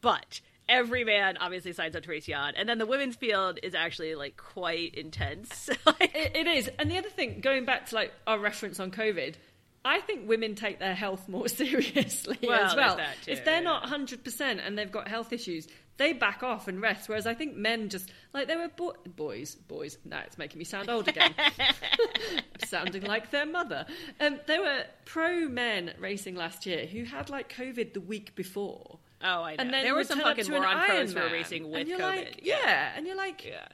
but 0.01 0.41
every 0.69 1.03
man 1.03 1.37
obviously 1.37 1.73
signs 1.73 1.95
up 1.95 2.03
to 2.03 2.09
race 2.09 2.25
Jan, 2.27 2.53
and 2.55 2.67
then 2.69 2.77
the 2.77 2.85
women's 2.85 3.15
field 3.15 3.59
is 3.61 3.75
actually 3.75 4.15
like 4.15 4.37
quite 4.37 4.95
intense. 4.95 5.69
It, 5.99 6.31
it 6.35 6.47
is. 6.47 6.69
And 6.79 6.89
the 6.89 6.97
other 6.97 7.09
thing, 7.09 7.41
going 7.41 7.65
back 7.65 7.87
to 7.87 7.95
like 7.95 8.13
our 8.27 8.39
reference 8.39 8.79
on 8.79 8.91
COVID, 8.91 9.35
I 9.83 9.99
think 10.01 10.27
women 10.29 10.55
take 10.55 10.79
their 10.79 10.95
health 10.95 11.27
more 11.27 11.47
seriously 11.49 12.37
Well, 12.41 12.59
as 12.65 12.75
well. 12.75 12.97
that 12.97 13.15
too, 13.23 13.31
if 13.31 13.43
they're 13.45 13.55
yeah. 13.55 13.59
not 13.61 13.83
100% 13.83 14.59
and 14.65 14.77
they've 14.77 14.91
got 14.91 15.07
health 15.07 15.33
issues, 15.33 15.67
they 15.97 16.13
back 16.13 16.43
off 16.43 16.67
and 16.67 16.81
rest. 16.81 17.07
Whereas 17.07 17.25
I 17.25 17.33
think 17.33 17.55
men 17.55 17.89
just, 17.89 18.11
like, 18.33 18.47
they 18.47 18.55
were 18.55 18.69
bo- 18.75 18.95
boys, 19.15 19.55
boys, 19.55 19.97
now 20.05 20.19
it's 20.25 20.37
making 20.37 20.59
me 20.59 20.65
sound 20.65 20.89
old 20.89 21.07
again. 21.07 21.33
sounding 22.65 23.03
like 23.03 23.31
their 23.31 23.45
mother. 23.45 23.85
Um, 24.19 24.39
there 24.47 24.61
were 24.61 24.83
pro 25.05 25.47
men 25.47 25.93
racing 25.99 26.35
last 26.35 26.65
year 26.65 26.85
who 26.85 27.03
had 27.03 27.29
like 27.29 27.53
COVID 27.55 27.93
the 27.93 28.01
week 28.01 28.35
before. 28.35 28.99
oh, 29.23 29.43
I 29.43 29.51
know. 29.55 29.61
And 29.63 29.73
then 29.73 29.83
there 29.83 29.95
were 29.95 30.03
some 30.03 30.19
fucking 30.19 30.49
moron 30.49 30.85
pros 30.85 31.13
who 31.13 31.19
were 31.19 31.29
racing 31.31 31.69
with 31.71 31.87
COVID. 31.87 31.99
Like, 31.99 32.39
yeah. 32.43 32.91
and 32.95 33.05
you're 33.07 33.15
like, 33.17 33.45
yeah. 33.45 33.67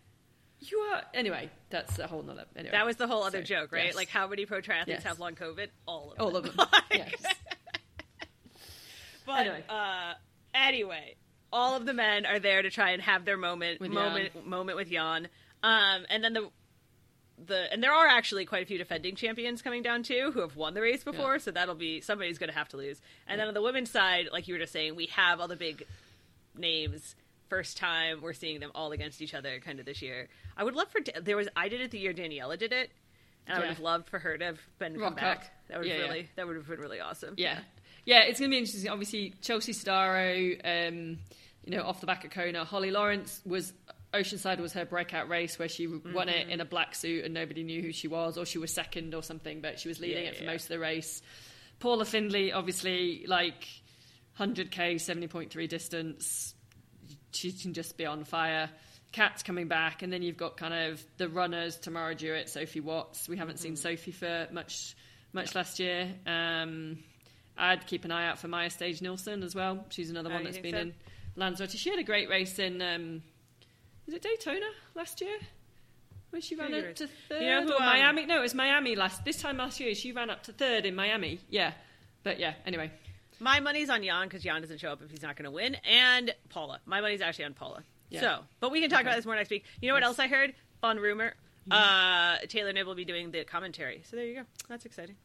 You 0.63 0.77
are 0.77 1.01
anyway. 1.15 1.49
That's 1.71 1.97
a 1.97 2.05
whole 2.05 2.21
nother. 2.21 2.45
Anyway, 2.55 2.71
That 2.71 2.85
was 2.85 2.95
the 2.97 3.07
whole 3.07 3.23
other 3.23 3.39
So, 3.39 3.45
joke, 3.55 3.71
right? 3.71 3.85
yes. 3.85 3.95
Like, 3.95 4.09
how 4.09 4.27
many 4.27 4.45
pro 4.45 4.61
triathletes 4.61 4.85
Yes. 4.87 5.03
have 5.05 5.19
long 5.19 5.33
COVID? 5.33 5.69
All 5.87 6.11
of 6.11 6.17
them. 6.17 6.27
all 6.27 6.35
of 6.37 6.43
them. 6.43 6.67
yes. 6.91 7.15
But 9.25 9.39
Anyway. 9.41 9.63
uh, 9.69 10.13
anyway, 10.53 11.15
all 11.53 11.75
of 11.75 11.85
the 11.85 11.93
men 11.93 12.25
are 12.25 12.39
there 12.39 12.61
to 12.61 12.69
try 12.69 12.91
and 12.91 13.01
have 13.01 13.25
their 13.25 13.37
moment, 13.37 13.79
With 13.79 13.91
moment, 13.91 14.47
moment 14.47 14.77
with 14.77 14.89
Jan. 14.89 15.27
Um, 15.63 16.05
and 16.09 16.23
then 16.23 16.33
the 16.33 16.49
the 17.47 17.71
and 17.73 17.81
there 17.81 17.91
are 17.93 18.05
actually 18.07 18.45
quite 18.45 18.63
a 18.63 18.65
few 18.67 18.77
defending 18.77 19.15
champions 19.15 19.61
coming 19.63 19.81
down 19.81 20.03
too 20.03 20.31
who 20.33 20.41
have 20.41 20.55
won 20.55 20.73
the 20.75 20.81
race 20.81 21.03
before, 21.03 21.33
Yeah. 21.33 21.39
so 21.39 21.51
that'll 21.51 21.75
be 21.75 21.99
somebody's 22.01 22.37
going 22.37 22.49
to 22.51 22.55
have 22.57 22.69
to 22.69 22.77
lose. 22.77 23.01
And 23.27 23.39
then 23.39 23.47
on 23.47 23.53
the 23.55 23.61
women's 23.61 23.89
side, 23.89 24.27
like 24.31 24.47
you 24.47 24.53
were 24.53 24.59
just 24.59 24.73
saying, 24.73 24.95
we 24.95 25.07
have 25.07 25.39
all 25.39 25.47
the 25.47 25.55
big 25.55 25.83
names. 26.55 27.15
First 27.49 27.77
time 27.77 28.21
we're 28.21 28.33
seeing 28.33 28.59
them 28.61 28.71
all 28.73 28.91
against 28.93 29.21
each 29.21 29.33
other, 29.33 29.59
kind 29.59 29.79
of 29.79 29.85
this 29.85 30.01
year. 30.01 30.29
I 30.55 30.63
would 30.63 30.73
love 30.75 30.87
for 30.89 31.01
there 31.21 31.35
was 31.35 31.49
I 31.55 31.67
did 31.67 31.81
it 31.81 31.91
the 31.91 31.99
year 31.99 32.13
Daniela 32.13 32.57
did 32.57 32.71
it, 32.71 32.91
and 33.45 33.57
I 33.57 33.59
would 33.59 33.69
have 33.69 33.79
loved 33.79 34.07
for 34.09 34.19
her 34.19 34.37
to 34.37 34.45
have 34.45 34.59
been 34.79 34.97
come 34.97 35.15
back. 35.15 35.37
up. 35.39 35.43
That 35.71 35.79
would 35.79 35.87
Yeah, 35.87 35.95
yeah. 35.95 36.01
really 36.03 36.29
that 36.35 36.45
would 36.47 36.55
have 36.57 36.67
been 36.67 36.79
really 36.79 36.99
awesome. 36.99 37.33
Yeah. 37.37 37.59
Yeah, 38.05 38.19
it's 38.21 38.39
going 38.39 38.49
to 38.51 38.55
be 38.55 38.59
interesting. 38.59 38.89
Obviously, 38.89 39.33
Chelsea 39.41 39.73
Sodaro, 39.73 40.59
um, 40.63 41.17
you 41.65 41.75
know, 41.77 41.83
off 41.83 41.99
the 42.01 42.07
back 42.07 42.23
of 42.25 42.31
Kona. 42.31 42.63
Holly 42.65 42.89
Lawrence 42.91 43.41
was 43.45 43.73
Oceanside 44.13 44.59
was 44.59 44.73
her 44.73 44.85
breakout 44.85 45.29
race 45.29 45.57
where 45.59 45.69
she 45.69 45.87
won 45.87 46.27
it 46.27 46.41
Mm-hmm. 46.43 46.49
in 46.49 46.61
a 46.61 46.65
black 46.65 46.95
suit 46.95 47.23
and 47.25 47.33
nobody 47.33 47.63
knew 47.63 47.81
who 47.81 47.91
she 47.91 48.07
was, 48.07 48.37
or 48.37 48.45
she 48.45 48.57
was 48.57 48.73
second 48.73 49.13
or 49.15 49.23
something, 49.23 49.61
but 49.61 49.79
she 49.79 49.87
was 49.87 49.99
leading 49.99 50.23
Yeah, 50.23 50.29
it 50.31 50.37
for 50.37 50.43
yeah. 50.43 50.51
most 50.51 50.63
of 50.63 50.69
the 50.69 50.79
race. 50.79 51.21
Paula 51.79 52.03
Findlay, 52.05 52.51
obviously, 52.51 53.23
like 53.27 53.67
100k, 54.39 54.95
70.3 54.95 55.69
distance. 55.69 56.53
She 57.31 57.51
can 57.51 57.73
just 57.73 57.97
be 57.97 58.05
on 58.05 58.23
fire. 58.23 58.69
Kat's 59.11 59.43
coming 59.43 59.67
back, 59.67 60.01
and 60.03 60.11
then 60.11 60.21
you've 60.21 60.37
got 60.37 60.57
kind 60.57 60.73
of 60.73 61.03
the 61.17 61.27
runners: 61.29 61.77
Tamara 61.77 62.15
Jewett, 62.15 62.49
Sophie 62.49 62.79
Watts. 62.79 63.27
We 63.27 63.37
haven't 63.37 63.55
Mm-hmm. 63.55 63.63
seen 63.63 63.75
Sophie 63.75 64.11
for 64.11 64.47
much, 64.51 64.95
much 65.33 65.55
last 65.55 65.79
year. 65.79 66.13
Um, 66.25 66.99
I'd 67.57 67.85
keep 67.85 68.05
an 68.05 68.11
eye 68.11 68.27
out 68.27 68.39
for 68.39 68.47
Maya 68.47 68.69
Stage 68.69 69.01
Nilsson 69.01 69.43
as 69.43 69.53
well. 69.53 69.85
She's 69.89 70.09
another 70.09 70.29
oh, 70.31 70.35
one 70.35 70.43
that's 70.43 70.57
been 70.57 70.73
so? 70.73 70.79
in 70.79 70.93
Lanzarote. 71.35 71.71
She 71.71 71.89
had 71.89 71.99
a 71.99 72.03
great 72.03 72.29
race 72.29 72.59
in 72.59 72.81
um, 72.81 73.21
was 74.05 74.15
it 74.15 74.21
Daytona 74.21 74.65
last 74.95 75.21
year? 75.21 75.37
Where 76.31 76.41
she 76.41 76.55
ran 76.55 76.73
up 76.73 76.95
to 76.95 77.07
third 77.29 77.41
You 77.41 77.47
know 77.47 77.63
who, 77.63 77.73
um, 77.73 77.79
Miami? 77.81 78.25
No, 78.25 78.37
it 78.37 78.41
was 78.41 78.55
Miami 78.55 78.95
last. 78.95 79.25
This 79.25 79.41
time 79.41 79.57
last 79.57 79.79
year, 79.79 79.93
she 79.93 80.13
ran 80.13 80.29
up 80.29 80.43
to 80.43 80.53
third 80.53 80.85
in 80.85 80.95
Miami. 80.95 81.39
Yeah, 81.49 81.73
but 82.23 82.39
yeah. 82.39 82.53
Anyway, 82.65 82.89
My 83.39 83.59
money's 83.59 83.89
on 83.89 84.03
Jan 84.03 84.27
because 84.27 84.43
Jan 84.43 84.61
doesn't 84.61 84.79
show 84.79 84.91
up 84.91 85.01
if 85.03 85.11
he's 85.11 85.21
not 85.21 85.35
going 85.35 85.45
to 85.45 85.51
win, 85.51 85.75
and 85.89 86.33
Paula. 86.49 86.79
My 86.85 87.01
money's 87.01 87.21
actually 87.21 87.45
on 87.45 87.53
Paula. 87.53 87.83
Yeah. 88.09 88.21
So, 88.21 88.39
but 88.59 88.71
we 88.71 88.79
can 88.81 88.89
talk 88.89 88.99
Okay. 88.99 89.07
about 89.09 89.17
this 89.17 89.25
more 89.25 89.35
next 89.35 89.49
week. 89.49 89.65
You 89.81 89.89
know 89.89 89.93
what 89.93 90.03
else 90.03 90.19
I 90.19 90.27
heard? 90.27 90.53
Fun 90.79 90.97
rumor. 90.99 91.33
Uh, 91.69 92.37
Taylor 92.47 92.73
Knibb 92.73 92.85
will 92.85 92.95
be 92.95 93.05
doing 93.05 93.31
the 93.31 93.43
commentary. 93.43 94.01
So 94.09 94.15
there 94.15 94.25
you 94.25 94.35
go. 94.35 94.41
That's 94.67 94.85
exciting. 94.85 95.15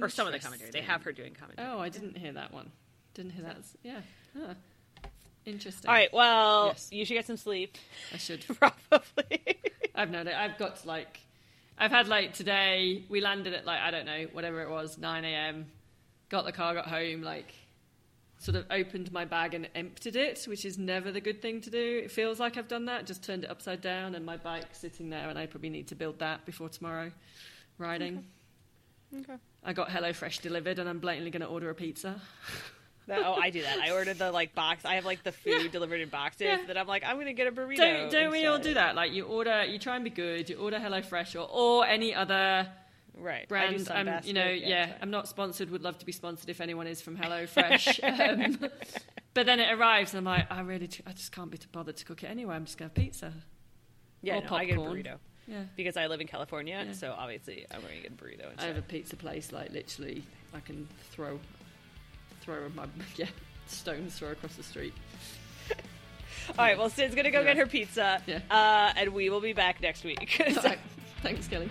Or 0.00 0.08
some 0.08 0.26
of 0.26 0.32
the 0.32 0.38
commentary. 0.38 0.70
They 0.70 0.82
have 0.82 1.02
her 1.04 1.12
doing 1.12 1.34
commentary. 1.34 1.68
Oh, 1.68 1.78
I 1.78 1.88
didn't 1.88 2.16
hear 2.16 2.32
that 2.32 2.52
one. 2.52 2.70
Didn't 3.14 3.32
hear 3.32 3.44
that. 3.44 3.56
Yeah. 3.82 4.00
Huh. 4.36 4.54
Interesting. 5.46 5.88
All 5.88 5.94
right. 5.94 6.12
Well, 6.12 6.66
Yes. 6.68 6.88
you 6.92 7.04
should 7.04 7.14
get 7.14 7.26
some 7.26 7.36
sleep. 7.38 7.78
I 8.12 8.18
should. 8.18 8.44
Probably. 8.58 9.58
I've 9.94 10.10
known 10.10 10.28
it. 10.28 10.34
I've 10.34 10.58
got 10.58 10.84
like, 10.84 11.20
I've 11.78 11.90
had 11.90 12.06
like 12.08 12.34
today. 12.34 13.04
We 13.08 13.20
landed 13.20 13.54
at 13.54 13.64
like 13.64 13.80
I 13.80 13.90
don't 13.90 14.04
know 14.04 14.26
whatever 14.32 14.60
it 14.62 14.68
was, 14.70 14.98
nine 14.98 15.24
a.m. 15.24 15.66
Got 16.28 16.44
the 16.44 16.52
car, 16.52 16.74
got 16.74 16.86
home, 16.86 17.22
like 17.22 17.54
sort 18.38 18.56
of 18.56 18.66
opened 18.70 19.10
my 19.12 19.24
bag 19.24 19.54
and 19.54 19.68
emptied 19.74 20.16
it, 20.16 20.44
which 20.46 20.64
is 20.64 20.78
never 20.78 21.10
the 21.10 21.20
good 21.20 21.42
thing 21.42 21.60
to 21.62 21.70
do. 21.70 22.00
It 22.04 22.10
feels 22.10 22.38
like 22.38 22.56
I've 22.56 22.68
done 22.68 22.84
that. 22.86 23.06
Just 23.06 23.22
turned 23.24 23.44
it 23.44 23.50
upside 23.50 23.80
down, 23.80 24.14
and 24.14 24.24
my 24.24 24.36
bike's 24.36 24.78
sitting 24.78 25.10
there, 25.10 25.28
and 25.28 25.38
I 25.38 25.46
probably 25.46 25.70
need 25.70 25.88
to 25.88 25.94
build 25.94 26.20
that 26.20 26.44
before 26.46 26.68
tomorrow 26.68 27.10
riding. 27.78 28.24
okay. 29.20 29.34
I 29.64 29.72
got 29.72 29.88
HelloFresh 29.88 30.40
delivered, 30.40 30.78
and 30.78 30.88
I'm 30.88 30.98
blatantly 31.00 31.30
going 31.30 31.42
to 31.42 31.48
order 31.48 31.68
a 31.70 31.74
pizza. 31.74 32.20
oh, 33.10 33.34
I 33.34 33.50
do 33.50 33.62
that. 33.62 33.78
I 33.78 33.90
ordered 33.90 34.18
the 34.18 34.30
like 34.30 34.54
box. 34.54 34.84
I 34.84 34.94
have 34.94 35.04
like 35.04 35.24
the 35.24 35.32
food 35.32 35.62
Yeah. 35.64 35.68
delivered 35.70 36.00
in 36.00 36.08
boxes. 36.08 36.42
Yeah. 36.46 36.58
That 36.66 36.76
I'm 36.78 36.86
like, 36.86 37.04
I'm 37.04 37.18
gonna 37.18 37.32
get 37.32 37.46
a 37.46 37.52
burrito. 37.52 37.76
Don't 37.76 38.12
don't 38.12 38.30
we 38.30 38.44
all 38.46 38.58
do 38.58 38.74
that? 38.74 38.94
Like 38.94 39.12
you 39.12 39.24
order, 39.24 39.64
you 39.64 39.78
try 39.78 39.94
and 39.96 40.04
be 40.04 40.10
good. 40.10 40.50
You 40.50 40.56
order 40.58 40.78
HelloFresh 40.78 41.34
or 41.34 41.48
or 41.50 41.86
any 41.86 42.14
other 42.14 42.68
Right. 43.18 43.46
I 43.50 43.74
do 43.74 43.84
I'm, 43.90 44.06
basket, 44.06 44.28
you 44.28 44.32
know, 44.34 44.48
yeah, 44.48 44.86
sorry. 44.86 44.98
I'm 45.02 45.10
not 45.10 45.28
sponsored. 45.28 45.70
Would 45.70 45.82
love 45.82 45.98
to 45.98 46.06
be 46.06 46.12
sponsored 46.12 46.48
if 46.48 46.60
anyone 46.60 46.86
is 46.86 47.00
from 47.00 47.16
HelloFresh. 47.16 48.52
um, 48.62 48.70
but 49.34 49.46
then 49.46 49.60
it 49.60 49.72
arrives, 49.72 50.14
and 50.14 50.18
I'm 50.18 50.24
like, 50.24 50.50
I 50.50 50.60
really, 50.60 50.88
I 51.06 51.12
just 51.12 51.32
can't 51.32 51.50
be 51.50 51.58
bothered 51.72 51.96
to 51.96 52.04
cook 52.04 52.22
it 52.22 52.26
anyway. 52.28 52.54
I'm 52.54 52.64
just 52.64 52.78
gonna 52.78 52.88
have 52.88 52.94
pizza. 52.94 53.32
Yeah, 54.22 54.38
or 54.38 54.42
no, 54.42 54.56
I 54.56 54.64
get 54.64 54.74
a 54.76 54.80
popcorn. 54.80 55.02
burrito. 55.02 55.14
Yeah, 55.46 55.62
because 55.76 55.96
I 55.96 56.06
live 56.08 56.20
in 56.20 56.26
California, 56.26 56.82
Yeah. 56.86 56.92
so 56.92 57.14
obviously 57.16 57.64
I'm 57.70 57.80
going 57.80 57.94
to 57.96 58.02
get 58.02 58.12
a 58.12 58.14
burrito 58.14 58.50
I 58.58 58.66
have 58.66 58.76
a 58.76 58.82
pizza 58.82 59.16
place. 59.16 59.50
Like 59.50 59.70
literally, 59.72 60.22
I 60.52 60.60
can 60.60 60.86
throw, 61.10 61.40
throw 62.42 62.68
my 62.74 62.84
yeah 63.16 63.26
stones 63.66 64.18
throw 64.18 64.32
across 64.32 64.56
the 64.56 64.62
street. 64.62 64.92
All 66.50 66.54
right, 66.58 66.76
well, 66.76 66.90
Sid's 66.90 67.14
going 67.14 67.24
to 67.24 67.30
go 67.30 67.40
Yeah. 67.40 67.46
get 67.46 67.56
her 67.56 67.66
pizza, 67.66 68.22
Yeah. 68.26 68.40
uh, 68.50 68.92
and 68.96 69.14
we 69.14 69.30
will 69.30 69.40
be 69.40 69.52
back 69.54 69.80
next 69.80 70.04
week. 70.04 70.38
All 70.40 70.62
right. 70.62 70.78
Thanks, 71.22 71.48
Kelly. 71.48 71.70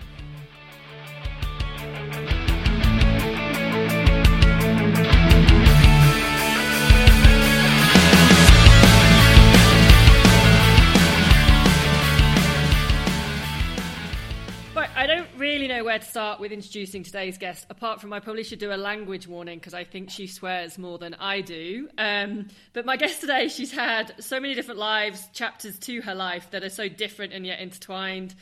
Right, 14.78 14.90
I 14.94 15.06
don't 15.08 15.26
really 15.36 15.66
know 15.66 15.82
where 15.82 15.98
to 15.98 16.04
start 16.04 16.38
with 16.38 16.52
introducing 16.52 17.02
today's 17.02 17.36
guest, 17.36 17.66
apart 17.68 18.00
from 18.00 18.12
I 18.12 18.20
probably 18.20 18.44
should 18.44 18.60
do 18.60 18.72
a 18.72 18.76
language 18.76 19.26
warning 19.26 19.58
because 19.58 19.74
I 19.74 19.82
think 19.82 20.10
she 20.10 20.28
swears 20.28 20.78
more 20.78 20.98
than 20.98 21.14
I 21.14 21.40
do. 21.40 21.88
Um, 21.98 22.46
but 22.74 22.86
my 22.86 22.96
guest 22.96 23.20
today, 23.20 23.48
she's 23.48 23.72
had 23.72 24.14
so 24.22 24.38
many 24.38 24.54
different 24.54 24.78
lives, 24.78 25.26
chapters 25.32 25.76
to 25.80 26.00
her 26.02 26.14
life 26.14 26.52
that 26.52 26.62
are 26.62 26.70
so 26.70 26.88
different 26.88 27.32
and 27.32 27.44
yet 27.44 27.58
intertwined. 27.58 28.36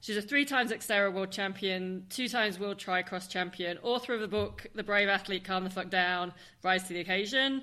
She's 0.00 0.16
a 0.16 0.22
three 0.22 0.44
times 0.44 0.72
Xterra 0.72 1.12
world 1.12 1.30
champion, 1.30 2.06
two 2.08 2.28
times 2.28 2.58
world 2.58 2.78
tricross 2.78 3.28
champion, 3.28 3.78
author 3.82 4.14
of 4.14 4.20
the 4.20 4.28
book 4.28 4.66
The 4.74 4.82
Brave 4.82 5.08
Athlete, 5.08 5.44
Calm 5.44 5.64
the 5.64 5.70
Fuck 5.70 5.90
Down, 5.90 6.32
Rise 6.62 6.84
to 6.84 6.94
the 6.94 7.00
Occasion, 7.00 7.62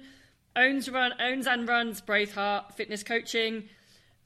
owns, 0.56 0.89
run, 0.89 1.13
owns 1.19 1.47
and 1.47 1.67
runs 1.67 2.02
Braveheart 2.02 2.73
Fitness 2.73 3.04
Coaching, 3.04 3.69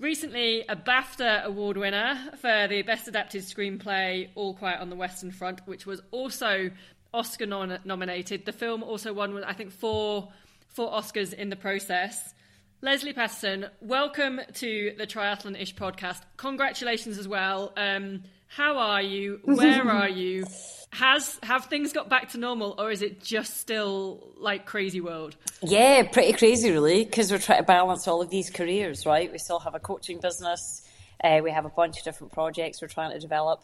Recently, 0.01 0.65
a 0.67 0.75
BAFTA 0.75 1.43
award 1.43 1.77
winner 1.77 2.17
for 2.37 2.67
the 2.67 2.81
Best 2.81 3.07
Adapted 3.07 3.43
Screenplay, 3.43 4.29
All 4.33 4.55
Quiet 4.55 4.81
on 4.81 4.89
the 4.89 4.95
Western 4.95 5.29
Front, 5.29 5.61
which 5.67 5.85
was 5.85 6.01
also 6.09 6.71
Oscar 7.13 7.45
nominated. 7.45 8.43
The 8.45 8.51
film 8.51 8.81
also 8.81 9.13
won, 9.13 9.43
I 9.43 9.53
think, 9.53 9.71
four 9.71 10.29
four 10.69 10.89
Oscars 10.89 11.33
in 11.33 11.49
the 11.49 11.55
process. 11.55 12.33
Lesley 12.83 13.13
Paterson, 13.13 13.67
welcome 13.79 14.41
to 14.55 14.93
the 14.97 15.05
Triathlonish 15.05 15.75
podcast. 15.75 16.19
Congratulations 16.37 17.19
as 17.19 17.27
well. 17.27 17.73
Um, 17.77 18.23
how 18.47 18.79
are 18.79 19.03
you? 19.03 19.39
Where 19.43 19.87
are 19.87 20.09
you? 20.09 20.47
Has 20.89 21.37
have 21.43 21.65
things 21.65 21.93
got 21.93 22.09
back 22.09 22.29
to 22.29 22.39
normal, 22.39 22.73
or 22.79 22.89
is 22.89 23.03
it 23.03 23.21
just 23.21 23.57
still 23.57 24.33
like 24.35 24.65
crazy 24.65 24.99
world? 24.99 25.35
Yeah, 25.61 26.07
pretty 26.11 26.33
crazy, 26.33 26.71
really, 26.71 27.05
because 27.05 27.31
we're 27.31 27.37
trying 27.37 27.59
to 27.59 27.65
balance 27.65 28.07
all 28.07 28.19
of 28.19 28.31
these 28.31 28.49
careers, 28.49 29.05
right? 29.05 29.31
We 29.31 29.37
still 29.37 29.59
have 29.59 29.75
a 29.75 29.79
coaching 29.79 30.19
business, 30.19 30.81
uh, 31.23 31.39
we 31.43 31.51
have 31.51 31.65
a 31.65 31.69
bunch 31.69 31.99
of 31.99 32.03
different 32.03 32.33
projects 32.33 32.81
we're 32.81 32.87
trying 32.87 33.11
to 33.11 33.19
develop. 33.19 33.61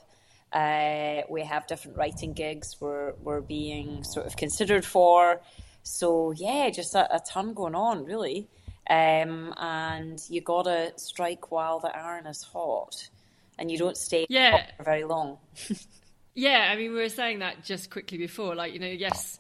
Uh, 0.54 1.22
we 1.28 1.42
have 1.42 1.66
different 1.66 1.98
writing 1.98 2.34
gigs 2.34 2.76
we're, 2.80 3.14
we're 3.24 3.42
being 3.42 4.04
sort 4.04 4.28
of 4.28 4.38
considered 4.38 4.86
for. 4.86 5.42
So, 5.82 6.34
yeah, 6.38 6.70
just 6.70 6.94
a, 6.94 7.16
a 7.16 7.20
ton 7.20 7.56
going 7.56 7.74
on, 7.74 8.06
really. 8.06 8.48
Um, 8.90 9.54
and 9.58 10.22
you 10.30 10.42
gotta 10.42 10.94
strike 10.96 11.52
while 11.52 11.80
the 11.80 11.96
iron 11.96 12.26
is 12.28 12.42
hot, 12.44 13.10
and 13.60 13.70
you 13.70 13.78
don't 13.78 13.98
stay 13.98 14.26
Yeah. 14.30 14.66
for 14.78 14.84
very 14.84 15.04
long. 15.04 15.38
Yeah, 16.40 16.70
I 16.72 16.76
mean, 16.76 16.92
we 16.94 17.00
were 17.00 17.10
saying 17.10 17.40
that 17.40 17.64
just 17.64 17.90
quickly 17.90 18.20
before. 18.20 18.54
Like, 18.54 18.72
you 18.72 18.78
know, 18.78 18.86
yes, 18.86 19.40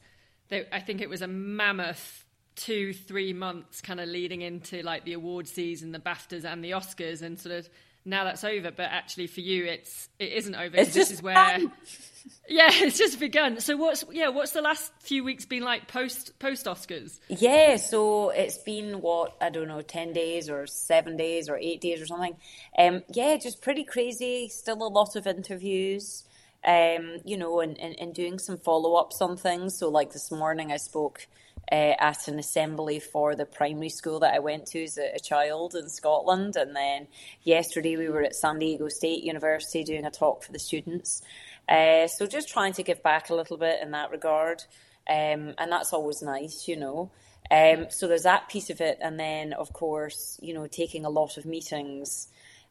they, 0.49 0.65
I 0.72 0.80
think 0.80 0.99
it 0.99 1.07
was 1.07 1.22
a 1.22 1.28
mammoth 1.28 2.26
two, 2.55 2.91
three 2.91 3.34
months 3.34 3.82
kind 3.82 3.99
of 3.99 4.09
leading 4.09 4.41
into 4.41 4.82
like 4.82 5.05
the 5.05 5.13
award 5.13 5.47
season, 5.47 5.91
the 5.91 5.99
BAFTAs 5.99 6.43
and 6.43 6.63
the 6.63 6.72
Oscars, 6.72 7.22
and 7.22 7.39
sort 7.39 7.53
of 7.53 7.69
now 8.08 8.24
that's 8.24 8.43
over. 8.43 8.72
But 8.72 8.89
actually, 8.89 9.28
for 9.28 9.41
you, 9.41 9.66
it's 9.66 10.10
it 10.18 10.34
isn't 10.34 10.55
over 10.55 10.76
It's 10.78 10.93
this 10.93 11.12
is 11.12 11.22
where, 11.22 11.36
fun. 11.36 11.72
yeah, 12.49 12.70
it's 12.72 12.97
just 12.97 13.20
begun. 13.20 13.60
So 13.60 13.78
what's 13.78 14.05
yeah, 14.12 14.30
what's 14.30 14.51
the 14.51 14.62
last 14.62 14.91
few 14.99 15.24
weeks 15.24 15.45
been 15.45 15.64
like 15.64 15.88
post 15.88 16.39
post 16.39 16.66
Oscars? 16.66 17.20
Yeah, 17.28 17.76
so 17.76 18.30
it's 18.30 18.58
been 18.58 19.01
what 19.01 19.36
I 19.41 19.49
don't 19.49 19.68
know, 19.68 19.82
ten 19.82 20.14
days 20.14 20.49
or 20.49 20.66
seven 20.68 21.18
days 21.18 21.49
or 21.49 21.58
eight 21.58 21.82
days 21.82 22.01
or 22.01 22.05
something. 22.05 22.38
Um, 22.78 23.03
yeah, 23.14 23.38
just 23.38 23.62
pretty 23.62 23.84
crazy. 23.84 24.47
Still 24.49 24.82
a 24.82 24.88
lot 24.88 25.16
of 25.16 25.28
interviews. 25.28 26.24
Um, 26.66 27.20
you 27.24 27.38
know, 27.38 27.62
and, 27.62 27.80
and, 27.80 27.95
and 27.97 28.14
doing 28.14 28.39
some 28.39 28.58
follow 28.58 28.95
ups 28.95 29.22
on 29.22 29.38
things. 29.38 29.78
So 29.78 29.89
like 29.89 30.12
this 30.12 30.32
morning, 30.32 30.72
I 30.72 30.78
spoke 30.78 31.28
uh, 31.72 31.93
at 31.99 32.28
an 32.28 32.39
assembly 32.39 32.99
for 32.99 33.36
the 33.36 33.45
primary 33.45 33.89
school 33.89 34.20
that 34.20 34.34
I 34.34 34.39
went 34.39 34.68
to 34.68 34.84
as 34.84 34.97
a, 34.97 35.15
a, 35.15 35.20
child 35.20 35.76
in 35.76 35.89
Scotland. 35.89 36.55
And 36.55 36.76
then 36.76 37.07
yesterday 37.43 37.97
we 37.97 38.09
were 38.09 38.22
at 38.22 38.36
San 38.36 38.59
Diego 38.59 38.88
State 38.88 39.24
University 39.24 39.84
doing 39.84 40.05
a 40.05 40.11
talk 40.11 40.43
for 40.43 40.51
the 40.51 40.59
students. 40.59 41.22
Uh, 41.68 42.07
so 42.07 42.26
just 42.26 42.47
trying 42.47 42.74
to 42.74 42.84
give 42.84 43.03
back 43.03 43.30
a 43.30 43.36
little 43.36 43.57
bit 43.57 43.82
in 43.82 43.91
that 43.91 44.11
regard. 44.11 44.63
Um, 45.09 45.53
and 45.57 45.72
that's 45.72 45.93
always 45.93 46.22
nice, 46.22 46.68
you 46.68 46.78
know. 46.78 47.11
Um, 47.49 47.88
so 47.89 48.07
there's 48.07 48.24
that 48.24 48.49
piece 48.49 48.70
of 48.70 48.82
it. 48.82 48.97
And 49.01 49.20
then, 49.20 49.53
of 49.53 49.74
course, 49.74 50.39
you 50.41 50.53
know, 50.53 50.68
taking 50.68 51.05
a 51.05 51.09
lot 51.09 51.38
of 51.38 51.45
meetings 51.45 52.28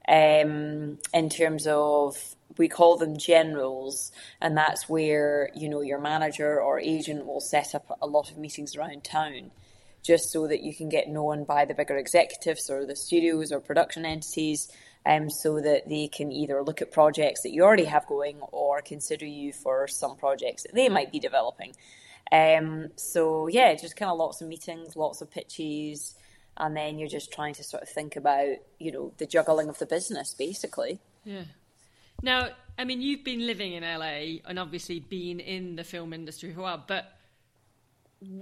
um, 0.08 0.98
in 1.12 1.28
terms 1.28 1.66
of 1.66 2.35
we 2.58 2.68
call 2.68 2.96
them 2.96 3.18
generals, 3.18 4.12
and 4.40 4.56
that's 4.56 4.88
where 4.88 5.50
you 5.54 5.68
know 5.68 5.80
your 5.80 6.00
manager 6.00 6.60
or 6.60 6.80
agent 6.80 7.26
will 7.26 7.40
set 7.40 7.74
up 7.74 7.98
a 8.00 8.06
lot 8.06 8.30
of 8.30 8.38
meetings 8.38 8.76
around 8.76 9.04
town, 9.04 9.50
just 10.02 10.30
so 10.30 10.46
that 10.46 10.62
you 10.62 10.74
can 10.74 10.88
get 10.88 11.08
known 11.08 11.44
by 11.44 11.64
the 11.64 11.74
bigger 11.74 11.96
executives 11.96 12.70
or 12.70 12.86
the 12.86 12.96
studios 12.96 13.52
or 13.52 13.60
production 13.60 14.04
entities, 14.04 14.70
um, 15.04 15.28
so 15.30 15.60
that 15.60 15.88
they 15.88 16.08
can 16.08 16.32
either 16.32 16.62
look 16.62 16.82
at 16.82 16.92
projects 16.92 17.42
that 17.42 17.52
you 17.52 17.62
already 17.62 17.84
have 17.84 18.06
going 18.06 18.38
or 18.52 18.80
consider 18.80 19.26
you 19.26 19.52
for 19.52 19.86
some 19.88 20.16
projects 20.16 20.62
that 20.62 20.74
they 20.74 20.88
might 20.88 21.12
be 21.12 21.18
developing. 21.18 21.74
Um, 22.32 22.88
so 22.96 23.46
yeah, 23.46 23.74
just 23.74 23.96
kind 23.96 24.10
of 24.10 24.18
lots 24.18 24.40
of 24.40 24.48
meetings, 24.48 24.96
lots 24.96 25.20
of 25.20 25.30
pitches 25.30 26.14
and 26.56 26.76
then 26.76 26.98
you're 26.98 27.08
just 27.08 27.32
trying 27.32 27.54
to 27.54 27.64
sort 27.64 27.82
of 27.82 27.88
think 27.88 28.16
about 28.16 28.56
you 28.78 28.92
know 28.92 29.12
the 29.18 29.26
juggling 29.26 29.68
of 29.68 29.78
the 29.78 29.86
business 29.86 30.34
basically 30.34 31.00
yeah 31.24 31.44
now 32.22 32.48
i 32.78 32.84
mean 32.84 33.00
you've 33.00 33.24
been 33.24 33.46
living 33.46 33.72
in 33.72 33.82
la 33.82 34.04
and 34.04 34.58
obviously 34.58 35.00
been 35.00 35.40
in 35.40 35.76
the 35.76 35.84
film 35.84 36.12
industry 36.12 36.52
for 36.52 36.60
a 36.60 36.62
while 36.62 36.84
but 36.86 37.12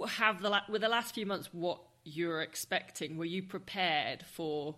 have 0.09 0.41
the 0.41 0.61
with 0.69 0.83
the 0.83 0.89
last 0.89 1.15
few 1.15 1.27
months 1.27 1.49
what 1.53 1.81
you're 2.05 2.43
expecting 2.43 3.17
were 3.17 3.25
you 3.25 3.43
prepared 3.43 4.25
for 4.33 4.77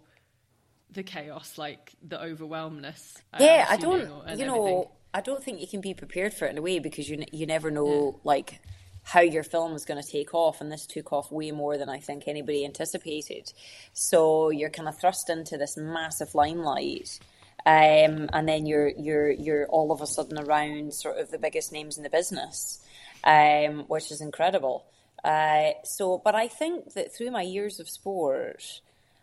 the 0.91 1.03
chaos 1.03 1.59
like 1.59 1.95
the 2.03 2.21
overwhelmness 2.21 3.19
yeah 3.39 3.67
i 3.69 3.77
don't 3.77 4.01
you 4.01 4.07
know 4.07 4.23
everything? 4.27 4.85
i 5.13 5.21
don't 5.21 5.43
think 5.43 5.61
you 5.61 5.67
can 5.67 5.81
be 5.81 5.93
prepared 5.93 6.33
for 6.33 6.47
it 6.47 6.51
in 6.51 6.59
a 6.59 6.63
way 6.63 6.79
because 6.79 7.09
you 7.09 7.25
you 7.33 7.47
never 7.47 7.71
know 7.71 8.13
yeah. 8.15 8.21
like 8.25 8.61
how 9.07 9.21
your 9.21 9.45
film 9.45 9.73
is 9.75 9.85
going 9.85 10.03
to 10.03 10.11
take 10.11 10.35
off, 10.35 10.61
and 10.61 10.71
this 10.71 10.85
took 10.85 11.13
off 11.13 11.31
way 11.31 11.53
more 11.53 11.79
than 11.79 11.89
I 11.89 12.01
think 12.01 12.27
anybody 12.27 12.65
anticipated. 12.65 13.53
So 13.93 14.51
you're 14.51 14.69
kind 14.69 14.89
of 14.89 14.99
thrust 14.99 15.31
into 15.31 15.57
this 15.57 15.77
massive 15.77 16.35
limelight. 16.35 17.21
Um, 17.67 18.31
and 18.33 18.49
then 18.49 18.65
you're 18.65 18.89
you're 18.89 19.31
you're 19.31 19.67
all 19.67 19.91
of 19.93 20.01
a 20.01 20.07
sudden 20.07 20.39
around 20.39 20.95
sort 20.95 21.19
of 21.19 21.31
the 21.31 21.39
biggest 21.39 21.73
names 21.73 21.97
in 21.97 22.05
the 22.05 22.11
business, 22.11 22.81
um, 23.25 23.85
which 23.89 24.11
is 24.13 24.21
incredible. 24.21 24.87
Uh, 25.25 25.71
so, 25.83 26.23
but 26.25 26.37
I 26.37 26.47
think 26.47 26.95
that 26.95 27.15
through 27.15 27.33
my 27.33 27.43
years 27.43 27.81
of 27.81 27.89
sport, 27.89 28.81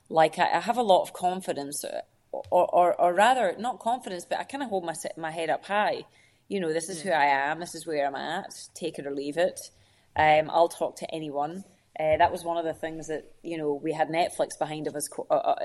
like 0.10 0.38
I, 0.38 0.58
I 0.58 0.60
have 0.60 0.78
a 0.78 0.84
lot 0.84 1.04
of 1.04 1.14
confidence, 1.14 1.86
or, 2.32 2.44
or, 2.52 3.00
or 3.00 3.14
rather, 3.14 3.56
not 3.58 3.80
confidence, 3.80 4.26
but 4.26 4.40
I 4.40 4.44
kind 4.44 4.62
of 4.62 4.70
hold 4.70 4.84
my 4.84 4.96
my 5.16 5.32
head 5.32 5.50
up 5.50 5.66
high 5.66 6.04
you 6.48 6.60
know, 6.60 6.72
this 6.72 6.90
is 6.90 7.02
who 7.02 7.10
I 7.10 7.26
am, 7.26 7.60
this 7.60 7.74
is 7.74 7.88
where 7.88 8.06
I'm 8.06 8.16
at, 8.16 8.54
take 8.74 9.00
it 9.00 9.08
or 9.08 9.12
leave 9.12 9.38
it. 9.38 9.72
Um, 10.16 10.50
I'll 10.50 10.70
talk 10.70 10.98
to 10.98 11.12
anyone. 11.12 11.64
Uh, 12.00 12.18
that 12.18 12.32
was 12.32 12.44
one 12.44 12.58
of 12.58 12.66
the 12.66 12.74
things 12.74 13.08
that 13.08 13.32
you 13.44 13.58
know 13.58 13.74
we 13.74 13.94
had 13.94 14.10
Netflix 14.10 14.58
behind 14.58 14.88
of 14.88 14.96
us, 14.96 15.08
uh, 15.30 15.34
uh, 15.34 15.56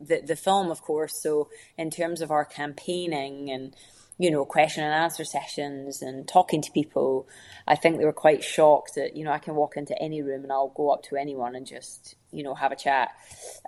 the 0.00 0.20
the 0.26 0.36
film, 0.36 0.70
of 0.70 0.82
course. 0.82 1.22
So 1.22 1.48
in 1.78 1.90
terms 1.90 2.20
of 2.20 2.30
our 2.30 2.44
campaigning 2.44 3.50
and 3.50 3.74
you 4.18 4.30
know 4.30 4.44
question 4.44 4.82
and 4.82 4.92
answer 4.92 5.24
sessions 5.24 6.02
and 6.02 6.26
talking 6.26 6.62
to 6.62 6.70
people, 6.72 7.28
I 7.66 7.76
think 7.76 7.98
they 7.98 8.04
were 8.04 8.12
quite 8.12 8.42
shocked 8.42 8.92
that 8.96 9.16
you 9.16 9.24
know 9.24 9.30
I 9.30 9.38
can 9.38 9.54
walk 9.54 9.76
into 9.76 9.96
any 10.02 10.20
room 10.20 10.42
and 10.42 10.50
I'll 10.52 10.74
go 10.76 10.90
up 10.90 11.04
to 11.04 11.16
anyone 11.16 11.54
and 11.54 11.64
just 11.64 12.16
you 12.32 12.42
know 12.42 12.54
have 12.54 12.72
a 12.72 12.76
chat. 12.76 13.10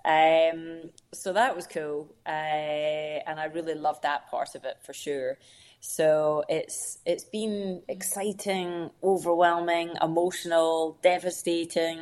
Um, 0.05 0.91
so 1.13 1.33
that 1.33 1.55
was 1.55 1.69
cool, 1.69 2.13
uh, 2.27 2.31
and 2.31 3.39
I 3.39 3.45
really 3.45 3.75
loved 3.75 4.03
that 4.03 4.29
part 4.31 4.57
of 4.57 4.65
it 4.65 4.79
for 4.85 4.93
sure. 4.93 5.39
So 5.87 6.45
it's 6.49 6.99
it's 7.05 7.25
been 7.25 7.83
exciting, 7.89 8.91
overwhelming, 9.03 9.93
emotional, 10.01 10.99
devastating, 11.03 12.01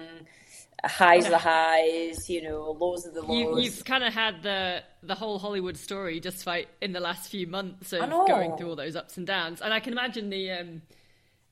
highs 0.84 1.28
the 1.28 1.36
highs, 1.36 2.30
you 2.30 2.42
know, 2.42 2.76
lows 2.78 3.06
of 3.06 3.14
the 3.14 3.22
lows. 3.22 3.64
You, 3.64 3.70
have 3.72 3.84
kind 3.84 4.04
of 4.04 4.14
had 4.14 4.44
the 4.44 4.84
the 5.02 5.16
whole 5.16 5.40
Hollywood 5.40 5.76
story 5.76 6.20
just 6.20 6.46
like 6.46 6.68
in 6.80 6.92
the 6.92 7.00
last 7.00 7.28
few 7.28 7.48
months 7.48 7.92
of 7.92 8.08
going 8.08 8.56
through 8.56 8.68
all 8.68 8.76
those 8.76 8.94
ups 8.94 9.16
and 9.16 9.26
downs, 9.26 9.60
and 9.60 9.74
I 9.74 9.80
can 9.80 9.92
imagine 9.92 10.30
the 10.30 10.52
um, 10.52 10.82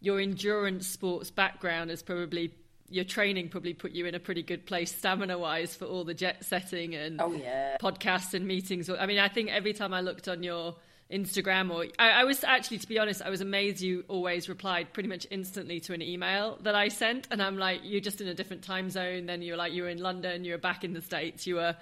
your 0.00 0.20
endurance 0.20 0.86
sports 0.86 1.32
background 1.32 1.90
is 1.90 2.00
probably 2.00 2.54
your 2.88 3.04
training 3.04 3.48
probably 3.48 3.74
put 3.74 3.90
you 3.90 4.06
in 4.06 4.14
a 4.14 4.20
pretty 4.20 4.44
good 4.44 4.66
place 4.66 4.94
stamina 4.94 5.36
wise 5.36 5.74
for 5.74 5.86
all 5.86 6.04
the 6.04 6.14
jet 6.14 6.44
setting 6.44 6.94
and 6.94 7.20
oh, 7.20 7.32
yeah. 7.32 7.76
podcasts 7.78 8.34
and 8.34 8.46
meetings. 8.46 8.88
I 8.88 9.06
mean, 9.06 9.18
I 9.18 9.28
think 9.28 9.50
every 9.50 9.72
time 9.72 9.92
I 9.92 10.00
looked 10.00 10.28
on 10.28 10.44
your 10.44 10.76
Instagram 11.12 11.70
or 11.72 11.86
I, 11.98 12.22
I, 12.22 12.24
was 12.24 12.44
actually 12.44 12.78
to 12.78 12.88
be 12.88 12.98
honest 12.98 13.22
I 13.22 13.30
was 13.30 13.40
amazed 13.40 13.80
you 13.80 14.04
always 14.08 14.48
replied 14.48 14.92
pretty 14.92 15.08
much 15.08 15.26
instantly 15.30 15.80
to 15.80 15.92
an 15.92 16.02
email 16.02 16.58
that 16.62 16.74
I 16.74 16.88
sent. 16.88 17.28
And 17.30 17.42
I'm 17.42 17.58
like 17.58 17.80
you're 17.84 18.00
just 18.00 18.20
in 18.20 18.28
a 18.28 18.34
different 18.34 18.62
time 18.62 18.90
zone 18.90 19.26
then 19.26 19.42
you're 19.42 19.56
like 19.56 19.72
you 19.72 19.82
were 19.82 19.88
in 19.88 19.98
London 19.98 20.44
you 20.44 20.52
were 20.52 20.58
back 20.58 20.84
in 20.84 20.94
the 20.94 21.02
States 21.02 21.46
you 21.46 21.56
were 21.56 21.76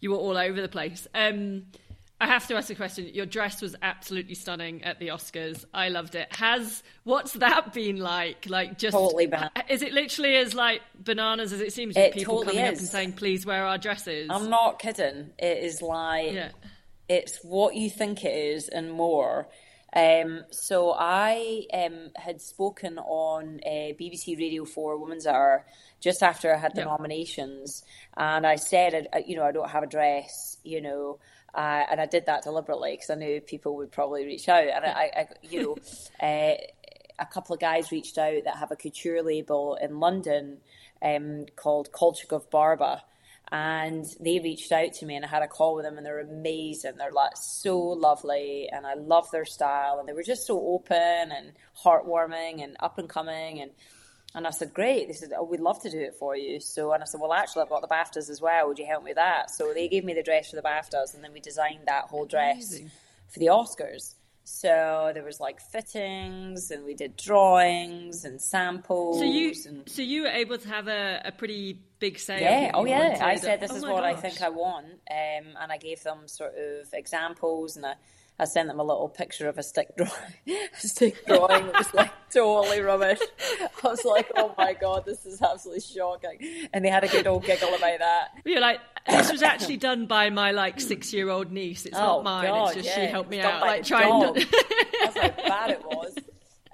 you 0.00 0.10
were 0.10 0.18
all 0.18 0.36
over 0.36 0.60
the 0.60 0.68
place. 0.68 1.06
Um, 1.14 1.64
I 2.20 2.26
have 2.26 2.46
to 2.48 2.56
ask 2.56 2.70
a 2.70 2.74
question. 2.74 3.10
Your 3.12 3.26
dress 3.26 3.60
was 3.60 3.74
absolutely 3.82 4.34
stunning 4.34 4.84
at 4.84 4.98
the 4.98 5.08
Oscars. 5.08 5.64
I 5.74 5.88
loved 5.88 6.14
it. 6.14 6.32
Has 6.36 6.82
what's 7.02 7.32
that 7.34 7.72
been 7.74 7.96
like? 7.96 8.46
Like 8.48 8.78
just 8.78 8.96
totally 8.96 9.26
bad. 9.26 9.50
is 9.68 9.82
it 9.82 9.92
literally 9.92 10.36
as 10.36 10.54
like 10.54 10.80
bananas 10.98 11.52
as 11.52 11.60
it 11.60 11.72
seems 11.72 11.96
it 11.96 12.12
people 12.12 12.36
totally 12.36 12.56
coming 12.56 12.72
is. 12.72 12.78
up 12.78 12.80
and 12.80 12.88
saying 12.88 13.12
please 13.14 13.44
wear 13.44 13.66
our 13.66 13.78
dresses. 13.78 14.28
I'm 14.30 14.48
not 14.48 14.78
kidding. 14.78 15.30
It 15.38 15.64
is 15.64 15.82
like 15.82 16.32
yeah 16.32 16.50
it's 17.08 17.38
what 17.42 17.74
you 17.74 17.90
think 17.90 18.24
it 18.24 18.34
is 18.34 18.68
and 18.68 18.90
more. 18.90 19.48
Um, 19.94 20.44
so 20.50 20.92
I 20.92 21.66
um, 21.72 22.10
had 22.16 22.40
spoken 22.40 22.98
on 22.98 23.60
uh, 23.64 23.94
BBC 23.94 24.36
Radio 24.36 24.64
4 24.64 24.98
Women's 24.98 25.26
Hour 25.26 25.64
just 26.00 26.22
after 26.22 26.52
I 26.52 26.58
had 26.58 26.74
the 26.74 26.80
yep. 26.80 26.88
nominations, 26.88 27.84
and 28.16 28.44
I 28.44 28.56
said, 28.56 29.06
uh, 29.12 29.20
you 29.24 29.36
know, 29.36 29.44
I 29.44 29.52
don't 29.52 29.70
have 29.70 29.84
a 29.84 29.86
dress, 29.86 30.58
you 30.64 30.80
know, 30.80 31.20
uh, 31.54 31.84
and 31.88 32.00
I 32.00 32.06
did 32.06 32.26
that 32.26 32.42
deliberately 32.42 32.92
because 32.94 33.10
I 33.10 33.14
knew 33.14 33.40
people 33.40 33.76
would 33.76 33.92
probably 33.92 34.26
reach 34.26 34.48
out, 34.48 34.66
and 34.66 34.84
I, 34.84 35.10
I 35.16 35.26
you 35.42 35.62
know, 35.62 35.76
uh, 36.26 36.56
a 37.20 37.26
couple 37.26 37.54
of 37.54 37.60
guys 37.60 37.92
reached 37.92 38.18
out 38.18 38.42
that 38.44 38.56
have 38.56 38.72
a 38.72 38.76
couture 38.76 39.22
label 39.22 39.78
in 39.80 40.00
London 40.00 40.58
um, 41.00 41.46
called 41.54 41.92
Kolchagov 41.92 42.50
Barba 42.50 43.04
and 43.52 44.04
they 44.20 44.38
reached 44.38 44.72
out 44.72 44.94
to 44.94 45.06
me 45.06 45.16
and 45.16 45.24
I 45.24 45.28
had 45.28 45.42
a 45.42 45.48
call 45.48 45.74
with 45.76 45.84
them 45.84 45.96
and 45.96 46.06
they're 46.06 46.20
amazing. 46.20 46.92
They're 46.96 47.12
like 47.12 47.36
so 47.36 47.78
lovely 47.78 48.68
and 48.72 48.86
I 48.86 48.94
love 48.94 49.30
their 49.30 49.44
style 49.44 49.98
and 49.98 50.08
they 50.08 50.12
were 50.12 50.22
just 50.22 50.46
so 50.46 50.58
open 50.58 50.96
and 50.96 51.52
heartwarming 51.84 52.62
and 52.64 52.76
up 52.80 52.98
and 52.98 53.08
coming 53.08 53.60
and 53.60 53.70
and 54.36 54.48
I 54.48 54.50
said, 54.50 54.74
Great. 54.74 55.06
They 55.06 55.14
said, 55.14 55.30
Oh, 55.36 55.44
we'd 55.44 55.60
love 55.60 55.80
to 55.82 55.90
do 55.90 56.00
it 56.00 56.16
for 56.18 56.36
you. 56.36 56.58
So 56.58 56.92
and 56.92 57.02
I 57.02 57.06
said, 57.06 57.20
Well 57.20 57.32
actually 57.32 57.62
I've 57.62 57.68
got 57.68 57.82
the 57.82 57.88
BAFTAs 57.88 58.30
as 58.30 58.40
well, 58.40 58.66
would 58.68 58.78
you 58.78 58.86
help 58.86 59.04
me 59.04 59.10
with 59.10 59.16
that? 59.16 59.50
So 59.50 59.72
they 59.74 59.88
gave 59.88 60.04
me 60.04 60.14
the 60.14 60.22
dress 60.22 60.50
for 60.50 60.56
the 60.56 60.62
BAFTAs 60.62 61.14
and 61.14 61.22
then 61.22 61.32
we 61.32 61.40
designed 61.40 61.86
that 61.86 62.04
whole 62.04 62.24
dress 62.24 62.70
Amazing. 62.70 62.90
for 63.28 63.38
the 63.40 63.46
Oscars. 63.46 64.13
So 64.46 65.10
there 65.14 65.24
was 65.24 65.40
like 65.40 65.60
fittings, 65.60 66.70
and 66.70 66.84
we 66.84 66.94
did 66.94 67.16
drawings 67.16 68.26
and 68.26 68.40
samples. 68.40 69.18
So 69.18 69.24
you, 69.24 69.54
and... 69.66 69.88
so 69.88 70.02
you 70.02 70.22
were 70.22 70.28
able 70.28 70.58
to 70.58 70.68
have 70.68 70.86
a, 70.86 71.22
a 71.24 71.32
pretty 71.32 71.80
big 71.98 72.18
say. 72.18 72.42
Yeah, 72.42 72.72
oh 72.74 72.84
yeah. 72.84 73.18
I 73.22 73.36
said 73.36 73.60
this 73.60 73.72
oh 73.72 73.76
is 73.76 73.82
what 73.82 74.02
gosh. 74.02 74.16
I 74.16 74.20
think 74.20 74.42
I 74.42 74.50
want, 74.50 74.86
um, 74.86 75.56
and 75.58 75.72
I 75.72 75.78
gave 75.78 76.02
them 76.02 76.28
sort 76.28 76.54
of 76.56 76.92
examples, 76.92 77.76
and 77.76 77.86
I 77.86 77.94
I 78.38 78.46
sent 78.46 78.68
them 78.68 78.80
a 78.80 78.84
little 78.84 79.08
picture 79.08 79.48
of 79.48 79.58
a 79.58 79.62
stick 79.62 79.96
drawing. 79.96 80.10
a 80.46 80.86
stick 80.86 81.24
drawing 81.26 81.66
that 81.66 81.74
was 81.74 81.94
like 81.94 82.10
totally 82.32 82.80
rubbish. 82.80 83.20
I 83.82 83.88
was 83.88 84.04
like, 84.04 84.30
oh 84.36 84.54
my 84.58 84.72
god, 84.72 85.04
this 85.06 85.24
is 85.24 85.40
absolutely 85.40 85.82
shocking. 85.82 86.68
And 86.72 86.84
they 86.84 86.88
had 86.88 87.04
a 87.04 87.08
good 87.08 87.26
old 87.28 87.44
giggle 87.44 87.74
about 87.74 88.00
that. 88.00 88.28
You're 88.44 88.60
like, 88.60 88.80
this 89.08 89.30
was 89.30 89.42
actually 89.42 89.76
done 89.76 90.06
by 90.06 90.30
my 90.30 90.50
like 90.50 90.80
six 90.80 91.12
year 91.12 91.30
old 91.30 91.52
niece. 91.52 91.86
It's 91.86 91.96
oh, 91.96 92.00
not 92.00 92.24
mine. 92.24 92.46
God, 92.46 92.66
it's 92.66 92.76
just 92.76 92.88
yeah. 92.88 93.06
she 93.06 93.10
helped 93.10 93.30
me 93.30 93.40
out. 93.40 93.60
Like 93.60 93.84
trying 93.84 94.34
to. 94.34 94.46
That's 95.00 95.16
how 95.16 95.28
bad 95.48 95.70
it 95.70 95.84
was. 95.84 96.16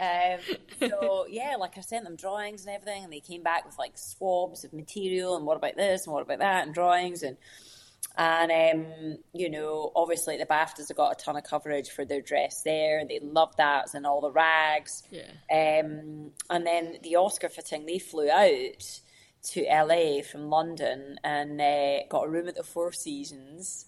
Um, 0.01 0.89
so 0.89 1.27
yeah, 1.29 1.57
like 1.59 1.77
I 1.77 1.83
sent 1.83 2.05
them 2.05 2.17
drawings 2.17 2.65
and 2.65 2.75
everything, 2.75 3.05
and 3.05 3.13
they 3.13 3.21
came 3.21 3.43
back 3.43 3.67
with 3.67 3.79
like 3.79 3.99
swabs 3.99 4.65
of 4.65 4.73
material 4.73 5.37
and 5.37 5.45
what 5.45 5.59
about 5.59 5.77
this 5.77 6.07
and 6.07 6.15
what 6.15 6.23
about 6.23 6.39
that 6.39 6.65
and 6.65 6.75
drawings 6.75 7.23
and 7.23 7.37
and, 8.21 8.53
um, 8.53 9.17
you 9.33 9.49
know, 9.49 9.93
obviously 9.97 10.37
the 10.37 10.45
BAFTAs 10.45 10.89
have 10.89 10.97
got 10.97 11.19
a 11.19 11.25
ton 11.25 11.39
of 11.39 11.45
coverage 11.45 11.89
for 11.89 12.05
their 12.05 12.21
dress 12.21 12.61
there. 12.63 13.03
They 13.09 13.19
love 13.23 13.57
that 13.57 13.95
and 13.95 14.05
all 14.05 14.21
the 14.21 14.31
rags. 14.31 15.03
Yeah. 15.11 15.23
Um, 15.51 16.33
and 16.51 16.67
then 16.67 16.99
the 17.03 17.17
Oscar 17.17 17.49
fitting, 17.49 17.87
they 17.87 17.99
flew 17.99 18.29
out 18.29 19.01
to 19.53 19.63
LA 19.63 20.21
from 20.21 20.51
London 20.51 21.19
and 21.25 21.59
uh, 21.59 22.01
got 22.11 22.27
a 22.27 22.29
room 22.29 22.47
at 22.47 22.57
the 22.57 22.63
Four 22.63 22.93
Seasons. 22.93 23.87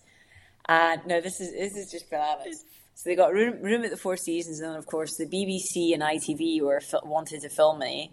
And 0.66 1.06
no, 1.06 1.20
this 1.20 1.38
is 1.38 1.52
this 1.52 1.76
is 1.76 1.90
just 1.90 2.08
bananas. 2.08 2.64
So 2.94 3.10
they 3.10 3.16
got 3.16 3.32
a 3.32 3.34
room, 3.34 3.60
room 3.60 3.84
at 3.84 3.90
the 3.90 3.98
Four 3.98 4.16
Seasons, 4.16 4.60
and 4.60 4.70
then 4.70 4.78
of 4.78 4.86
course 4.86 5.18
the 5.18 5.26
BBC 5.26 5.92
and 5.92 6.02
ITV 6.02 6.62
were 6.62 6.80
wanted 7.04 7.42
to 7.42 7.50
film 7.50 7.80
me 7.80 8.10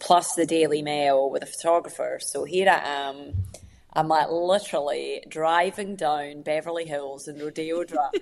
plus 0.00 0.34
the 0.34 0.46
Daily 0.46 0.82
Mail 0.82 1.30
with 1.30 1.44
a 1.44 1.46
photographer. 1.46 2.18
So 2.20 2.42
here 2.42 2.68
I 2.68 2.80
am. 2.84 3.34
I'm 3.94 4.08
like 4.08 4.28
literally 4.30 5.22
driving 5.28 5.96
down 5.96 6.42
Beverly 6.42 6.84
Hills 6.84 7.28
and 7.28 7.40
Rodeo 7.40 7.84
Drive 7.84 8.12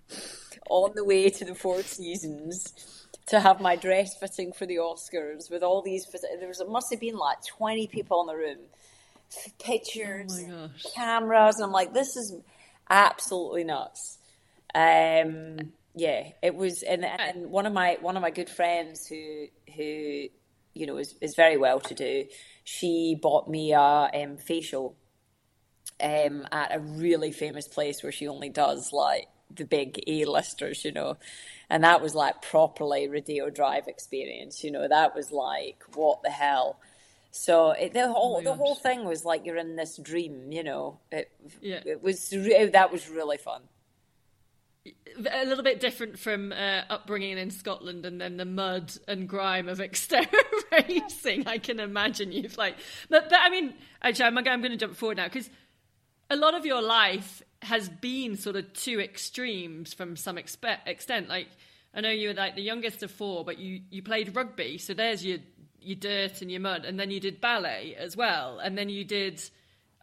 on 0.68 0.92
the 0.94 1.04
way 1.04 1.30
to 1.30 1.44
the 1.44 1.54
Four 1.54 1.82
Seasons 1.82 3.06
to 3.26 3.40
have 3.40 3.60
my 3.60 3.76
dress 3.76 4.16
fitting 4.16 4.52
for 4.52 4.66
the 4.66 4.76
Oscars 4.76 5.50
with 5.50 5.62
all 5.62 5.82
these. 5.82 6.06
There 6.38 6.48
was, 6.48 6.60
it 6.60 6.68
must 6.68 6.90
have 6.90 7.00
been 7.00 7.16
like 7.16 7.38
20 7.44 7.86
people 7.88 8.20
in 8.22 8.26
the 8.26 8.36
room, 8.36 8.58
pictures, 9.58 10.42
Oh 10.50 10.70
cameras, 10.94 11.56
and 11.56 11.66
I'm 11.66 11.72
like, 11.72 11.92
this 11.92 12.16
is 12.16 12.34
absolutely 12.90 13.64
nuts. 13.64 14.18
Um, 14.74 15.72
yeah, 15.94 16.28
it 16.42 16.54
was, 16.54 16.82
and, 16.82 17.04
and 17.04 17.50
one 17.50 17.66
of 17.66 17.72
my 17.72 17.96
one 18.00 18.16
of 18.16 18.22
my 18.22 18.30
good 18.30 18.50
friends 18.50 19.06
who 19.06 19.46
who 19.74 20.26
you 20.76 20.86
know 20.86 20.98
is 20.98 21.14
is 21.20 21.34
very 21.34 21.56
well 21.56 21.80
to 21.80 21.94
do. 21.94 22.24
She 22.64 23.18
bought 23.20 23.48
me 23.48 23.72
a 23.72 23.78
um, 23.80 24.36
facial 24.36 24.96
um, 26.02 26.46
at 26.52 26.74
a 26.74 26.80
really 26.80 27.32
famous 27.32 27.68
place 27.68 28.02
where 28.02 28.12
she 28.12 28.28
only 28.28 28.48
does 28.48 28.92
like 28.92 29.28
the 29.54 29.64
big 29.64 30.00
A-listers, 30.06 30.84
you 30.84 30.92
know, 30.92 31.16
and 31.70 31.84
that 31.84 32.02
was 32.02 32.14
like 32.14 32.42
properly 32.42 33.08
Rodeo 33.08 33.48
Drive 33.50 33.86
experience, 33.86 34.64
you 34.64 34.70
know. 34.70 34.88
That 34.88 35.14
was 35.14 35.30
like 35.30 35.82
what 35.94 36.22
the 36.22 36.30
hell. 36.30 36.78
So 37.30 37.70
it, 37.70 37.92
the 37.92 38.08
whole 38.08 38.38
Oh 38.38 38.42
the 38.42 38.54
whole 38.54 38.74
thing 38.74 39.04
was 39.04 39.24
like 39.24 39.46
you're 39.46 39.56
in 39.56 39.76
this 39.76 39.96
dream, 39.98 40.52
you 40.52 40.64
know. 40.64 40.98
It 41.12 41.30
Yeah. 41.60 41.80
it 41.84 42.02
was 42.02 42.30
that 42.30 42.92
was 42.92 43.08
really 43.08 43.36
fun. 43.36 43.62
A 45.30 45.44
little 45.44 45.64
bit 45.64 45.80
different 45.80 46.18
from 46.18 46.52
uh, 46.52 46.82
upbringing 46.90 47.38
in 47.38 47.50
Scotland 47.50 48.04
and 48.04 48.20
then 48.20 48.36
the 48.36 48.44
mud 48.44 48.92
and 49.08 49.28
grime 49.28 49.68
of 49.68 49.78
Xterra 49.80 50.26
racing. 50.72 51.46
I 51.46 51.58
can 51.58 51.80
imagine 51.80 52.32
you've 52.32 52.58
like, 52.58 52.76
but, 53.08 53.28
but 53.30 53.38
I 53.40 53.48
mean, 53.50 53.74
actually, 54.02 54.26
I'm, 54.26 54.38
I'm 54.38 54.44
going 54.44 54.72
to 54.72 54.76
jump 54.76 54.96
forward 54.96 55.16
now 55.16 55.24
because 55.24 55.50
a 56.30 56.36
lot 56.36 56.54
of 56.54 56.66
your 56.66 56.82
life 56.82 57.42
has 57.62 57.88
been 57.88 58.36
sort 58.36 58.56
of 58.56 58.72
two 58.72 59.00
extremes 59.00 59.94
from 59.94 60.16
some 60.16 60.36
expe- 60.36 60.78
extent. 60.86 61.28
Like, 61.28 61.48
I 61.94 62.00
know 62.00 62.10
you 62.10 62.28
were 62.28 62.34
like 62.34 62.56
the 62.56 62.62
youngest 62.62 63.02
of 63.02 63.10
four, 63.10 63.44
but 63.44 63.58
you 63.58 63.80
you 63.90 64.02
played 64.02 64.36
rugby, 64.36 64.78
so 64.78 64.92
there's 64.92 65.24
your 65.24 65.38
your 65.80 65.96
dirt 65.96 66.42
and 66.42 66.50
your 66.50 66.60
mud, 66.60 66.84
and 66.84 66.98
then 67.00 67.10
you 67.10 67.20
did 67.20 67.40
ballet 67.40 67.94
as 67.98 68.16
well, 68.16 68.58
and 68.58 68.76
then 68.76 68.88
you 68.88 69.04
did 69.04 69.42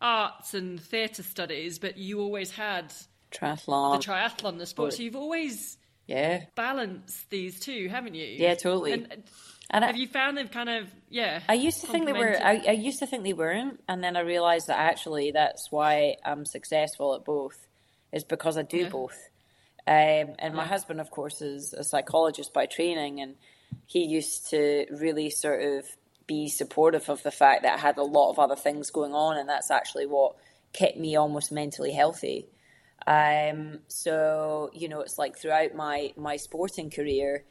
arts 0.02 0.54
and 0.54 0.82
theatre 0.82 1.24
studies, 1.24 1.80
but 1.80 1.98
you 1.98 2.20
always 2.20 2.52
had 2.52 2.94
Triathlon. 3.34 4.00
the 4.02 4.12
triathlon, 4.12 4.58
the 4.58 4.66
sport. 4.66 4.94
So 4.94 5.04
you've 5.04 5.16
always 5.16 5.78
yeah. 6.08 6.46
balanced 6.56 7.30
these 7.30 7.60
two, 7.60 7.90
haven't 7.90 8.16
you? 8.16 8.26
Yeah, 8.26 8.56
totally. 8.56 8.94
And, 8.94 9.24
And 9.70 9.84
I- 9.84 9.88
have 9.88 9.98
you 9.98 10.08
found 10.08 10.38
them 10.38 10.50
kind 10.50 10.70
of 10.70 10.88
yeah? 11.10 11.42
I 11.50 11.54
used 11.54 11.82
to 11.82 11.88
think 11.88 12.06
they 12.06 12.14
were. 12.14 12.38
I. 12.42 12.64
I 12.68 12.72
used 12.72 13.00
to 13.00 13.08
think 13.08 13.24
they 13.24 13.34
weren't, 13.34 13.80
and 13.88 14.04
then 14.04 14.16
I 14.16 14.22
realized 14.22 14.68
that 14.68 14.78
actually 14.80 15.32
that's 15.32 15.72
why 15.72 16.18
I'm 16.26 16.46
successful 16.46 17.16
at 17.16 17.24
both, 17.26 17.58
is 18.12 18.24
because 18.24 18.58
I 18.58 18.64
do 18.64 18.78
Yeah. 18.78 18.90
both. 18.90 19.18
Um, 19.86 20.36
and 20.40 20.54
my 20.54 20.66
husband, 20.66 21.02
of 21.02 21.12
course, 21.12 21.42
is 21.42 21.74
a 21.74 21.84
psychologist 21.84 22.54
by 22.54 22.66
training, 22.68 23.20
and 23.20 23.36
he 23.86 24.06
used 24.06 24.50
to 24.52 24.86
really 24.92 25.30
sort 25.30 25.62
of 25.62 25.86
be 26.26 26.48
supportive 26.48 27.10
of 27.10 27.22
the 27.24 27.32
fact 27.32 27.64
that 27.64 27.74
I 27.78 27.82
had 27.82 27.98
a 27.98 28.04
lot 28.04 28.30
of 28.32 28.40
other 28.40 28.56
things 28.56 28.92
going 28.92 29.14
on, 29.14 29.38
and 29.38 29.50
that's 29.50 29.70
actually 29.72 30.06
what 30.06 30.36
kept 30.72 30.98
me 30.98 31.16
almost 31.18 31.52
mentally 31.52 31.92
healthy. 31.92 32.48
Um, 33.06 33.80
so 33.88 34.72
you 34.74 34.88
know, 34.88 35.02
it's 35.02 35.18
like 35.18 35.38
throughout 35.38 35.76
my 35.76 36.14
my 36.16 36.38
sporting 36.38 36.90
career, 36.90 37.44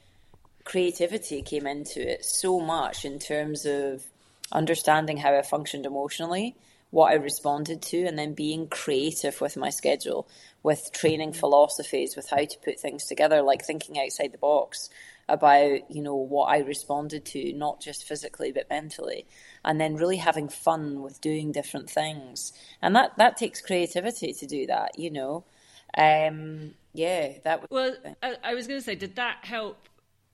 creativity 0.64 1.42
came 1.42 1.66
into 1.66 2.00
it 2.00 2.24
so 2.24 2.60
much 2.60 3.04
in 3.04 3.18
terms 3.18 3.66
of 3.66 4.04
understanding 4.50 5.18
how 5.18 5.34
I 5.34 5.42
functioned 5.42 5.86
emotionally, 5.86 6.56
what 6.90 7.10
I 7.10 7.14
responded 7.14 7.82
to, 7.82 8.04
and 8.04 8.18
then 8.18 8.34
being 8.34 8.68
creative 8.68 9.40
with 9.40 9.56
my 9.56 9.70
schedule, 9.70 10.26
with 10.62 10.92
training 10.92 11.32
philosophies, 11.32 12.16
with 12.16 12.30
how 12.30 12.44
to 12.44 12.58
put 12.64 12.78
things 12.78 13.04
together, 13.04 13.42
like 13.42 13.64
thinking 13.64 13.98
outside 13.98 14.32
the 14.32 14.38
box 14.38 14.88
about, 15.28 15.90
you 15.90 16.02
know, 16.02 16.14
what 16.16 16.46
I 16.46 16.58
responded 16.58 17.24
to, 17.26 17.52
not 17.52 17.80
just 17.80 18.04
physically 18.04 18.52
but 18.52 18.68
mentally. 18.68 19.26
And 19.64 19.80
then 19.80 19.94
really 19.96 20.16
having 20.18 20.48
fun 20.48 21.02
with 21.02 21.20
doing 21.20 21.52
different 21.52 21.88
things. 21.88 22.52
And 22.82 22.94
that, 22.96 23.16
that 23.18 23.36
takes 23.36 23.60
creativity 23.60 24.32
to 24.32 24.46
do 24.46 24.66
that, 24.66 24.98
you 24.98 25.10
know. 25.10 25.44
Um, 25.96 26.74
yeah, 26.94 27.34
that 27.44 27.60
was 27.62 27.68
Well, 27.70 27.94
I, 28.22 28.36
I 28.42 28.54
was 28.54 28.66
going 28.66 28.80
to 28.80 28.84
say, 28.84 28.94
did 28.94 29.16
that 29.16 29.44
help? 29.44 29.88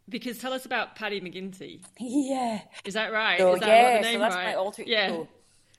Because 0.08 0.38
tell 0.38 0.52
us 0.54 0.64
about 0.64 0.96
Paddy 0.96 1.20
McGinty. 1.20 1.80
yeah. 1.98 2.62
Is 2.84 2.94
that 2.94 3.12
right? 3.12 3.38
So 3.38 3.54
Is 3.54 3.60
that 3.60 3.68
yeah, 3.68 3.94
the 3.98 4.00
name 4.02 4.14
so 4.14 4.18
that's 4.20 4.34
right? 4.36 4.44
my 4.46 4.54
alter 4.54 4.82
Yeah. 4.86 5.24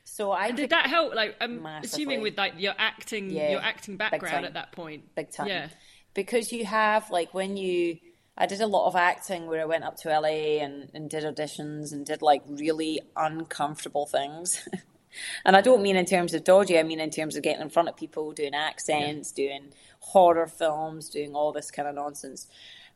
So 0.03 0.32
I 0.32 0.51
Did 0.51 0.70
that 0.72 0.88
help? 0.88 1.16
Like, 1.16 1.36
I'm 1.41 1.62
Massively. 1.64 1.86
assuming 1.88 2.22
with 2.22 2.38
like 2.38 2.53
your 2.57 2.74
acting, 2.78 3.32
Yeah, 3.32 3.51
your 3.51 3.62
acting 3.62 3.97
background 3.97 4.45
at 4.45 4.53
that 4.53 4.72
point. 4.72 5.16
big 5.16 5.32
time. 5.32 5.47
Yeah. 5.47 5.70
Because 6.14 6.51
you 6.51 6.66
have 6.66 7.10
like 7.12 7.34
when 7.34 7.57
you 7.57 7.97
I 8.39 8.45
did 8.45 8.61
a 8.61 8.67
lot 8.67 8.87
of 8.87 8.95
acting 8.95 9.47
where 9.47 9.61
I 9.61 9.65
went 9.65 9.83
up 9.83 9.97
to 9.97 10.09
LA 10.09 10.63
and, 10.63 10.89
and 10.93 11.09
did 11.09 11.23
auditions 11.23 11.91
and 11.91 12.05
did 12.05 12.21
like 12.21 12.41
really 12.47 13.01
uncomfortable 13.15 14.05
things. 14.05 14.67
and 15.45 15.57
I 15.57 15.61
don't 15.61 15.83
mean 15.83 15.97
in 15.97 16.05
terms 16.05 16.33
of 16.33 16.45
dodgy, 16.45 16.79
I 16.79 16.83
mean 16.83 17.01
in 17.01 17.09
terms 17.09 17.35
of 17.35 17.43
getting 17.43 17.61
in 17.61 17.69
front 17.69 17.89
of 17.89 17.97
people, 17.97 18.31
doing 18.31 18.55
accents, 18.55 19.33
doing 19.33 19.73
horror 19.99 20.47
films, 20.47 21.09
doing 21.09 21.35
all 21.35 21.51
this 21.51 21.69
kind 21.69 21.87
of 21.89 21.95
nonsense. 21.95 22.47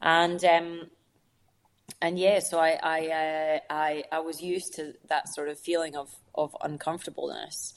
And 0.01 0.43
um 0.45 0.89
and 2.01 2.17
yeah, 2.17 2.39
so 2.39 2.59
I 2.59 2.79
I, 2.81 3.07
uh, 3.07 3.59
I 3.69 4.03
I 4.11 4.19
was 4.19 4.41
used 4.41 4.75
to 4.75 4.93
that 5.09 5.27
sort 5.29 5.49
of 5.49 5.59
feeling 5.59 5.95
of 5.95 6.09
of 6.35 6.55
uncomfortableness, 6.61 7.73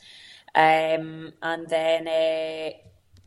um, 0.55 1.33
and 1.43 1.69
then 1.69 2.09
uh, 2.09 2.71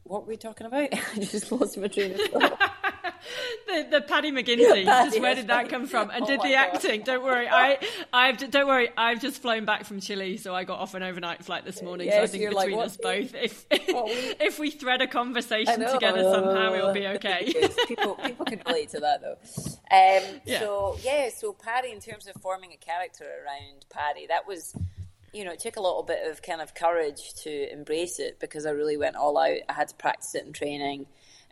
what 0.04 0.24
were 0.24 0.30
we 0.30 0.38
talking 0.38 0.68
about? 0.68 0.90
I 1.16 1.20
just 1.20 1.52
lost 1.52 1.78
my 1.78 1.88
train 1.88 2.14
of 2.14 2.22
thought. 2.22 2.72
The, 3.68 3.88
the 3.92 4.02
Paddy 4.02 4.32
McGinty. 4.32 4.86
Paddy, 4.86 5.10
just 5.12 5.20
where 5.22 5.36
did 5.36 5.48
that 5.48 5.70
come 5.70 5.86
from? 5.86 6.10
And 6.10 6.24
Oh 6.24 6.28
did 6.28 6.40
the 6.40 6.54
God. 6.54 6.74
acting? 6.74 7.04
Don't 7.04 7.24
worry, 7.24 7.48
I, 7.48 7.78
I've 8.12 8.38
don't 8.50 8.68
worry. 8.68 8.90
I've 8.98 9.22
just 9.22 9.42
flown 9.42 9.66
back 9.66 9.86
from 9.86 10.00
Chile, 10.00 10.38
so 10.38 10.56
I 10.56 10.64
got 10.64 10.80
off 10.80 10.96
an 10.96 11.04
overnight 11.04 11.44
flight 11.46 11.66
this 11.66 11.82
morning. 11.84 12.10
so 12.10 12.22
I 12.24 12.28
think 12.28 12.42
you're 12.42 12.52
like, 12.52 12.68
between 12.70 12.84
us 12.84 12.98
both, 12.98 13.36
if 13.36 13.66
we- 13.70 13.78
if 14.40 14.58
we 14.60 14.72
thread 14.72 15.02
a 15.02 15.08
conversation 15.08 15.80
together 15.82 16.24
somehow, 16.24 16.74
it'll 16.74 16.94
be 16.94 17.06
okay. 17.18 17.54
People 17.88 18.16
people 18.16 18.46
can 18.46 18.62
relate 18.66 18.90
to 18.90 19.00
that 19.02 19.22
though. 19.22 19.38
Um, 19.92 20.40
Yeah. 20.46 20.60
So 20.62 20.98
yeah, 21.04 21.30
so 21.30 21.54
Paddy, 21.54 21.92
in 21.92 22.00
terms 22.00 22.28
of 22.28 22.42
forming 22.42 22.72
a 22.74 22.78
character 22.78 23.26
around 23.26 23.86
Paddy, 23.92 24.26
that 24.28 24.48
was, 24.48 24.76
you 25.34 25.44
know, 25.46 25.52
it 25.52 25.60
took 25.60 25.76
a 25.76 25.82
little 25.82 26.04
bit 26.04 26.26
of 26.32 26.42
kind 26.42 26.62
of 26.62 26.74
courage 26.74 27.34
to 27.44 27.72
embrace 27.72 28.20
it 28.20 28.40
because 28.40 28.66
I 28.66 28.72
really 28.72 28.98
went 28.98 29.16
all 29.16 29.38
out. 29.38 29.58
I 29.68 29.74
had 29.74 29.90
to 29.90 29.96
practice 29.96 30.34
it 30.34 30.46
in 30.46 30.54
training. 30.54 31.06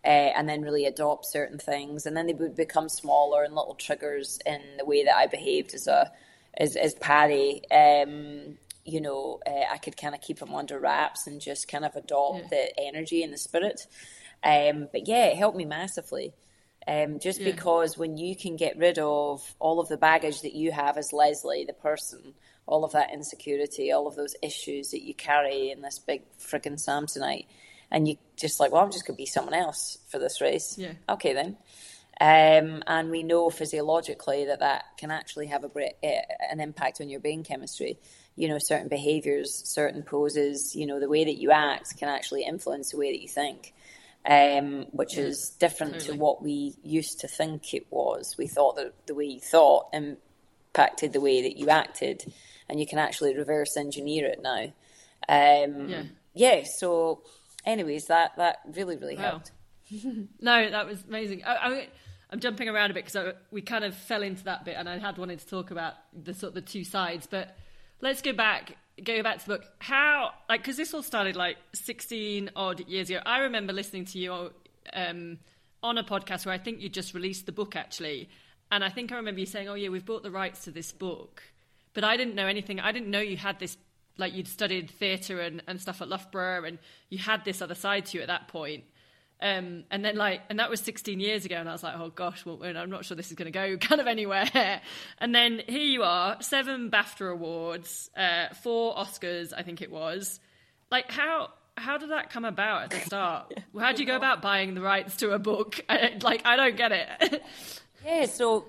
Uh, 0.06 0.32
and 0.38 0.48
then 0.48 0.62
really 0.62 0.86
adopt 0.86 1.26
certain 1.26 1.58
things, 1.58 2.06
and 2.06 2.16
then 2.16 2.28
they 2.28 2.34
would 2.34 2.56
become 2.56 2.88
smaller 2.88 3.44
and 3.44 3.54
little 3.56 3.76
triggers 3.76 4.40
in 4.46 4.62
the 4.78 4.86
way 4.86 5.04
that 5.04 5.16
I 5.16 5.28
behaved 5.28 5.74
as 5.74 5.88
a 5.88 6.12
as, 6.58 6.76
as 6.76 6.94
Paddy. 6.96 7.62
Um, 7.72 8.58
you 8.86 9.02
know, 9.02 9.40
uh, 9.46 9.74
I 9.74 9.78
could 9.80 9.98
kind 9.98 10.16
of 10.16 10.22
keep 10.22 10.40
them 10.40 10.56
under 10.56 10.80
wraps 10.80 11.28
and 11.28 11.42
just 11.42 11.68
kind 11.68 11.84
of 11.84 11.96
adopt 11.96 12.50
the 12.50 12.70
energy 12.80 13.22
and 13.22 13.34
the 13.34 13.38
spirit. 13.38 13.86
Um, 14.44 14.88
but 14.92 15.08
yeah, 15.08 15.26
it 15.26 15.38
helped 15.38 15.58
me 15.58 15.66
massively. 15.66 16.34
Um, 16.88 17.20
just 17.20 17.42
Yeah. 17.42 17.52
because 17.52 17.98
when 17.98 18.16
you 18.18 18.34
can 18.34 18.56
get 18.56 18.78
rid 18.78 18.98
of 18.98 19.56
all 19.60 19.82
of 19.82 19.90
the 19.90 19.98
baggage 19.98 20.42
that 20.42 20.54
you 20.54 20.72
have 20.72 20.96
as 20.98 21.12
Lesley, 21.12 21.66
the 21.66 21.74
person, 21.74 22.34
all 22.66 22.86
of 22.86 22.94
that 22.94 23.12
insecurity, 23.12 23.92
all 23.92 24.08
of 24.08 24.16
those 24.16 24.36
issues 24.42 24.92
that 24.92 25.04
you 25.04 25.14
carry 25.14 25.70
in 25.70 25.82
this 25.82 26.00
big 26.00 26.22
friggin' 26.40 26.80
Samsonite, 26.80 27.48
and 27.92 28.08
you 28.08 28.18
just 28.36 28.60
like, 28.60 28.72
well, 28.72 28.84
I'm 28.84 28.92
just 28.92 29.06
going 29.08 29.16
to 29.16 29.22
be 29.22 29.26
someone 29.26 29.54
else 29.54 29.98
for 30.10 30.20
this 30.20 30.42
race. 30.42 30.76
Yeah. 30.78 30.94
Okay, 31.10 31.34
then. 31.34 31.58
Um, 32.20 32.82
and 32.88 33.12
we 33.12 33.22
know 33.22 33.50
physiologically 33.50 34.46
that 34.46 34.60
that 34.60 34.86
can 34.98 35.12
actually 35.12 35.48
have 35.48 35.64
a 35.64 35.70
bre- 35.70 35.94
eh, 36.02 36.22
an 36.52 36.60
impact 36.60 37.00
on 37.00 37.10
your 37.10 37.20
brain 37.20 37.44
chemistry. 37.44 38.00
You 38.36 38.48
know, 38.50 38.58
certain 38.60 38.88
behaviors, 38.88 39.54
certain 39.66 40.02
poses, 40.04 40.76
you 40.76 40.86
know, 40.88 41.00
the 41.00 41.10
way 41.10 41.26
that 41.26 41.38
you 41.38 41.52
act 41.52 41.98
can 41.98 42.10
actually 42.10 42.44
influence 42.44 42.92
the 42.92 42.98
way 42.98 43.12
that 43.12 43.22
you 43.22 43.28
think, 43.28 43.74
um, 44.26 44.86
which 44.92 45.18
is 45.18 45.52
different 45.60 45.94
totally. 45.94 46.18
to 46.18 46.22
what 46.22 46.42
we 46.44 46.74
used 46.84 47.20
to 47.22 47.28
think 47.28 47.74
it 47.74 47.86
was. 47.92 48.36
We 48.38 48.48
thought 48.48 48.76
that 48.78 48.94
the 49.06 49.16
way 49.16 49.26
you 49.26 49.40
thought 49.40 49.88
impacted 49.94 51.14
the 51.14 51.22
way 51.22 51.44
that 51.44 51.58
you 51.58 51.70
acted, 51.70 52.32
and 52.68 52.80
you 52.80 52.88
can 52.88 53.00
actually 53.00 53.36
reverse 53.36 53.78
engineer 53.78 54.26
it 54.28 54.42
now. 54.42 54.74
Um, 55.30 55.90
Yeah. 55.90 56.04
yeah. 56.34 56.64
So, 56.66 57.22
anyways, 57.68 58.08
that 58.08 58.32
that 58.38 58.58
really 58.76 58.98
really 58.98 59.16
Wow. 59.16 59.22
helped. 59.24 59.52
No, 60.42 60.70
that 60.70 60.86
was 60.86 61.04
amazing. 61.08 61.44
I, 61.46 61.54
I, 61.56 61.88
I'm 62.30 62.40
jumping 62.42 62.68
around 62.68 62.92
a 62.92 62.94
bit 62.94 63.06
because 63.06 63.34
we 63.52 63.62
kind 63.62 63.86
of 63.86 63.96
fell 63.96 64.22
into 64.22 64.44
that 64.46 64.66
bit, 64.66 64.76
and 64.78 64.90
I 64.90 64.98
had 64.98 65.18
wanted 65.18 65.40
to 65.40 65.48
talk 65.48 65.72
about 65.72 65.94
the 66.14 66.34
sort 66.34 66.50
of 66.50 66.56
the 66.56 66.62
two 66.62 66.84
sides. 66.84 67.26
But 67.26 67.56
let's 68.02 68.22
go 68.22 68.34
back, 68.34 68.76
go 69.02 69.24
back 69.24 69.40
to 69.40 69.46
the 69.48 69.54
book. 69.58 69.66
How, 69.80 70.32
like, 70.50 70.62
because 70.62 70.76
this 70.76 70.94
all 70.94 71.04
started 71.04 71.38
like 71.38 71.56
16 71.74 72.52
odd 72.56 72.82
years 72.88 73.10
ago. 73.10 73.20
I 73.26 73.40
remember 73.40 73.72
listening 73.72 74.04
to 74.06 74.20
you 74.20 74.52
um, 74.92 75.38
on 75.82 75.98
a 75.98 76.04
podcast 76.04 76.46
where 76.46 76.54
I 76.54 76.58
think 76.58 76.82
you 76.82 76.90
just 76.90 77.14
released 77.14 77.46
the 77.46 77.54
book 77.54 77.78
actually, 77.78 78.28
and 78.72 78.84
I 78.84 78.90
think 78.90 79.14
I 79.14 79.16
remember 79.16 79.40
you 79.40 79.46
saying, 79.46 79.70
"Oh 79.70 79.76
yeah, 79.76 79.88
we've 79.88 80.06
bought 80.06 80.24
the 80.24 80.32
rights 80.32 80.66
to 80.66 80.72
this 80.72 80.92
book." 80.92 81.44
but 81.94 82.04
I 82.04 82.16
didn't 82.16 82.36
know 82.36 82.46
anything. 82.46 82.80
I 82.80 82.92
didn't 82.92 83.10
know 83.10 83.22
you 83.22 83.38
had 83.38 83.58
this 83.58 83.76
like 84.18 84.34
you'd 84.34 84.48
studied 84.48 84.90
theatre 84.90 85.40
and, 85.40 85.62
and 85.68 85.80
stuff 85.82 86.02
at 86.02 86.10
Loughborough, 86.10 86.66
and 86.66 86.80
you 87.10 87.18
had 87.18 87.46
this 87.46 87.62
other 87.62 87.76
side 87.76 88.06
to 88.08 88.18
you 88.18 88.22
at 88.22 88.28
that 88.28 88.48
point. 88.48 88.84
Um, 89.40 89.84
and 89.92 90.04
then 90.04 90.16
like, 90.16 90.42
and 90.50 90.60
that 90.60 90.70
was 90.70 90.80
16 90.82 91.20
years 91.20 91.46
ago, 91.46 91.56
and 91.56 91.70
I 91.70 91.72
was 91.72 91.84
like, 91.84 91.96
oh 91.98 92.10
gosh, 92.10 92.46
well, 92.46 92.60
I'm 92.64 92.90
not 92.90 93.06
sure 93.06 93.16
this 93.16 93.30
is 93.30 93.36
going 93.36 93.52
to 93.52 93.52
go 93.52 93.78
kind 93.88 94.02
of 94.02 94.08
anywhere. 94.08 94.82
and 95.20 95.34
then 95.34 95.62
here 95.68 95.80
you 95.80 96.04
are, 96.04 96.42
seven 96.42 96.90
BAFTA 96.90 97.32
awards, 97.32 98.10
uh, 98.18 98.54
four 98.64 98.96
Oscars, 98.96 99.54
I 99.56 99.64
think 99.64 99.82
it 99.82 99.92
was. 99.92 100.40
Like, 100.90 101.12
how 101.12 101.50
how 101.78 101.98
did 101.98 102.10
that 102.10 102.32
come 102.32 102.44
about 102.44 102.84
at 102.86 102.90
the 102.90 103.00
start? 103.06 103.54
How 103.80 103.92
do 103.92 104.02
you 104.02 104.08
go 104.08 104.16
about 104.16 104.42
buying 104.42 104.74
the 104.74 104.82
rights 104.82 105.18
to 105.18 105.32
a 105.32 105.40
book? 105.40 105.80
Like, 106.22 106.42
I 106.46 106.56
don't 106.56 106.76
get 106.76 106.92
it. 106.92 107.44
yeah, 108.06 108.26
so 108.26 108.66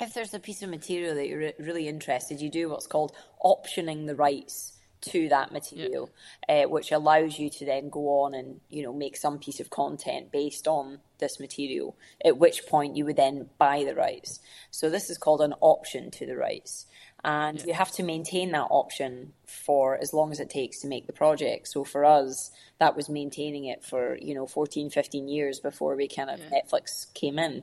if 0.00 0.14
there's 0.14 0.34
a 0.34 0.38
piece 0.38 0.62
of 0.62 0.70
material 0.70 1.14
that 1.14 1.28
you're 1.28 1.52
really 1.58 1.88
interested, 1.88 2.40
you 2.40 2.50
do 2.50 2.68
what's 2.68 2.86
called 2.86 3.12
optioning 3.44 4.06
the 4.06 4.14
rights 4.14 4.74
to 5.00 5.28
that 5.28 5.52
material, 5.52 6.10
yeah. 6.48 6.64
uh, 6.64 6.68
which 6.68 6.90
allows 6.90 7.38
you 7.38 7.50
to 7.50 7.64
then 7.64 7.88
go 7.88 8.22
on 8.22 8.34
and 8.34 8.60
you 8.68 8.82
know 8.82 8.92
make 8.92 9.16
some 9.16 9.38
piece 9.38 9.60
of 9.60 9.70
content 9.70 10.32
based 10.32 10.66
on 10.66 10.98
this 11.18 11.38
material. 11.38 11.96
At 12.24 12.38
which 12.38 12.66
point 12.66 12.96
you 12.96 13.04
would 13.04 13.16
then 13.16 13.48
buy 13.58 13.84
the 13.84 13.94
rights. 13.94 14.40
So 14.70 14.90
this 14.90 15.10
is 15.10 15.18
called 15.18 15.40
an 15.40 15.54
option 15.60 16.10
to 16.12 16.26
the 16.26 16.36
rights, 16.36 16.86
and 17.24 17.58
yeah. 17.58 17.66
you 17.66 17.72
have 17.72 17.90
to 17.92 18.02
maintain 18.02 18.52
that 18.52 18.68
option 18.70 19.32
for 19.44 19.96
as 19.96 20.12
long 20.12 20.30
as 20.30 20.40
it 20.40 20.50
takes 20.50 20.80
to 20.80 20.86
make 20.86 21.06
the 21.06 21.12
project. 21.12 21.68
So 21.68 21.84
for 21.84 22.04
us, 22.04 22.50
that 22.78 22.94
was 22.94 23.08
maintaining 23.08 23.64
it 23.64 23.84
for 23.84 24.16
you 24.18 24.34
know 24.34 24.46
14, 24.46 24.90
15 24.90 25.28
years 25.28 25.60
before 25.60 25.96
we 25.96 26.08
kind 26.08 26.30
of 26.30 26.40
yeah. 26.40 26.60
Netflix 26.60 27.12
came 27.14 27.38
in, 27.38 27.62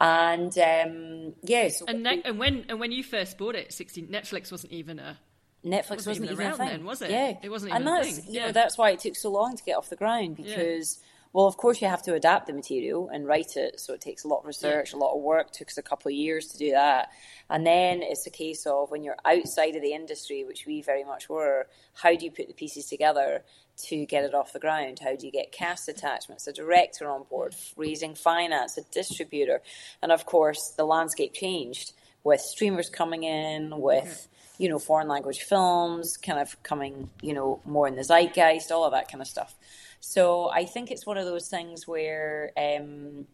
and 0.00 0.56
um, 0.58 1.34
yes. 1.42 1.42
Yeah, 1.42 1.68
so 1.68 1.84
and, 1.88 2.02
ne- 2.02 2.22
and 2.24 2.38
when 2.38 2.64
and 2.68 2.80
when 2.80 2.92
you 2.92 3.02
first 3.02 3.38
bought 3.38 3.54
it, 3.54 3.72
sixteen 3.72 4.08
Netflix 4.08 4.50
wasn't 4.50 4.72
even 4.72 4.98
a 4.98 5.18
Netflix 5.64 6.06
wasn't, 6.06 6.06
wasn't 6.06 6.30
even, 6.30 6.32
even, 6.32 6.46
a 6.46 6.56
thing, 6.56 6.68
then, 6.68 6.84
was 6.84 7.02
it? 7.02 7.10
Yeah, 7.10 7.34
it 7.42 7.48
wasn't 7.48 7.70
even 7.70 7.82
and 7.82 7.86
that's, 7.86 8.18
a 8.18 8.22
thing. 8.22 8.32
You 8.32 8.40
yeah. 8.40 8.46
know, 8.46 8.52
that's 8.52 8.78
why 8.78 8.90
it 8.90 9.00
took 9.00 9.16
so 9.16 9.30
long 9.30 9.56
to 9.56 9.62
get 9.64 9.76
off 9.76 9.88
the 9.88 9.96
ground 9.96 10.36
because, 10.36 10.98
yeah. 11.00 11.04
Well, 11.32 11.46
of 11.46 11.56
course 11.56 11.80
you 11.80 11.88
have 11.88 12.02
to 12.02 12.14
adapt 12.14 12.46
the 12.46 12.52
material 12.52 13.08
and 13.12 13.26
write 13.26 13.56
it, 13.56 13.80
so 13.80 13.94
it 13.94 14.00
takes 14.00 14.24
a 14.24 14.28
lot 14.28 14.40
of 14.40 14.46
research, 14.46 14.92
a 14.92 14.96
lot 14.96 15.14
of 15.14 15.22
work. 15.22 15.48
It 15.48 15.52
took 15.54 15.68
us 15.68 15.78
a 15.78 15.82
couple 15.82 16.08
of 16.08 16.14
years 16.14 16.46
to 16.48 16.58
do 16.58 16.70
that, 16.72 17.10
and 17.50 17.66
then 17.66 18.02
it's 18.02 18.26
a 18.26 18.30
case 18.30 18.66
of 18.66 18.90
when 18.90 19.02
you're 19.02 19.16
outside 19.24 19.76
of 19.76 19.82
the 19.82 19.92
industry, 19.92 20.44
which 20.44 20.64
we 20.66 20.82
very 20.82 21.04
much 21.04 21.28
were. 21.28 21.66
How 21.94 22.14
do 22.14 22.24
you 22.24 22.30
put 22.30 22.48
the 22.48 22.54
pieces 22.54 22.86
together? 22.86 23.44
To 23.84 24.06
get 24.06 24.24
it 24.24 24.34
off 24.34 24.52
the 24.52 24.58
ground, 24.58 24.98
how 24.98 25.14
do 25.14 25.24
you 25.24 25.30
get 25.30 25.52
cast 25.52 25.88
attachments, 25.88 26.48
a 26.48 26.52
director 26.52 27.08
on 27.08 27.22
board, 27.30 27.54
raising 27.76 28.16
finance, 28.16 28.76
a 28.76 28.82
distributor, 28.92 29.62
and 30.02 30.10
of 30.10 30.26
course 30.26 30.74
the 30.76 30.84
landscape 30.84 31.32
changed 31.32 31.92
with 32.24 32.40
streamers 32.40 32.90
coming 32.90 33.22
in, 33.22 33.78
with 33.78 34.04
mm-hmm. 34.04 34.62
you 34.62 34.68
know, 34.68 34.78
foreign 34.80 35.08
language 35.08 35.42
films 35.42 36.16
kind 36.16 36.40
of 36.40 36.60
coming, 36.62 37.08
you 37.22 37.32
know, 37.32 37.60
more 37.64 37.86
in 37.86 37.94
the 37.94 38.02
zeitgeist, 38.02 38.72
all 38.72 38.84
of 38.84 38.92
that 38.92 39.08
kind 39.08 39.22
of 39.22 39.28
stuff. 39.28 39.54
So 40.00 40.50
I 40.50 40.64
think 40.64 40.90
it's 40.90 41.06
one 41.06 41.18
of 41.18 41.26
those 41.26 41.48
things 41.48 41.86
where, 41.86 42.52
um, 42.56 43.26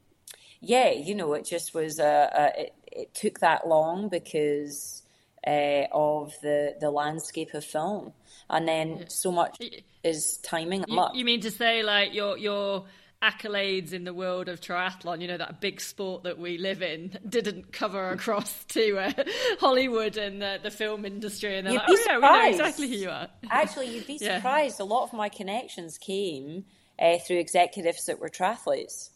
yeah, 0.61 0.91
you 0.91 1.15
know, 1.15 1.35
it 1.35 1.45
just 1.45 1.75
was, 1.75 1.99
a, 1.99 2.07
uh, 2.07 2.51
it, 2.57 2.75
it 2.87 3.15
took 3.15 3.41
that 3.41 3.69
long 3.69 4.09
because 4.09 5.03
uh, 5.47 5.85
of 5.93 6.35
the, 6.43 6.75
the 6.81 6.91
landscape 6.91 7.55
of 7.55 7.65
film. 7.65 8.13
And 8.49 8.67
then 8.67 9.05
so 9.09 9.31
much 9.31 9.59
is 10.03 10.39
timing. 10.39 10.85
You, 10.89 11.07
you 11.15 11.25
mean 11.25 11.41
to 11.43 11.51
say, 11.51 11.83
like, 11.83 12.15
your, 12.15 12.39
your, 12.39 12.85
accolades 13.25 13.93
in 13.93 14.05
the 14.05 14.13
world 14.13 14.49
of 14.49 14.61
triathlon, 14.61 15.21
you 15.21 15.29
know, 15.29 15.39
that 15.39 15.61
big 15.61 15.81
sport 15.81 16.25
that 16.25 16.39
we 16.39 16.59
live 16.59 16.83
in, 16.83 17.19
didn't 17.27 17.73
cover 17.73 18.11
across 18.11 18.65
to 18.67 18.99
uh, 18.99 19.13
Hollywood 19.61 20.17
and 20.17 20.43
the, 20.43 20.59
the, 20.63 20.71
film 20.71 21.05
industry. 21.05 21.57
And 21.57 21.67
they're 21.67 21.73
you'd 21.73 21.81
like, 21.81 21.89
oh, 21.89 21.97
surprised. 21.97 22.23
yeah, 22.23 22.41
we 22.43 22.51
know 22.51 22.51
exactly 22.51 22.89
who 22.89 22.95
you 22.95 23.11
are. 23.11 23.29
Actually, 23.51 23.95
you'd 23.95 24.07
be 24.07 24.19
yeah. 24.21 24.37
surprised. 24.37 24.81
A 24.81 24.85
lot 24.85 25.05
of 25.05 25.13
my 25.13 25.29
connections 25.29 25.97
came 25.97 26.65
uh, 26.99 27.19
through 27.19 27.39
executives 27.39 28.07
that 28.07 28.21
were 28.21 28.29
triathletes. 28.29 29.11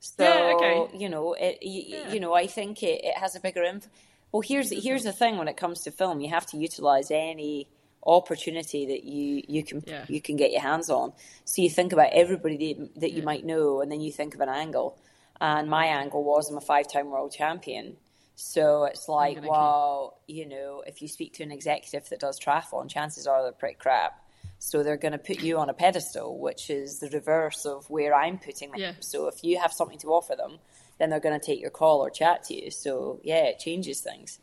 So, 0.00 0.24
yeah, 0.24 0.54
okay. 0.56 0.98
you 0.98 1.08
know, 1.08 1.32
it, 1.32 1.62
you, 1.62 1.82
yeah. 1.86 2.12
you 2.12 2.20
know, 2.20 2.34
I 2.34 2.46
think 2.46 2.82
it, 2.82 3.04
it 3.04 3.16
has 3.16 3.34
a 3.34 3.40
bigger 3.40 3.62
impact. 3.62 3.88
Well, 4.32 4.42
here's 4.42 4.70
here's 4.70 5.04
the 5.04 5.12
thing: 5.12 5.38
when 5.38 5.48
it 5.48 5.56
comes 5.56 5.82
to 5.82 5.90
film, 5.90 6.20
you 6.20 6.28
have 6.28 6.44
to 6.46 6.58
utilize 6.58 7.10
any 7.10 7.68
opportunity 8.06 8.86
that 8.86 9.04
you 9.04 9.42
you 9.48 9.64
can 9.64 9.82
yeah. 9.86 10.04
you 10.08 10.20
can 10.20 10.36
get 10.36 10.52
your 10.52 10.62
hands 10.62 10.90
on. 10.90 11.12
So 11.44 11.62
you 11.62 11.70
think 11.70 11.92
about 11.92 12.10
everybody 12.12 12.74
that, 12.74 13.00
that 13.00 13.12
you 13.12 13.18
yeah. 13.18 13.24
might 13.24 13.44
know, 13.44 13.80
and 13.80 13.90
then 13.90 14.00
you 14.00 14.12
think 14.12 14.34
of 14.34 14.40
an 14.40 14.48
angle. 14.48 14.98
And 15.40 15.68
my 15.68 15.86
angle 15.86 16.24
was 16.24 16.50
I'm 16.50 16.56
a 16.56 16.60
five 16.60 16.90
time 16.90 17.10
world 17.10 17.32
champion. 17.32 17.96
So 18.36 18.84
it's 18.84 19.08
like, 19.08 19.42
well, 19.42 20.20
keep... 20.26 20.36
you 20.36 20.48
know, 20.48 20.82
if 20.86 21.00
you 21.00 21.08
speak 21.08 21.34
to 21.34 21.42
an 21.42 21.50
executive 21.50 22.08
that 22.10 22.20
does 22.20 22.38
triathlon, 22.38 22.88
chances 22.88 23.26
are 23.26 23.42
they're 23.42 23.52
pretty 23.52 23.76
crap. 23.76 24.22
So 24.58 24.82
they're 24.82 24.96
going 24.96 25.12
to 25.12 25.18
put 25.18 25.40
you 25.40 25.58
on 25.58 25.68
a 25.68 25.74
pedestal, 25.74 26.38
which 26.38 26.70
is 26.70 26.98
the 26.98 27.10
reverse 27.10 27.66
of 27.66 27.88
where 27.90 28.14
I'm 28.14 28.38
putting 28.38 28.70
them. 28.70 28.80
Yeah. 28.80 28.92
So 29.00 29.28
if 29.28 29.44
you 29.44 29.58
have 29.58 29.72
something 29.72 29.98
to 29.98 30.08
offer 30.08 30.34
them, 30.34 30.58
then 30.98 31.10
they're 31.10 31.20
going 31.20 31.38
to 31.38 31.44
take 31.44 31.60
your 31.60 31.70
call 31.70 32.00
or 32.00 32.10
chat 32.10 32.44
to 32.44 32.54
you. 32.54 32.70
So 32.70 33.20
yeah, 33.22 33.44
it 33.44 33.58
changes 33.58 34.00
things. 34.00 34.38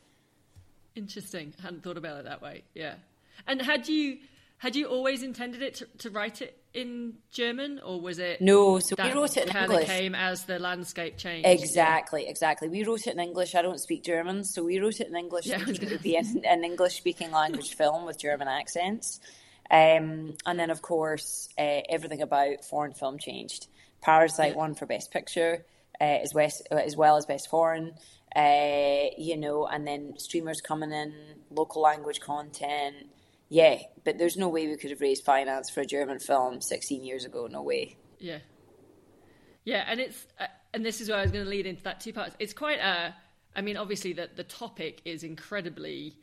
Interesting. 0.96 1.54
I 1.60 1.64
hadn't 1.64 1.84
thought 1.84 1.98
about 1.98 2.20
it 2.20 2.26
that 2.26 2.42
way. 2.42 2.64
Yeah. 2.76 2.96
And 3.48 3.62
had 3.62 3.88
you 3.88 4.20
had 4.64 4.78
you 4.78 4.86
always 4.86 5.24
intended 5.24 5.62
it 5.62 5.74
to, 5.76 5.88
to 5.98 6.10
write 6.10 6.42
it 6.42 6.58
in 6.74 7.16
German, 7.32 7.82
or 7.86 8.00
was 8.00 8.18
it 8.18 8.40
no? 8.40 8.80
So 8.80 8.96
we 8.98 9.12
wrote 9.12 9.36
it 9.36 9.50
in 9.50 9.56
English. 9.58 9.88
Came 9.88 10.16
as 10.16 10.46
the 10.46 10.58
landscape 10.58 11.18
changed. 11.18 11.46
Exactly, 11.46 12.28
exactly. 12.30 12.70
We 12.70 12.86
wrote 12.86 13.06
it 13.06 13.14
in 13.14 13.20
English. 13.20 13.56
I 13.56 13.62
don't 13.62 13.80
speak 13.80 14.06
German, 14.06 14.46
so 14.46 14.64
we 14.64 14.80
wrote 14.80 15.02
it 15.02 15.08
in 15.08 15.18
English. 15.18 15.48
Yeah, 15.48 15.60
it 15.68 15.92
would 15.92 16.02
be 16.02 16.16
an, 16.16 16.44
an 16.48 16.64
English 16.64 16.96
speaking 16.96 17.32
language 17.32 17.76
film 17.78 18.06
with 18.06 18.18
German 18.18 18.48
accents. 18.48 19.20
Um, 19.70 20.38
and 20.46 20.58
then, 20.58 20.70
of 20.70 20.82
course, 20.82 21.50
uh, 21.58 21.82
everything 21.90 22.22
about 22.22 22.64
foreign 22.64 22.94
film 22.94 23.20
changed. 23.20 23.68
Parasite 24.02 24.52
yeah. 24.52 24.58
won 24.58 24.76
for 24.76 24.86
Best 24.86 25.12
Picture, 25.12 25.66
uh, 26.00 26.04
as, 26.04 26.34
West, 26.34 26.66
as 26.72 26.96
well 26.96 27.18
as 27.18 27.26
Best 27.26 27.50
Foreign. 27.50 27.96
Uh, 28.34 29.10
you 29.18 29.36
know, 29.36 29.68
and 29.68 29.86
then 29.86 30.14
streamers 30.18 30.62
coming 30.62 30.94
in, 30.94 31.14
local 31.52 31.82
language 31.82 32.22
content 32.22 33.10
yeah, 33.54 33.84
but 34.04 34.18
there's 34.18 34.36
no 34.36 34.50
way 34.50 34.66
we 34.66 34.76
could 34.78 34.90
have 34.90 35.00
raised 35.00 35.24
finance 35.24 35.70
for 35.70 35.82
a 35.82 35.86
German 35.86 36.18
film 36.18 36.60
16 36.60 37.04
years 37.04 37.24
ago. 37.24 37.46
No 37.46 37.62
way. 37.62 37.98
Yeah. 38.18 38.40
Yeah, 39.64 39.86
and 39.88 40.00
it's 40.00 40.26
uh, 40.40 40.48
and 40.74 40.84
this 40.84 41.00
is 41.02 41.08
where 41.08 41.20
I 41.20 41.22
was 41.22 41.32
going 41.32 41.44
to 41.44 41.50
lead 41.50 41.68
into 41.68 41.84
that 41.84 42.00
two 42.00 42.14
parts. 42.14 42.36
It's 42.40 42.52
quite 42.52 42.80
a. 42.80 43.14
I 43.56 43.62
mean, 43.62 43.78
obviously, 43.78 44.14
that 44.14 44.38
the 44.38 44.44
topic 44.44 45.02
is 45.06 45.24
incredibly 45.24 46.18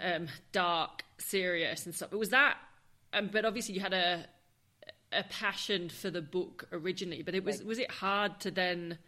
um, 0.00 0.28
dark, 0.52 1.02
serious, 1.18 1.86
and 1.86 1.94
stuff. 1.94 2.10
But 2.10 2.20
was 2.20 2.30
that? 2.30 2.56
Um, 3.12 3.30
but 3.32 3.44
obviously, 3.44 3.74
you 3.74 3.80
had 3.80 3.92
a 3.92 4.24
a 5.10 5.24
passion 5.24 5.88
for 5.88 6.08
the 6.08 6.22
book 6.22 6.68
originally. 6.70 7.22
But 7.22 7.34
it 7.34 7.42
was 7.44 7.58
right. 7.58 7.66
was 7.66 7.80
it 7.80 7.90
hard 7.90 8.38
to 8.40 8.52
then 8.52 8.98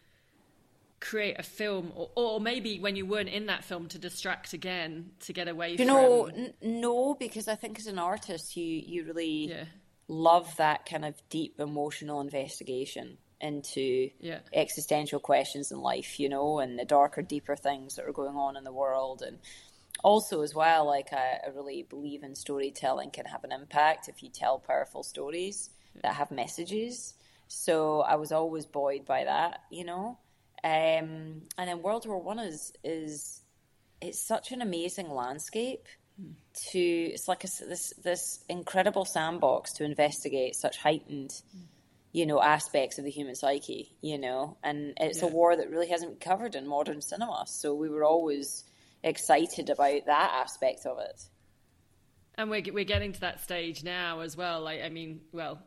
create 1.01 1.37
a 1.39 1.43
film 1.43 1.93
or, 1.95 2.11
or 2.15 2.41
maybe 2.41 2.79
when 2.79 2.95
you 2.95 3.07
weren't 3.07 3.29
in 3.29 3.47
that 3.47 3.65
film 3.65 3.89
to 3.89 3.99
distract 3.99 4.53
again 4.53 5.11
to 5.21 5.33
get 5.33 5.49
away 5.49 5.71
you 5.71 5.79
from... 5.79 5.87
know 5.87 6.27
n- 6.27 6.53
no 6.61 7.15
because 7.15 7.49
i 7.49 7.55
think 7.55 7.79
as 7.79 7.87
an 7.87 7.99
artist 7.99 8.57
you 8.57 8.65
you 8.65 9.05
really 9.05 9.49
yeah. 9.49 9.65
love 10.09 10.55
that 10.57 10.85
kind 10.85 11.05
of 11.05 11.15
deep 11.31 11.59
emotional 11.59 12.21
investigation 12.21 13.17
into 13.41 14.11
yeah. 14.21 14.41
existential 14.53 15.19
questions 15.19 15.73
in 15.73 15.81
life 15.81 16.21
you 16.21 16.29
know 16.29 16.59
and 16.59 16.79
the 16.79 16.85
darker 16.85 17.23
deeper 17.23 17.57
things 17.57 17.97
that 17.97 18.07
are 18.07 18.13
going 18.13 18.37
on 18.37 18.57
in 18.57 18.65
the 18.65 18.73
world 18.73 19.23
and 19.27 19.39
also 20.05 20.43
as 20.43 20.55
well 20.55 20.87
like 20.87 21.13
I, 21.15 21.39
I 21.47 21.51
really 21.55 21.83
believe 21.83 22.23
in 22.23 22.35
storytelling 22.35 23.11
can 23.11 23.25
have 23.25 23.45
an 23.45 23.53
impact 23.53 24.09
if 24.09 24.23
you 24.23 24.29
tell 24.29 24.59
powerful 24.59 25.03
stories 25.03 25.71
yeah. 25.95 26.03
that 26.03 26.15
have 26.17 26.31
messages 26.31 27.15
so 27.49 28.03
i 28.03 28.17
was 28.17 28.33
always 28.33 28.67
buoyed 28.67 29.07
by 29.07 29.25
that 29.25 29.63
you 29.71 29.85
know 29.85 30.19
um, 30.63 31.43
and 31.57 31.69
then 31.69 31.83
World 31.83 32.07
War 32.07 32.21
One 32.21 32.39
is 32.39 32.73
is 32.85 33.41
it's 34.01 34.27
such 34.27 34.53
an 34.53 34.63
amazing 34.63 35.11
landscape 35.11 35.87
mm. 36.21 36.33
to 36.73 36.79
it's 36.79 37.29
like 37.29 37.45
a, 37.45 37.49
this 37.67 37.93
this 38.03 38.45
incredible 38.49 39.05
sandbox 39.05 39.73
to 39.75 39.85
investigate 39.85 40.55
such 40.55 40.79
heightened 40.79 41.31
mm. 41.31 41.63
you 42.13 42.27
know 42.27 42.41
aspects 42.43 42.99
of 42.99 43.05
the 43.05 43.11
human 43.11 43.35
psyche 43.35 43.97
you 44.01 44.19
know 44.19 44.57
and 44.63 44.95
it's 44.99 45.23
yeah. 45.23 45.29
a 45.29 45.31
war 45.31 45.57
that 45.57 45.71
really 45.71 45.89
hasn't 45.89 46.19
been 46.19 46.31
covered 46.31 46.55
in 46.55 46.67
modern 46.67 47.01
cinema 47.01 47.45
so 47.47 47.75
we 47.75 47.89
were 47.89 48.05
always 48.05 48.65
excited 49.03 49.71
about 49.71 50.07
that 50.07 50.31
aspect 50.43 50.87
of 50.87 50.99
it 50.99 51.23
and 52.37 52.51
we're, 52.51 52.63
we're 52.73 52.85
getting 52.85 53.13
to 53.13 53.21
that 53.21 53.41
stage 53.41 53.83
now 53.83 54.21
as 54.21 54.37
well 54.37 54.61
like 54.61 54.83
i 54.83 54.89
mean 54.89 55.21
well 55.33 55.63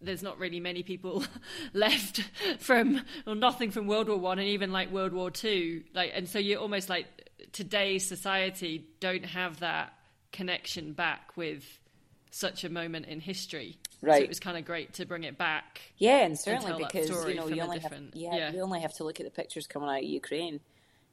there's 0.00 0.22
not 0.22 0.38
really 0.38 0.60
many 0.60 0.82
people 0.82 1.24
left 1.72 2.22
from 2.58 3.00
or 3.26 3.34
nothing 3.34 3.70
from 3.70 3.86
World 3.86 4.08
War 4.08 4.18
One 4.18 4.38
and 4.38 4.48
even 4.48 4.72
like 4.72 4.90
World 4.90 5.12
War 5.12 5.30
Two. 5.30 5.82
Like, 5.94 6.12
and 6.14 6.28
so 6.28 6.38
you're 6.38 6.60
almost 6.60 6.88
like 6.88 7.06
today's 7.52 8.06
society 8.06 8.86
don't 9.00 9.24
have 9.24 9.60
that 9.60 9.92
connection 10.32 10.92
back 10.92 11.36
with 11.36 11.64
such 12.30 12.64
a 12.64 12.68
moment 12.68 13.06
in 13.06 13.20
history. 13.20 13.78
Right. 14.02 14.18
So 14.18 14.24
it 14.24 14.28
was 14.28 14.40
kind 14.40 14.58
of 14.58 14.64
great 14.64 14.94
to 14.94 15.06
bring 15.06 15.24
it 15.24 15.38
back. 15.38 15.80
Yeah, 15.96 16.18
and 16.24 16.38
certainly 16.38 16.82
and 16.82 16.86
because 16.86 17.08
you 17.08 17.34
know 17.34 17.48
you 17.48 17.62
only 17.62 17.78
have 17.78 17.94
yeah, 18.12 18.36
yeah, 18.36 18.52
you 18.52 18.60
only 18.60 18.80
have 18.80 18.92
to 18.94 19.04
look 19.04 19.20
at 19.20 19.24
the 19.24 19.30
pictures 19.30 19.66
coming 19.66 19.88
out 19.88 19.98
of 19.98 20.04
Ukraine, 20.04 20.60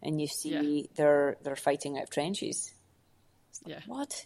and 0.02 0.20
you 0.20 0.28
see 0.28 0.50
yeah. 0.82 0.88
they're 0.96 1.38
they're 1.44 1.56
fighting 1.56 1.98
out 1.98 2.12
trenches. 2.12 2.74
Yeah. 3.66 3.80
What? 3.88 4.26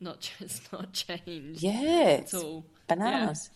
Not 0.00 0.30
just 0.38 0.72
not 0.72 0.92
changed. 0.92 1.62
Yeah. 1.62 2.22
At 2.22 2.34
all. 2.34 2.64
Bananas. 2.88 3.50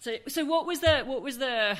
So, 0.00 0.16
so 0.26 0.44
what 0.44 0.66
was 0.66 0.80
the 0.80 1.00
what 1.04 1.22
was 1.22 1.38
the 1.38 1.76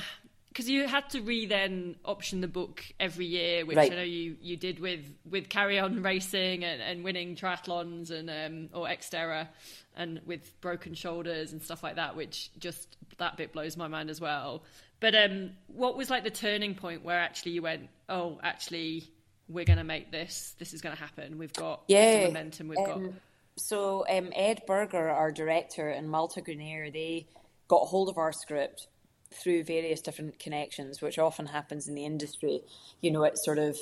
because 0.49 0.69
you 0.69 0.87
had 0.87 1.09
to 1.09 1.21
re 1.21 1.47
then 1.47 1.95
option 2.05 2.39
the 2.41 2.47
book 2.47 2.83
every 2.99 3.25
year, 3.25 3.65
which 3.65 3.75
Right. 3.75 3.91
I 3.91 3.95
know 3.95 4.01
you, 4.03 4.37
you 4.39 4.55
did 4.55 4.79
with 4.79 5.03
with 5.29 5.49
carry 5.49 5.79
on 5.79 6.03
racing 6.03 6.63
and, 6.63 6.81
and 6.81 7.03
winning 7.03 7.35
triathlons 7.35 8.11
and 8.11 8.29
um, 8.29 8.69
or 8.79 8.87
Xterra 8.87 9.47
and 9.95 10.21
with 10.25 10.59
broken 10.61 10.93
shoulders 10.93 11.51
and 11.53 11.61
stuff 11.61 11.83
like 11.83 11.95
that, 11.95 12.15
which 12.15 12.49
just 12.59 12.97
that 13.17 13.35
bit 13.35 13.51
blows 13.51 13.75
my 13.77 13.87
mind 13.87 14.09
as 14.09 14.21
well. 14.21 14.63
But 14.99 15.15
um, 15.15 15.51
what 15.67 15.97
was 15.97 16.09
like 16.09 16.23
the 16.23 16.29
turning 16.31 16.75
point 16.75 17.03
where 17.03 17.19
actually 17.19 17.51
you 17.53 17.61
went, 17.63 17.89
oh, 18.07 18.39
actually 18.41 19.09
we're 19.49 19.65
going 19.65 19.77
to 19.79 19.83
make 19.83 20.11
this. 20.11 20.55
This 20.59 20.73
is 20.73 20.81
going 20.81 20.95
to 20.95 21.01
happen. 21.01 21.37
We've 21.37 21.51
got 21.51 21.81
Yeah. 21.87 22.21
the 22.21 22.27
momentum. 22.27 22.69
We've 22.69 22.77
got 22.77 22.91
Um, 22.97 23.15
so 23.55 24.05
um, 24.09 24.31
Ed 24.35 24.63
Berger, 24.65 25.09
our 25.09 25.31
director, 25.31 25.89
and 25.89 26.09
Malte 26.09 26.41
Grunert, 26.41 26.93
they 26.93 27.27
got 27.67 27.87
hold 27.87 28.09
of 28.09 28.17
our 28.17 28.31
script 28.31 28.87
through 29.33 29.63
various 29.63 30.01
different 30.01 30.39
connections, 30.39 31.01
which 31.01 31.17
often 31.19 31.47
happens 31.47 31.87
in 31.87 31.95
the 31.95 32.05
industry. 32.05 32.61
You 33.01 33.11
know, 33.11 33.23
it 33.23 33.37
sort 33.37 33.59
of 33.59 33.77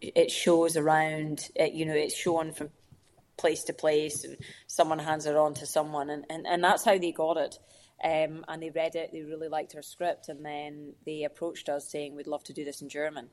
it 0.00 0.30
shows 0.30 0.76
around. 0.76 1.48
It, 1.54 1.72
you 1.72 1.86
know, 1.86 1.94
it's 1.94 2.16
shown 2.16 2.52
from 2.52 2.70
place 3.36 3.64
to 3.64 3.72
place, 3.72 4.24
and 4.24 4.36
someone 4.66 4.98
hands 4.98 5.26
it 5.26 5.36
on 5.36 5.54
to 5.54 5.66
someone, 5.66 6.10
and, 6.10 6.24
and, 6.30 6.46
and 6.46 6.62
that's 6.62 6.84
how 6.84 6.98
they 6.98 7.12
got 7.12 7.36
it. 7.36 7.58
Um, 8.02 8.44
and 8.48 8.62
they 8.62 8.70
read 8.70 8.96
it, 8.96 9.10
they 9.12 9.22
really 9.22 9.48
liked 9.48 9.74
our 9.76 9.82
script, 9.82 10.28
and 10.28 10.44
then 10.44 10.94
they 11.06 11.24
approached 11.24 11.68
us 11.68 11.90
saying, 11.90 12.14
"We'd 12.14 12.26
love 12.26 12.44
to 12.44 12.52
do 12.52 12.64
this 12.64 12.82
in 12.82 12.88
German." 12.88 13.30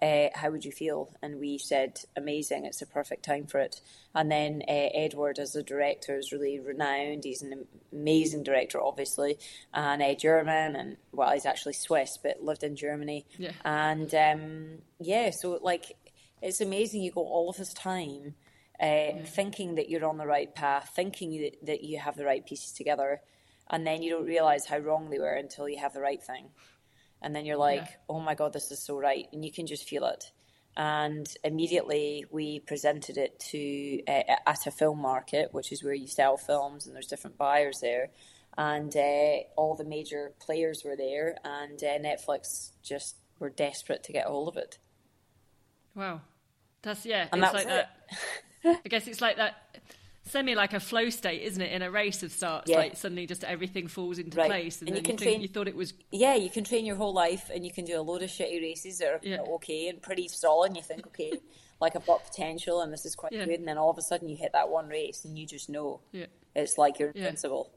Uh, 0.00 0.28
how 0.34 0.50
would 0.50 0.64
you 0.64 0.72
feel? 0.72 1.10
And 1.22 1.38
we 1.38 1.58
said, 1.58 2.00
amazing, 2.16 2.64
it's 2.64 2.82
a 2.82 2.86
perfect 2.86 3.24
time 3.24 3.46
for 3.46 3.58
it. 3.58 3.80
And 4.14 4.30
then 4.30 4.62
uh, 4.66 4.88
Edward, 4.94 5.38
as 5.38 5.54
a 5.54 5.62
director, 5.62 6.16
is 6.16 6.32
really 6.32 6.58
renowned. 6.58 7.24
He's 7.24 7.42
an 7.42 7.66
amazing 7.92 8.42
director, 8.42 8.80
obviously, 8.80 9.38
and 9.74 10.02
uh, 10.02 10.14
German, 10.14 10.76
and 10.76 10.96
well, 11.12 11.32
he's 11.32 11.46
actually 11.46 11.74
Swiss, 11.74 12.18
but 12.22 12.42
lived 12.42 12.62
in 12.62 12.76
Germany. 12.76 13.26
Yeah. 13.38 13.52
And 13.64 14.14
um, 14.14 14.78
yeah, 14.98 15.30
so 15.30 15.58
like, 15.62 15.96
it's 16.40 16.60
amazing 16.60 17.02
you 17.02 17.12
got 17.12 17.20
all 17.20 17.50
of 17.50 17.56
this 17.56 17.74
time 17.74 18.34
uh, 18.80 19.22
thinking 19.26 19.74
that 19.74 19.90
you're 19.90 20.06
on 20.06 20.16
the 20.16 20.26
right 20.26 20.54
path, 20.54 20.92
thinking 20.96 21.42
that, 21.42 21.66
that 21.66 21.84
you 21.84 21.98
have 21.98 22.16
the 22.16 22.24
right 22.24 22.44
pieces 22.44 22.72
together, 22.72 23.20
and 23.68 23.86
then 23.86 24.02
you 24.02 24.10
don't 24.10 24.26
realize 24.26 24.66
how 24.66 24.78
wrong 24.78 25.10
they 25.10 25.18
were 25.18 25.34
until 25.34 25.68
you 25.68 25.78
have 25.78 25.92
the 25.92 26.00
right 26.00 26.22
thing 26.22 26.48
and 27.22 27.34
then 27.34 27.44
you're 27.46 27.56
like, 27.56 27.82
Yeah. 27.82 27.96
oh 28.08 28.20
my 28.20 28.34
god, 28.34 28.52
this 28.52 28.70
is 28.70 28.78
so 28.84 28.96
right, 28.98 29.26
and 29.32 29.44
you 29.44 29.52
can 29.52 29.66
just 29.66 29.88
feel 29.88 30.04
it. 30.06 30.30
And 30.76 31.26
immediately 31.44 32.24
we 32.30 32.60
presented 32.60 33.18
it 33.18 33.38
to 33.50 34.02
uh, 34.06 34.22
at 34.46 34.66
a 34.66 34.70
film 34.70 35.00
market, 35.00 35.52
which 35.52 35.72
is 35.72 35.82
where 35.82 35.94
you 35.94 36.06
sell 36.06 36.36
films, 36.36 36.86
and 36.86 36.94
there's 36.94 37.08
different 37.08 37.36
buyers 37.36 37.80
there, 37.80 38.10
and 38.56 38.94
uh, 38.96 39.36
all 39.56 39.74
the 39.76 39.84
major 39.84 40.32
players 40.40 40.82
were 40.84 40.96
there, 40.96 41.36
and 41.44 41.82
uh, 41.82 41.98
Netflix 41.98 42.70
just 42.82 43.16
were 43.38 43.50
desperate 43.50 44.04
to 44.04 44.12
get 44.12 44.26
a 44.26 44.30
hold 44.30 44.48
of 44.48 44.56
it. 44.56 44.78
Wow, 45.94 46.20
that's 46.82 47.04
yeah. 47.04 47.26
And 47.32 47.42
it's 47.42 47.52
that 47.52 47.54
was 47.54 47.64
like 47.64 47.86
that. 48.64 48.80
I 48.84 48.88
guess 48.88 49.06
it's 49.08 49.20
like 49.20 49.36
that 49.36 49.54
semi 50.24 50.54
like 50.54 50.72
a 50.72 50.80
flow 50.80 51.10
state, 51.10 51.42
isn't 51.42 51.60
it? 51.62 51.72
In 51.72 51.82
a 51.82 51.90
race 51.90 52.22
of 52.22 52.30
starts, 52.32 52.70
Yeah. 52.70 52.76
like 52.78 52.96
suddenly 52.96 53.26
just 53.26 53.42
everything 53.44 53.88
falls 53.88 54.18
into 54.18 54.36
Right. 54.36 54.50
place, 54.50 54.80
and, 54.80 54.88
And 54.88 54.96
you 54.98 55.02
can 55.02 55.12
you, 55.14 55.18
think 55.18 55.30
train- 55.30 55.40
you 55.40 55.48
thought 55.48 55.68
it 55.68 55.74
was 55.76 55.94
Yeah, 56.12 56.34
you 56.34 56.50
can 56.50 56.64
train 56.64 56.84
your 56.86 56.96
whole 56.96 57.12
life, 57.12 57.50
and 57.52 57.64
you 57.64 57.72
can 57.72 57.84
do 57.84 57.98
a 57.98 58.02
load 58.02 58.22
of 58.22 58.30
shitty 58.30 58.60
races 58.60 58.98
that 58.98 59.08
are 59.12 59.20
Yeah. 59.22 59.40
okay 59.40 59.88
and 59.88 60.00
pretty 60.02 60.28
solid. 60.28 60.66
And 60.66 60.76
you 60.76 60.82
think, 60.82 61.06
okay, 61.08 61.32
like 61.80 61.96
I've 61.96 62.06
got 62.06 62.24
potential, 62.24 62.80
and 62.82 62.92
this 62.92 63.04
is 63.06 63.14
quite 63.16 63.32
Yeah. 63.32 63.46
good, 63.46 63.58
and 63.60 63.66
then 63.68 63.78
all 63.78 63.90
of 63.90 63.98
a 63.98 64.02
sudden 64.02 64.28
you 64.28 64.36
hit 64.36 64.52
that 64.52 64.68
one 64.68 64.88
race, 64.88 65.24
and 65.24 65.38
you 65.38 65.46
just 65.46 65.68
know 65.68 66.00
yeah. 66.12 66.26
it's 66.54 66.76
like 66.78 66.98
you're 66.98 67.10
invincible. 67.10 67.70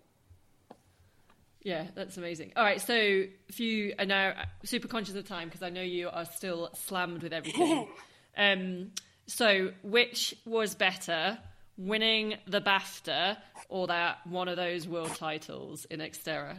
Yeah, 1.61 1.87
that's 1.95 2.17
amazing. 2.17 2.51
All 2.57 2.63
right, 2.63 2.81
so 2.81 2.93
if 2.93 3.59
you 3.61 3.93
are 3.97 4.05
now 4.05 4.33
super 4.65 4.89
conscious 4.89 5.15
of 5.15 5.25
time 5.25 5.47
because 5.47 5.63
I 5.63 5.69
know 5.69 5.81
you 5.81 6.09
are 6.09 6.25
still 6.25 6.69
slammed 6.73 7.23
with 7.23 7.31
everything. 7.31 7.87
um, 8.37 8.91
so 9.27 9.71
which 9.81 10.35
was 10.45 10.75
better, 10.75 11.39
winning 11.77 12.35
the 12.47 12.61
BAFTA 12.61 13.37
or 13.69 13.87
that 13.87 14.25
one 14.25 14.47
of 14.47 14.57
those 14.57 14.87
world 14.87 15.15
titles 15.15 15.85
in 15.85 15.99
Xterra? 15.99 16.57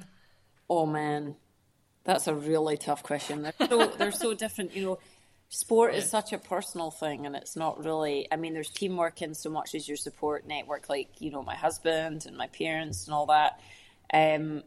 Oh 0.69 0.87
man, 0.87 1.37
that's 2.05 2.27
a 2.27 2.35
really 2.35 2.77
tough 2.77 3.03
question. 3.03 3.43
They're 3.43 3.69
so 3.69 3.87
they're 3.99 4.13
so 4.13 4.35
different. 4.35 4.75
You 4.75 4.85
know, 4.85 4.99
sport 5.49 5.95
is 5.95 6.09
such 6.09 6.33
a 6.33 6.39
personal 6.39 6.91
thing, 6.91 7.27
and 7.27 7.37
it's 7.37 7.57
not 7.57 7.85
really. 7.85 8.27
I 8.31 8.37
mean, 8.37 8.55
there's 8.55 8.71
teamwork 8.71 9.23
in 9.23 9.35
so 9.35 9.51
much 9.51 9.75
as 9.75 9.89
your 9.89 9.97
support 9.97 10.47
network, 10.47 10.89
like 10.89 11.09
you 11.21 11.31
know, 11.31 11.43
my 11.43 11.55
husband 11.55 12.27
and 12.27 12.37
my 12.37 12.49
parents 12.49 13.07
and 13.07 13.15
all 13.15 13.27
that. 13.27 13.61
Um, 14.13 14.63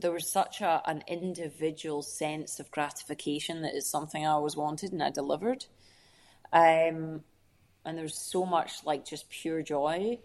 there 0.00 0.12
was 0.12 0.30
such 0.30 0.60
a 0.60 0.82
an 0.86 1.02
individual 1.06 2.02
sense 2.02 2.58
of 2.58 2.70
gratification 2.70 3.62
that 3.62 3.74
is 3.74 3.86
something 3.86 4.24
I 4.24 4.30
always 4.30 4.56
wanted, 4.56 4.92
and 4.92 5.02
I 5.02 5.10
delivered. 5.10 5.66
Um, 6.52 7.22
and 7.84 7.96
there's 7.98 8.18
so 8.18 8.44
much 8.44 8.84
like 8.84 9.04
just 9.04 9.28
pure 9.28 9.62
joy. 9.62 10.18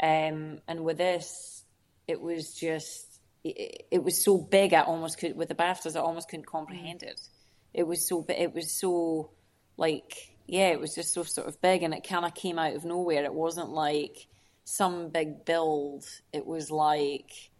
Um, 0.00 0.60
and 0.68 0.84
with 0.84 0.98
this, 0.98 1.64
it 2.06 2.20
was 2.20 2.54
just 2.54 3.20
it, 3.44 3.86
it 3.90 4.04
was 4.04 4.22
so 4.22 4.38
big. 4.38 4.74
I 4.74 4.82
almost 4.82 5.18
could 5.18 5.36
with 5.36 5.48
the 5.48 5.54
BAFTAs. 5.54 5.96
I 5.96 6.00
almost 6.00 6.28
couldn't 6.28 6.46
comprehend 6.46 7.02
it. 7.02 7.20
It 7.74 7.86
was 7.86 8.06
so 8.06 8.24
it 8.28 8.54
was 8.54 8.70
so 8.70 9.30
like 9.76 10.34
yeah, 10.46 10.68
it 10.68 10.80
was 10.80 10.94
just 10.94 11.12
so 11.12 11.22
sort 11.24 11.46
of 11.46 11.60
big, 11.60 11.82
and 11.82 11.92
it 11.92 12.08
kind 12.08 12.24
of 12.24 12.34
came 12.34 12.58
out 12.58 12.74
of 12.74 12.84
nowhere. 12.84 13.24
It 13.24 13.34
wasn't 13.34 13.68
like 13.68 14.26
some 14.64 15.10
big 15.10 15.44
build. 15.44 16.06
It 16.32 16.46
was 16.46 16.70
like 16.70 17.50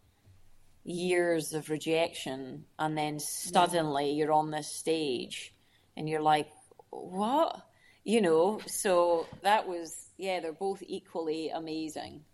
years 0.84 1.52
of 1.52 1.68
rejection, 1.68 2.64
and 2.78 2.96
then 2.96 3.20
suddenly 3.20 4.12
you're 4.12 4.32
on 4.32 4.50
this 4.50 4.72
stage, 4.72 5.54
and 5.96 6.08
you're 6.08 6.22
like, 6.22 6.48
what? 6.90 7.67
You 8.08 8.22
know. 8.22 8.60
So 8.66 9.26
that 9.42 9.68
was 9.68 9.94
yeah. 10.16 10.40
They're 10.40 10.52
both 10.52 10.82
equally 10.86 11.50
amazing. 11.50 12.24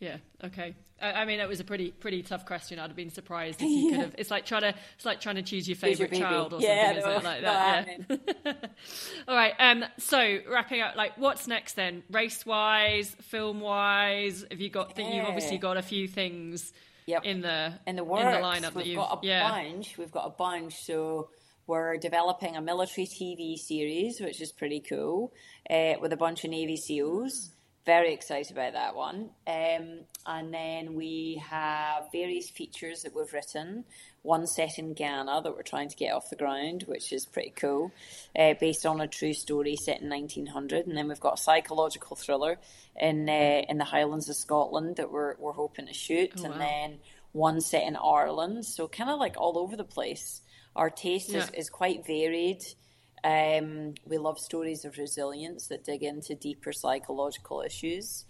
Yeah. 0.00 0.18
Okay. 0.44 0.76
I, 1.00 1.12
I 1.12 1.24
mean, 1.24 1.40
it 1.40 1.48
was 1.48 1.60
a 1.60 1.64
pretty 1.64 1.92
pretty 1.92 2.22
tough 2.22 2.44
question. 2.44 2.78
I'd 2.78 2.88
have 2.88 2.94
been 2.94 3.08
surprised 3.08 3.62
if 3.62 3.68
you 3.68 3.90
could 3.90 4.00
have. 4.00 4.14
It's 4.18 4.30
like 4.30 4.44
trying 4.44 4.60
to 4.60 4.74
it's 4.96 5.06
like 5.06 5.22
trying 5.22 5.36
to 5.36 5.42
choose 5.42 5.66
your 5.66 5.76
Choose 5.76 5.98
your 5.98 6.08
favorite 6.08 6.20
child 6.20 6.52
or 6.52 6.60
Yeah, 6.60 7.00
something, 7.00 7.04
no, 7.04 7.16
it? 7.16 7.24
Like 7.24 7.42
no, 7.42 7.48
that. 7.48 7.88
I 7.88 8.18
yeah. 8.44 8.52
All 9.28 9.34
right. 9.34 9.54
Um. 9.58 9.84
So 9.96 10.40
wrapping 10.46 10.82
up, 10.82 10.94
like, 10.94 11.16
what's 11.16 11.46
next 11.48 11.72
then? 11.74 12.02
Race 12.10 12.44
wise, 12.44 13.16
film 13.22 13.60
wise, 13.60 14.44
have 14.50 14.60
you 14.60 14.68
got? 14.68 14.94
Think 14.94 15.14
you've 15.14 15.24
obviously 15.24 15.56
got 15.56 15.78
a 15.78 15.82
few 15.82 16.06
things 16.06 16.72
Yep. 17.06 17.24
in 17.24 17.40
the 17.40 17.72
in 17.86 17.96
the 17.96 18.02
in 18.02 18.08
works. 18.08 18.24
the 18.24 18.42
lineup 18.42 18.74
we've 18.74 18.84
that 18.84 18.86
you 18.86 18.96
got 18.96 19.24
a 19.24 19.26
yeah. 19.26 19.48
bunch. 19.48 19.96
We've 19.96 20.12
got 20.12 20.26
a 20.26 20.30
bunch. 20.30 20.74
So 20.84 21.30
we're 21.68 21.96
developing 21.98 22.56
a 22.56 22.60
military 22.60 23.06
TV 23.06 23.56
series, 23.56 24.20
which 24.20 24.40
is 24.40 24.50
pretty 24.50 24.80
cool, 24.80 25.32
uh, 25.70 25.94
with 26.00 26.12
a 26.12 26.16
bunch 26.16 26.42
of 26.44 26.50
Navy 26.50 26.76
SEALs. 26.76 27.50
Very 27.86 28.12
excited 28.12 28.50
about 28.52 28.72
that 28.74 28.94
one. 28.96 29.30
Um, 29.46 30.00
and 30.26 30.52
then 30.52 30.94
we 30.94 31.42
have 31.48 32.10
various 32.12 32.50
features 32.50 33.02
that 33.02 33.14
we've 33.14 33.32
written. 33.32 33.84
One 34.22 34.46
set 34.46 34.78
in 34.78 34.92
Ghana 34.94 35.40
that 35.42 35.52
we're 35.54 35.62
trying 35.62 35.88
to 35.88 35.96
get 35.96 36.12
off 36.12 36.28
the 36.28 36.36
ground, 36.36 36.84
which 36.86 37.12
is 37.14 37.24
pretty 37.24 37.52
cool, 37.56 37.92
uh, 38.38 38.54
based 38.60 38.84
on 38.84 39.00
a 39.00 39.06
true 39.06 39.32
story 39.32 39.76
set 39.76 40.02
in 40.02 40.10
1900. 40.10 40.86
And 40.86 40.96
then 40.98 41.08
we've 41.08 41.20
got 41.20 41.38
a 41.38 41.42
psychological 41.42 42.14
thriller 42.16 42.58
in 43.00 43.26
uh, 43.28 43.62
in 43.68 43.78
the 43.78 43.84
Highlands 43.84 44.28
of 44.28 44.36
Scotland 44.36 44.96
that 44.96 45.10
we're 45.10 45.36
we're 45.38 45.52
hoping 45.52 45.86
to 45.86 45.94
shoot, 45.94 46.32
Oh, 46.38 46.44
and 46.44 46.54
wow. 46.54 46.58
then 46.58 46.98
one 47.32 47.60
set 47.62 47.84
in 47.86 47.96
Ireland. 47.96 48.66
So 48.66 48.86
kind 48.88 49.08
of 49.08 49.18
like 49.18 49.36
all 49.38 49.56
over 49.56 49.76
the 49.76 49.84
place. 49.84 50.42
Our 50.76 50.90
taste 50.90 51.34
is, 51.34 51.50
is 51.50 51.70
quite 51.70 52.06
varied. 52.06 52.62
Um, 53.24 53.94
we 54.04 54.18
love 54.18 54.38
stories 54.38 54.84
of 54.84 54.96
resilience 54.96 55.66
that 55.68 55.84
dig 55.84 56.02
into 56.02 56.34
deeper 56.34 56.72
psychological 56.72 57.62
issues. 57.62 58.24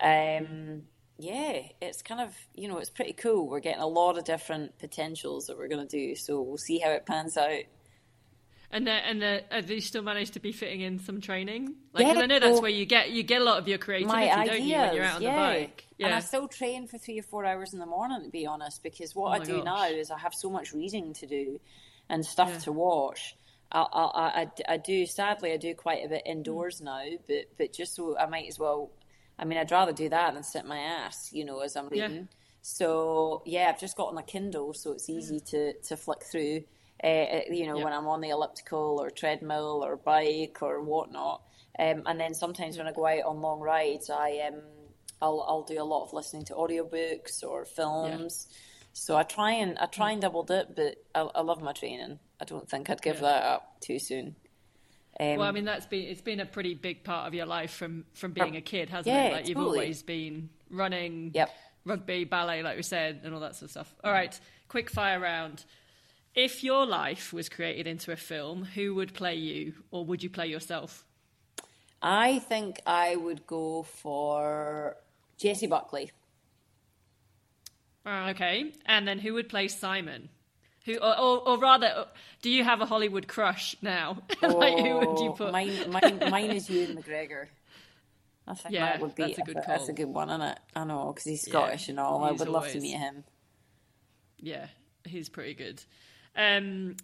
Um, 0.00 0.82
yeah, 1.18 1.60
it's 1.80 2.02
kind 2.02 2.20
of 2.20 2.34
you 2.54 2.68
know 2.68 2.78
it's 2.78 2.90
pretty 2.90 3.14
cool. 3.14 3.48
We're 3.48 3.60
getting 3.60 3.80
a 3.80 3.86
lot 3.86 4.18
of 4.18 4.24
different 4.24 4.78
potentials 4.78 5.46
that 5.46 5.56
we're 5.56 5.68
going 5.68 5.86
to 5.86 5.98
do. 5.98 6.14
So 6.14 6.42
we'll 6.42 6.58
see 6.58 6.78
how 6.78 6.90
it 6.90 7.06
pans 7.06 7.36
out. 7.36 7.62
And 8.70 8.86
the, 8.86 8.90
and 8.90 9.22
the, 9.22 9.44
have 9.50 9.70
you 9.70 9.80
still 9.80 10.02
managed 10.02 10.34
to 10.34 10.40
be 10.40 10.52
fitting 10.52 10.80
in 10.80 10.98
some 10.98 11.20
training? 11.20 11.74
Like, 11.92 12.06
Yeah, 12.06 12.20
I 12.22 12.26
know 12.26 12.40
that's 12.40 12.60
where 12.60 12.70
you 12.70 12.84
get 12.84 13.10
you 13.10 13.22
get 13.22 13.40
a 13.40 13.44
lot 13.44 13.58
of 13.58 13.68
your 13.68 13.78
creativity, 13.78 14.26
my 14.26 14.46
don't 14.46 14.62
you, 14.62 14.76
when 14.76 14.94
you're 14.94 15.04
out 15.04 15.16
on 15.16 15.22
yeah. 15.22 15.30
the 15.30 15.36
bike? 15.36 15.84
And 15.98 16.08
I 16.08 16.16
Yeah. 16.16 16.18
still 16.20 16.48
train 16.48 16.86
for 16.88 16.98
three 16.98 17.18
or 17.18 17.22
four 17.22 17.44
hours 17.44 17.72
in 17.72 17.78
the 17.78 17.86
morning, 17.86 18.24
to 18.24 18.30
be 18.30 18.44
honest, 18.46 18.82
because 18.82 19.14
what 19.14 19.28
Oh 19.28 19.42
I 19.42 19.44
do 19.44 19.56
gosh. 19.58 19.64
now 19.64 19.84
is 19.86 20.10
I 20.10 20.18
have 20.18 20.34
so 20.34 20.50
much 20.50 20.72
reading 20.72 21.12
to 21.14 21.26
do 21.26 21.60
and 22.08 22.24
stuff 22.26 22.50
Yeah. 22.50 22.58
to 22.60 22.72
watch. 22.72 23.36
I, 23.72 23.80
I, 23.82 24.42
I- 24.42 24.74
I, 24.74 24.76
do, 24.76 25.06
sadly, 25.06 25.52
I 25.52 25.56
do 25.56 25.74
quite 25.74 26.04
a 26.04 26.08
bit 26.08 26.22
Hmm. 26.24 26.32
indoors 26.32 26.80
now, 26.80 27.04
but, 27.28 27.46
but 27.58 27.72
just 27.72 27.94
so 27.94 28.16
I 28.18 28.26
might 28.26 28.48
as 28.48 28.58
well, 28.58 28.90
I 29.38 29.44
mean, 29.44 29.58
I'd 29.58 29.70
rather 29.70 29.92
do 29.92 30.08
that 30.08 30.34
than 30.34 30.42
sit 30.42 30.64
my 30.66 30.78
ass, 30.78 31.30
you 31.32 31.44
know, 31.44 31.60
as 31.60 31.76
I'm 31.76 31.88
Yeah. 31.92 32.08
reading. 32.08 32.28
So, 32.62 33.42
yeah, 33.46 33.68
I've 33.68 33.78
just 33.80 33.96
got 33.96 34.08
on 34.08 34.18
a 34.18 34.22
Kindle, 34.24 34.74
so 34.74 34.90
it's 34.92 35.08
easy 35.08 35.38
to, 35.40 35.72
to 35.72 35.96
flick 35.96 36.24
through, 36.24 36.64
uh, 37.02 37.06
uh, 37.06 37.40
you 37.50 37.66
know, 37.66 37.78
Yeah. 37.78 37.84
when 37.84 37.92
I'm 37.92 38.06
on 38.08 38.20
the 38.20 38.30
elliptical 38.30 38.98
or 39.00 39.10
treadmill 39.10 39.82
or 39.84 39.96
bike 39.96 40.58
or 40.62 40.80
whatnot. 40.82 41.42
Um, 41.78 42.02
and 42.06 42.18
then 42.18 42.32
sometimes 42.34 42.78
when 42.78 42.86
I 42.86 42.92
go 42.92 43.06
out 43.06 43.24
on 43.24 43.40
long 43.42 43.60
rides, 43.60 44.08
I 44.10 44.38
um, 44.48 44.62
I'll 45.20 45.44
I'll 45.46 45.62
do 45.62 45.80
a 45.80 45.84
lot 45.84 46.04
of 46.04 46.12
listening 46.12 46.44
to 46.46 46.54
audiobooks 46.54 47.42
or 47.44 47.64
films. 47.64 48.48
So 48.94 49.14
I 49.16 49.24
try 49.24 49.52
and 49.52 49.78
I 49.78 49.86
try 49.86 50.12
and 50.12 50.22
double 50.22 50.42
dip, 50.42 50.74
but 50.74 50.96
I, 51.14 51.20
I 51.20 51.40
love 51.42 51.60
my 51.60 51.72
training. 51.72 52.18
I 52.40 52.44
don't 52.46 52.68
think 52.68 52.88
I'd 52.88 53.02
give 53.02 53.16
Yeah. 53.16 53.22
that 53.22 53.42
up 53.44 53.80
too 53.80 53.98
soon. 53.98 54.36
Um, 55.20 55.36
Well, 55.38 55.48
I 55.48 55.52
mean, 55.52 55.64
that's 55.66 55.86
been 55.86 56.06
it's 56.08 56.22
been 56.22 56.40
a 56.40 56.46
pretty 56.46 56.74
big 56.74 57.04
part 57.04 57.26
of 57.26 57.34
your 57.34 57.46
life 57.46 57.72
from 57.72 58.06
from 58.14 58.32
being 58.32 58.56
a 58.56 58.62
kid, 58.62 58.88
hasn't 58.88 59.14
Yeah, 59.14 59.24
it? 59.24 59.32
Like 59.32 59.48
you've 59.48 59.56
totally. 59.58 59.80
always 59.80 60.02
been 60.02 60.48
running, 60.70 61.32
Yep. 61.34 61.50
rugby, 61.84 62.24
ballet, 62.24 62.62
like 62.62 62.76
we 62.78 62.82
said, 62.82 63.20
and 63.24 63.34
all 63.34 63.40
that 63.40 63.54
sort 63.54 63.64
of 63.64 63.70
stuff. 63.70 63.94
All 64.02 64.12
right, 64.12 64.38
quick 64.68 64.88
fire 64.90 65.20
round. 65.20 65.64
If 66.36 66.62
your 66.62 66.86
life 66.86 67.32
was 67.32 67.48
created 67.48 67.88
into 67.88 68.12
a 68.12 68.16
film, 68.16 68.64
who 68.76 68.94
would 68.94 69.12
play 69.12 69.34
you, 69.34 69.74
or 69.90 70.04
would 70.04 70.22
you 70.22 70.30
play 70.30 70.46
yourself? 70.46 71.04
I 72.02 72.38
think 72.38 72.80
I 72.86 73.16
would 73.16 73.46
go 73.46 73.82
for 73.82 74.96
Jessie 75.36 75.66
Buckley. 75.66 76.10
Uh, 78.04 78.28
okay, 78.30 78.72
and 78.86 79.06
then 79.06 79.18
who 79.18 79.34
would 79.34 79.48
play 79.48 79.68
Simon? 79.68 80.28
Who, 80.84 80.94
or, 80.98 81.18
or, 81.18 81.48
or 81.48 81.58
rather, 81.58 82.06
do 82.42 82.50
you 82.50 82.62
have 82.62 82.80
a 82.80 82.86
Hollywood 82.86 83.26
crush 83.26 83.74
now? 83.82 84.18
like, 84.42 84.78
who 84.78 84.98
would 84.98 85.18
you 85.18 85.30
Oh, 85.30 85.36
put? 85.36 85.52
Mine, 85.52 85.90
mine, 85.90 86.20
mine 86.30 86.52
is 86.52 86.70
Ewan 86.70 86.96
McGregor. 86.96 87.48
I 88.46 88.54
think 88.54 88.74
Yeah, 88.74 88.92
that 88.92 89.00
would 89.00 89.14
be 89.14 89.22
that's 89.22 89.38
a 89.38 89.42
good 89.42 89.56
That's 89.66 89.66
call. 89.66 89.88
a 89.88 89.92
good 89.92 90.08
one, 90.08 90.28
isn't 90.28 90.42
it? 90.42 90.58
I 90.74 90.84
know 90.84 91.12
because 91.12 91.24
he's 91.24 91.46
Yeah, 91.46 91.52
Scottish 91.60 91.88
and 91.88 91.98
all. 91.98 92.22
I 92.24 92.30
would 92.30 92.48
love 92.48 92.68
to 92.68 92.80
meet 92.80 92.96
him. 92.96 93.24
Yeah, 94.38 94.66
he's 95.04 95.28
pretty 95.28 95.54
good. 95.54 95.82
Um, 96.36 96.96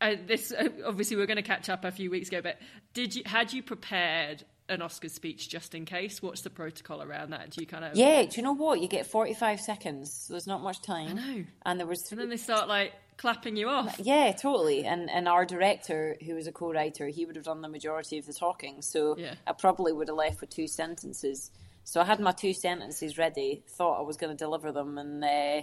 uh, 0.00 0.14
this 0.26 0.52
uh, 0.52 0.68
obviously 0.86 1.16
we're 1.16 1.26
going 1.26 1.36
to 1.36 1.42
catch 1.42 1.68
up 1.68 1.84
a 1.84 1.90
few 1.90 2.10
weeks 2.10 2.28
ago, 2.28 2.40
but 2.42 2.58
did 2.94 3.14
you 3.14 3.22
had 3.26 3.52
you 3.52 3.62
prepared 3.62 4.44
an 4.68 4.82
Oscar 4.82 5.08
speech 5.08 5.48
just 5.48 5.74
in 5.74 5.84
case? 5.84 6.22
What's 6.22 6.42
the 6.42 6.50
protocol 6.50 7.02
around 7.02 7.30
that? 7.30 7.50
Do 7.50 7.60
you 7.60 7.66
kind 7.66 7.84
of 7.84 7.96
Yeah, 7.96 8.22
do 8.22 8.36
you 8.36 8.42
know 8.42 8.52
what? 8.52 8.80
You 8.80 8.88
get 8.88 9.06
forty-five 9.06 9.60
seconds. 9.60 10.12
So 10.12 10.34
there's 10.34 10.46
not 10.46 10.62
much 10.62 10.82
time. 10.82 11.10
I 11.10 11.12
know. 11.12 11.44
And 11.64 11.80
there 11.80 11.86
was 11.86 12.10
And 12.10 12.20
then 12.20 12.28
they 12.28 12.36
start 12.36 12.68
like 12.68 12.92
clapping 13.16 13.56
you 13.56 13.68
off. 13.68 13.98
Yeah, 13.98 14.30
totally. 14.32 14.84
And 14.84 15.10
and 15.10 15.26
our 15.26 15.44
director, 15.44 16.16
who 16.24 16.34
was 16.34 16.46
a 16.46 16.52
co-writer, 16.52 17.08
he 17.08 17.24
would 17.26 17.34
have 17.36 17.46
done 17.46 17.62
the 17.62 17.68
majority 17.68 18.18
of 18.18 18.26
the 18.26 18.32
talking. 18.32 18.82
So 18.82 19.16
Yeah. 19.18 19.34
I 19.46 19.52
probably 19.52 19.92
would 19.92 20.08
have 20.08 20.16
left 20.16 20.40
with 20.40 20.50
two 20.50 20.68
sentences. 20.68 21.50
So 21.82 22.00
I 22.00 22.04
had 22.04 22.20
my 22.20 22.32
two 22.32 22.52
sentences 22.52 23.16
ready, 23.16 23.64
thought 23.66 23.98
I 23.98 24.02
was 24.02 24.18
going 24.18 24.36
to 24.36 24.36
deliver 24.36 24.70
them, 24.72 24.98
and 24.98 25.24
uh, 25.24 25.62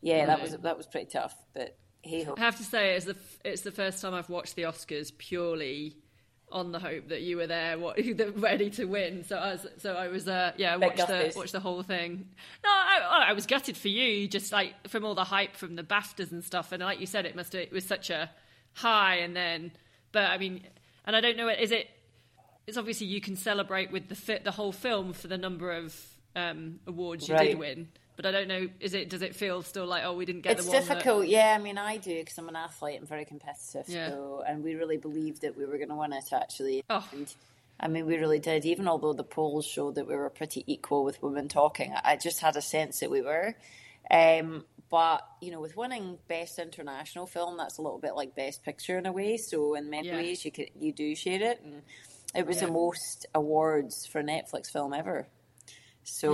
yeah, 0.00 0.24
that 0.26 0.40
was 0.40 0.56
that 0.56 0.76
was 0.76 0.86
pretty 0.86 1.10
tough. 1.12 1.34
But 1.52 1.76
I 2.36 2.40
have 2.40 2.56
to 2.56 2.62
say, 2.64 2.94
it's 2.94 3.04
the 3.06 3.16
it's 3.44 3.62
the 3.62 3.72
first 3.72 4.00
time 4.02 4.14
I've 4.14 4.28
watched 4.28 4.56
the 4.56 4.62
Oscars 4.62 5.16
purely 5.16 5.96
on 6.52 6.70
the 6.70 6.78
hope 6.78 7.08
that 7.08 7.22
you 7.22 7.36
were 7.36 7.46
there, 7.48 7.76
what, 7.78 7.98
ready 8.36 8.70
to 8.70 8.84
win. 8.84 9.24
So 9.24 9.36
I 9.36 9.52
was, 9.52 9.66
so 9.78 9.94
I 9.94 10.08
was, 10.08 10.28
uh, 10.28 10.52
yeah, 10.56 10.74
I 10.74 10.76
watched 10.76 10.98
the 11.08 11.32
watched 11.36 11.52
the 11.52 11.60
whole 11.60 11.82
thing. 11.82 12.28
No, 12.62 12.70
I, 12.70 13.26
I 13.28 13.32
was 13.32 13.46
gutted 13.46 13.76
for 13.76 13.88
you, 13.88 14.28
just 14.28 14.52
like 14.52 14.88
from 14.88 15.04
all 15.04 15.14
the 15.16 15.24
hype 15.24 15.56
from 15.56 15.74
the 15.74 15.82
Baftas 15.82 16.30
and 16.32 16.44
stuff. 16.44 16.70
And 16.72 16.82
like 16.82 17.00
you 17.00 17.06
said, 17.06 17.26
it 17.26 17.34
must 17.34 17.54
it 17.54 17.72
was 17.72 17.84
such 17.84 18.10
a 18.10 18.30
high, 18.74 19.16
and 19.16 19.34
then, 19.34 19.72
but 20.12 20.30
I 20.30 20.38
mean, 20.38 20.62
and 21.04 21.16
I 21.16 21.20
don't 21.20 21.36
know, 21.36 21.48
is 21.48 21.72
it? 21.72 21.88
It's 22.66 22.76
obviously 22.76 23.06
you 23.06 23.20
can 23.20 23.36
celebrate 23.36 23.90
with 23.92 24.08
the 24.08 24.16
fit 24.16 24.44
the 24.44 24.50
whole 24.52 24.72
film 24.72 25.12
for 25.12 25.28
the 25.28 25.38
number 25.38 25.70
of 25.72 25.94
um, 26.34 26.80
awards 26.86 27.28
you 27.28 27.34
Right. 27.34 27.48
did 27.50 27.58
win. 27.58 27.88
But 28.16 28.24
I 28.26 28.30
don't 28.32 28.48
know. 28.48 28.68
Is 28.80 28.94
it? 28.94 29.10
Does 29.10 29.20
it 29.22 29.34
feel 29.36 29.62
still 29.62 29.86
like 29.86 30.02
oh 30.04 30.14
we 30.14 30.24
didn't 30.24 30.40
get 30.42 30.52
It's 30.56 30.64
the 30.64 30.72
one 30.72 30.80
that- 30.82 30.88
difficult, 30.88 31.26
yeah. 31.28 31.54
I 31.54 31.62
mean, 31.62 31.76
I 31.78 31.98
do 31.98 32.18
because 32.18 32.38
I'm 32.38 32.48
an 32.48 32.56
athlete. 32.56 32.98
I'm 33.00 33.06
very 33.06 33.24
competitive, 33.26 33.84
Yeah. 33.88 34.08
so 34.08 34.42
and 34.46 34.64
we 34.64 34.74
really 34.74 34.96
believed 34.96 35.42
that 35.42 35.56
we 35.56 35.64
were 35.66 35.76
going 35.76 35.90
to 35.90 35.94
win 35.96 36.12
it. 36.14 36.32
Actually, 36.32 36.82
Oh. 36.88 37.06
and, 37.12 37.32
I 37.78 37.88
mean, 37.88 38.06
we 38.06 38.16
really 38.16 38.38
did. 38.38 38.64
Even 38.64 38.88
although 38.88 39.12
the 39.12 39.22
polls 39.22 39.66
showed 39.66 39.96
that 39.96 40.06
we 40.08 40.16
were 40.16 40.30
pretty 40.30 40.64
equal 40.66 41.04
with 41.04 41.22
women 41.22 41.48
talking, 41.48 41.92
I 41.92 42.12
I 42.12 42.16
just 42.16 42.40
had 42.40 42.56
a 42.56 42.62
sense 42.62 43.00
that 43.00 43.10
we 43.10 43.20
were. 43.20 43.54
Um, 44.10 44.64
but 44.88 45.26
you 45.42 45.50
know, 45.50 45.60
with 45.60 45.76
winning 45.76 46.16
best 46.28 46.58
international 46.58 47.26
film, 47.26 47.56
that's 47.58 47.76
a 47.76 47.82
little 47.82 47.98
bit 47.98 48.14
like 48.14 48.34
best 48.34 48.62
picture 48.64 48.96
in 48.98 49.04
a 49.04 49.12
way. 49.12 49.36
So 49.36 49.74
in 49.74 49.90
many 49.90 50.08
Yeah. 50.08 50.16
ways, 50.16 50.42
you 50.44 50.50
could 50.52 50.70
you 50.80 50.92
do 50.92 51.14
share 51.14 51.42
it, 51.42 51.60
and 51.62 51.82
it 52.34 52.46
was 52.46 52.56
Yeah. 52.62 52.66
the 52.68 52.72
most 52.72 53.26
awards 53.34 54.06
for 54.06 54.20
a 54.20 54.24
Netflix 54.24 54.70
film 54.70 54.94
ever. 54.94 55.26
So 56.08 56.32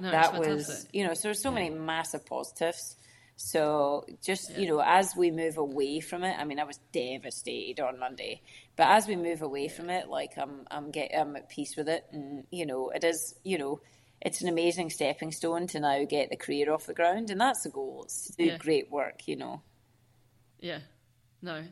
Yeah. 0.00 0.06
No, 0.06 0.10
that 0.10 0.38
was, 0.38 0.86
you 0.92 1.06
know, 1.06 1.14
so 1.14 1.22
there's 1.28 1.42
so 1.42 1.50
many 1.50 1.70
massive 1.70 2.26
positives. 2.26 2.96
So 3.36 4.04
just 4.22 4.50
you 4.56 4.68
know, 4.68 4.80
as 4.80 5.16
we 5.16 5.30
move 5.32 5.56
away 5.58 5.98
from 6.00 6.22
it, 6.22 6.36
I 6.38 6.44
mean, 6.44 6.60
I 6.60 6.64
was 6.64 6.78
devastated 6.92 7.82
on 7.82 7.98
Monday, 7.98 8.42
but 8.76 8.86
as 8.88 9.08
we 9.08 9.16
move 9.16 9.42
away 9.42 9.66
from 9.68 9.90
it, 9.90 10.08
like 10.08 10.38
I'm, 10.38 10.66
I'm 10.70 10.90
get, 10.92 11.10
I'm 11.18 11.34
at 11.34 11.48
peace 11.48 11.74
with 11.76 11.88
it, 11.88 12.04
and 12.12 12.44
you 12.52 12.64
know, 12.64 12.90
it 12.90 13.02
is, 13.02 13.34
you 13.42 13.58
know, 13.58 13.80
it's 14.20 14.40
an 14.40 14.48
amazing 14.48 14.90
stepping 14.90 15.32
stone 15.32 15.66
to 15.68 15.80
now 15.80 16.04
get 16.04 16.30
the 16.30 16.36
career 16.36 16.72
off 16.72 16.86
the 16.86 16.94
ground, 16.94 17.30
and 17.30 17.40
that's 17.40 17.62
the 17.64 17.70
goal. 17.70 18.02
It's 18.04 18.26
to 18.30 18.36
do 18.36 18.44
Yeah. 18.44 18.56
great 18.58 18.88
work, 18.90 19.26
you 19.26 19.36
know. 19.36 19.62
Yeah, 20.60 20.78
no. 21.42 21.64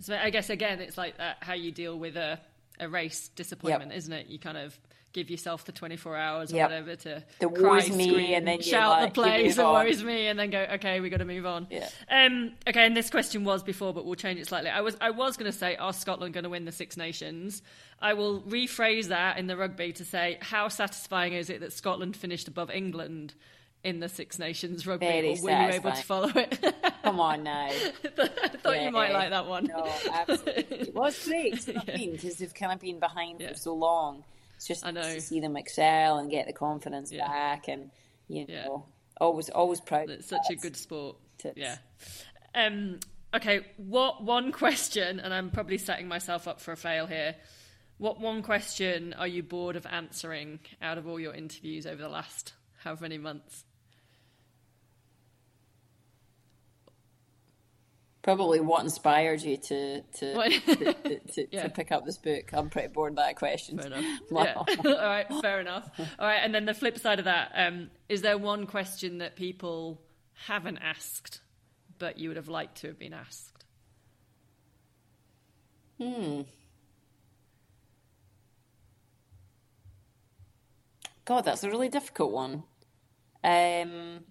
So 0.00 0.16
I 0.16 0.30
guess 0.30 0.48
again, 0.50 0.80
it's 0.80 0.96
like 0.96 1.18
that, 1.18 1.38
how 1.40 1.54
you 1.54 1.72
deal 1.72 1.98
with 1.98 2.16
a 2.16 2.40
a 2.78 2.88
race 2.88 3.28
disappointment, 3.28 3.92
isn't 3.92 4.12
it? 4.12 4.26
You 4.28 4.38
kind 4.38 4.56
of 4.58 4.78
give 5.16 5.30
yourself 5.30 5.64
the 5.64 5.72
twenty 5.72 5.96
four 5.96 6.16
hours 6.16 6.52
or 6.52 6.56
Yep. 6.56 6.68
whatever 6.70 6.94
to 6.96 7.24
The 7.40 7.48
cry, 7.48 7.80
me, 7.88 8.08
scream, 8.10 8.34
and 8.34 8.46
then 8.46 8.60
shout 8.60 8.90
like, 9.00 9.14
the 9.14 9.20
plays 9.22 9.58
and 9.58 9.66
worries 9.68 10.04
me, 10.04 10.28
and 10.28 10.38
then 10.38 10.50
go, 10.50 10.60
okay, 10.74 11.00
we 11.00 11.08
got 11.10 11.16
to 11.18 11.24
move 11.24 11.46
on. 11.46 11.66
Yeah. 11.70 11.88
Um. 12.08 12.52
Okay, 12.68 12.86
and 12.86 12.96
this 12.96 13.10
question 13.10 13.42
was 13.44 13.62
before, 13.64 13.92
but 13.92 14.04
we'll 14.04 14.14
change 14.14 14.38
it 14.38 14.46
slightly. 14.46 14.70
I 14.70 14.82
was 14.82 14.96
I 15.00 15.10
was 15.10 15.36
going 15.36 15.50
to 15.50 15.56
say, 15.58 15.74
are 15.76 15.92
Scotland 15.92 16.34
going 16.34 16.44
to 16.44 16.50
win 16.50 16.64
the 16.66 16.72
Six 16.72 16.96
Nations? 16.96 17.62
I 18.00 18.12
will 18.14 18.42
rephrase 18.42 19.06
that 19.08 19.38
in 19.38 19.46
the 19.46 19.56
rugby 19.56 19.92
to 19.94 20.04
say, 20.04 20.38
how 20.42 20.68
satisfying 20.68 21.32
is 21.32 21.48
it 21.50 21.60
that 21.60 21.72
Scotland 21.72 22.14
finished 22.14 22.46
above 22.46 22.70
England? 22.70 23.34
In 23.84 24.00
the 24.00 24.08
Six 24.08 24.40
Nations 24.40 24.84
rugby, 24.84 25.06
Very 25.06 25.38
or 25.38 25.42
were 25.44 25.50
you 25.50 25.68
able 25.74 25.92
to 25.92 26.02
follow 26.02 26.32
it? 26.34 26.74
Come 27.04 27.20
on 27.20 27.44
now. 27.44 27.66
I 28.18 28.48
thought 28.48 28.82
you 28.82 28.90
might 28.90 29.12
like 29.12 29.30
that 29.30 29.46
one. 29.46 29.66
No, 29.66 29.88
absolutely. 30.12 30.90
Well, 30.92 31.04
it's 31.04 31.24
great. 31.28 31.52
It's 31.54 31.68
what 31.68 31.88
I 31.88 31.96
mean 31.96 32.12
because 32.12 32.36
they've 32.38 32.52
kind 32.52 32.72
of 32.72 32.80
been 32.80 32.98
behind 32.98 33.40
Yeah. 33.40 33.50
for 33.52 33.54
so 33.58 33.74
long. 33.74 34.24
It's 34.56 34.66
just 34.66 34.84
I 34.84 34.90
know. 34.90 35.02
to 35.02 35.20
see 35.20 35.40
them 35.40 35.56
excel 35.56 36.18
and 36.18 36.30
get 36.30 36.46
the 36.46 36.52
confidence 36.52 37.12
Yeah. 37.12 37.26
back, 37.28 37.68
and 37.68 37.90
you 38.28 38.46
Yeah. 38.48 38.64
know, 38.64 38.86
always, 39.20 39.48
always 39.50 39.80
proud. 39.80 40.10
It's 40.10 40.26
such 40.28 40.50
a 40.50 40.56
good 40.56 40.76
sport. 40.76 41.16
Tits. 41.38 41.56
Yeah. 41.58 41.76
Um, 42.54 42.98
okay. 43.34 43.66
What 43.76 44.22
one 44.24 44.50
question, 44.62 45.20
and 45.20 45.32
I'm 45.34 45.50
probably 45.50 45.78
setting 45.78 46.08
myself 46.08 46.48
up 46.48 46.60
for 46.60 46.72
a 46.72 46.76
fail 46.76 47.06
here. 47.06 47.36
What 47.98 48.18
one 48.20 48.42
question 48.42 49.12
are 49.14 49.26
you 49.28 49.42
bored 49.42 49.76
of 49.76 49.86
answering 49.86 50.60
out 50.82 50.96
of 50.98 51.06
all 51.06 51.20
your 51.20 51.34
interviews 51.34 51.86
over 51.86 52.00
the 52.02 52.08
last 52.08 52.54
however 52.78 53.02
many 53.02 53.18
months? 53.18 53.64
Probably 58.26 58.58
what 58.58 58.82
inspired 58.82 59.40
you 59.42 59.56
to 59.56 60.02
to 60.02 60.34
to, 60.60 60.94
to, 60.94 61.18
to, 61.20 61.46
Yeah. 61.52 61.62
to 61.62 61.68
pick 61.68 61.92
up 61.92 62.04
this 62.04 62.18
book. 62.18 62.50
I'm 62.52 62.68
pretty 62.70 62.88
bored 62.88 63.12
of 63.12 63.16
that 63.18 63.36
question. 63.36 63.78
Fair 63.78 63.86
enough. 63.86 64.04
Wow. 64.32 64.64
Yeah. 64.68 64.74
All 64.84 64.92
right. 65.06 65.26
Fair 65.42 65.60
enough. 65.60 65.88
All 66.18 66.26
right. 66.26 66.40
And 66.42 66.52
then 66.52 66.64
the 66.64 66.74
flip 66.74 66.98
side 66.98 67.20
of 67.20 67.26
that, 67.26 67.52
um, 67.54 67.88
is 68.08 68.22
there 68.22 68.36
one 68.36 68.66
question 68.66 69.18
that 69.18 69.36
people 69.36 70.00
haven't 70.46 70.78
asked, 70.78 71.40
but 72.00 72.18
you 72.18 72.28
would 72.28 72.36
have 72.36 72.48
liked 72.48 72.78
to 72.78 72.88
have 72.88 72.98
been 72.98 73.14
asked? 73.14 73.64
Hmm. 76.02 76.40
God, 81.24 81.44
that's 81.44 81.62
a 81.62 81.70
really 81.70 81.88
difficult 81.88 82.32
one. 82.32 82.64
Um, 83.44 84.24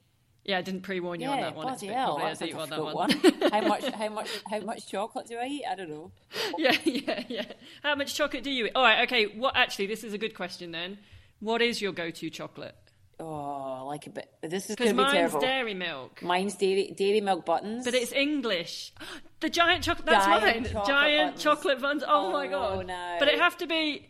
Yeah, 0.45 0.59
I 0.59 0.61
didn't 0.61 0.81
pre-warn 0.83 1.19
you 1.21 1.27
on 1.27 1.41
that 1.41 1.55
one. 1.55 1.65
Bloody 1.65 1.87
hell, 1.87 2.19
that's 2.19 2.39
a 2.41 2.53
one, 2.53 2.69
that 2.69 2.79
one. 2.83 2.93
one. 2.95 3.11
how 3.51 3.61
much? 3.67 3.85
How 3.89 4.09
much? 4.09 4.29
How 4.49 4.59
much 4.59 4.87
chocolate 4.87 5.27
do 5.27 5.37
I 5.37 5.45
eat? 5.47 5.63
I 5.69 5.75
don't 5.75 5.89
know. 5.89 6.11
Yeah, 6.59 6.77
yeah, 6.83 7.23
yeah. 7.27 7.45
How 7.81 7.95
much 7.95 8.13
chocolate 8.13 8.43
do 8.43 8.51
you 8.51 8.65
eat? 8.67 8.71
All 8.75 8.83
right, 8.83 9.01
okay. 9.07 9.25
What 9.25 9.55
actually? 9.57 9.87
This 9.87 10.03
is 10.03 10.13
a 10.13 10.17
good 10.19 10.35
question 10.35 10.71
then. 10.71 10.99
What 11.39 11.61
is 11.63 11.81
your 11.81 11.91
go-to 11.93 12.29
chocolate? 12.29 12.75
Oh, 13.19 13.77
I 13.79 13.81
like 13.81 14.07
a 14.07 14.09
bit. 14.09 14.29
This 14.41 14.69
is 14.69 14.75
Because 14.75 14.93
going 14.93 14.97
to 14.97 15.01
be 15.03 15.03
mine's 15.03 15.13
terrible. 15.31 15.39
dairy 15.39 15.73
milk, 15.73 16.21
Mine's 16.21 16.55
dairy 16.55 16.93
dairy 16.95 17.21
milk 17.21 17.45
buttons. 17.45 17.85
but 17.85 17.93
it's 17.95 18.11
English. 18.11 18.93
The 19.41 19.49
giant 19.49 19.83
chocolate. 19.83 20.05
That's 20.07 20.25
Giant 20.25 20.43
mine. 20.43 20.63
chocolate 20.73 20.87
giant 20.87 21.31
buns. 21.33 21.43
chocolate 21.43 21.81
buns. 21.81 22.03
Oh, 22.03 22.27
Oh, 22.27 22.31
my 22.31 22.47
god. 22.47 22.87
no. 22.87 23.15
But 23.19 23.27
it 23.27 23.39
have 23.39 23.57
to 23.57 23.67
be. 23.67 24.07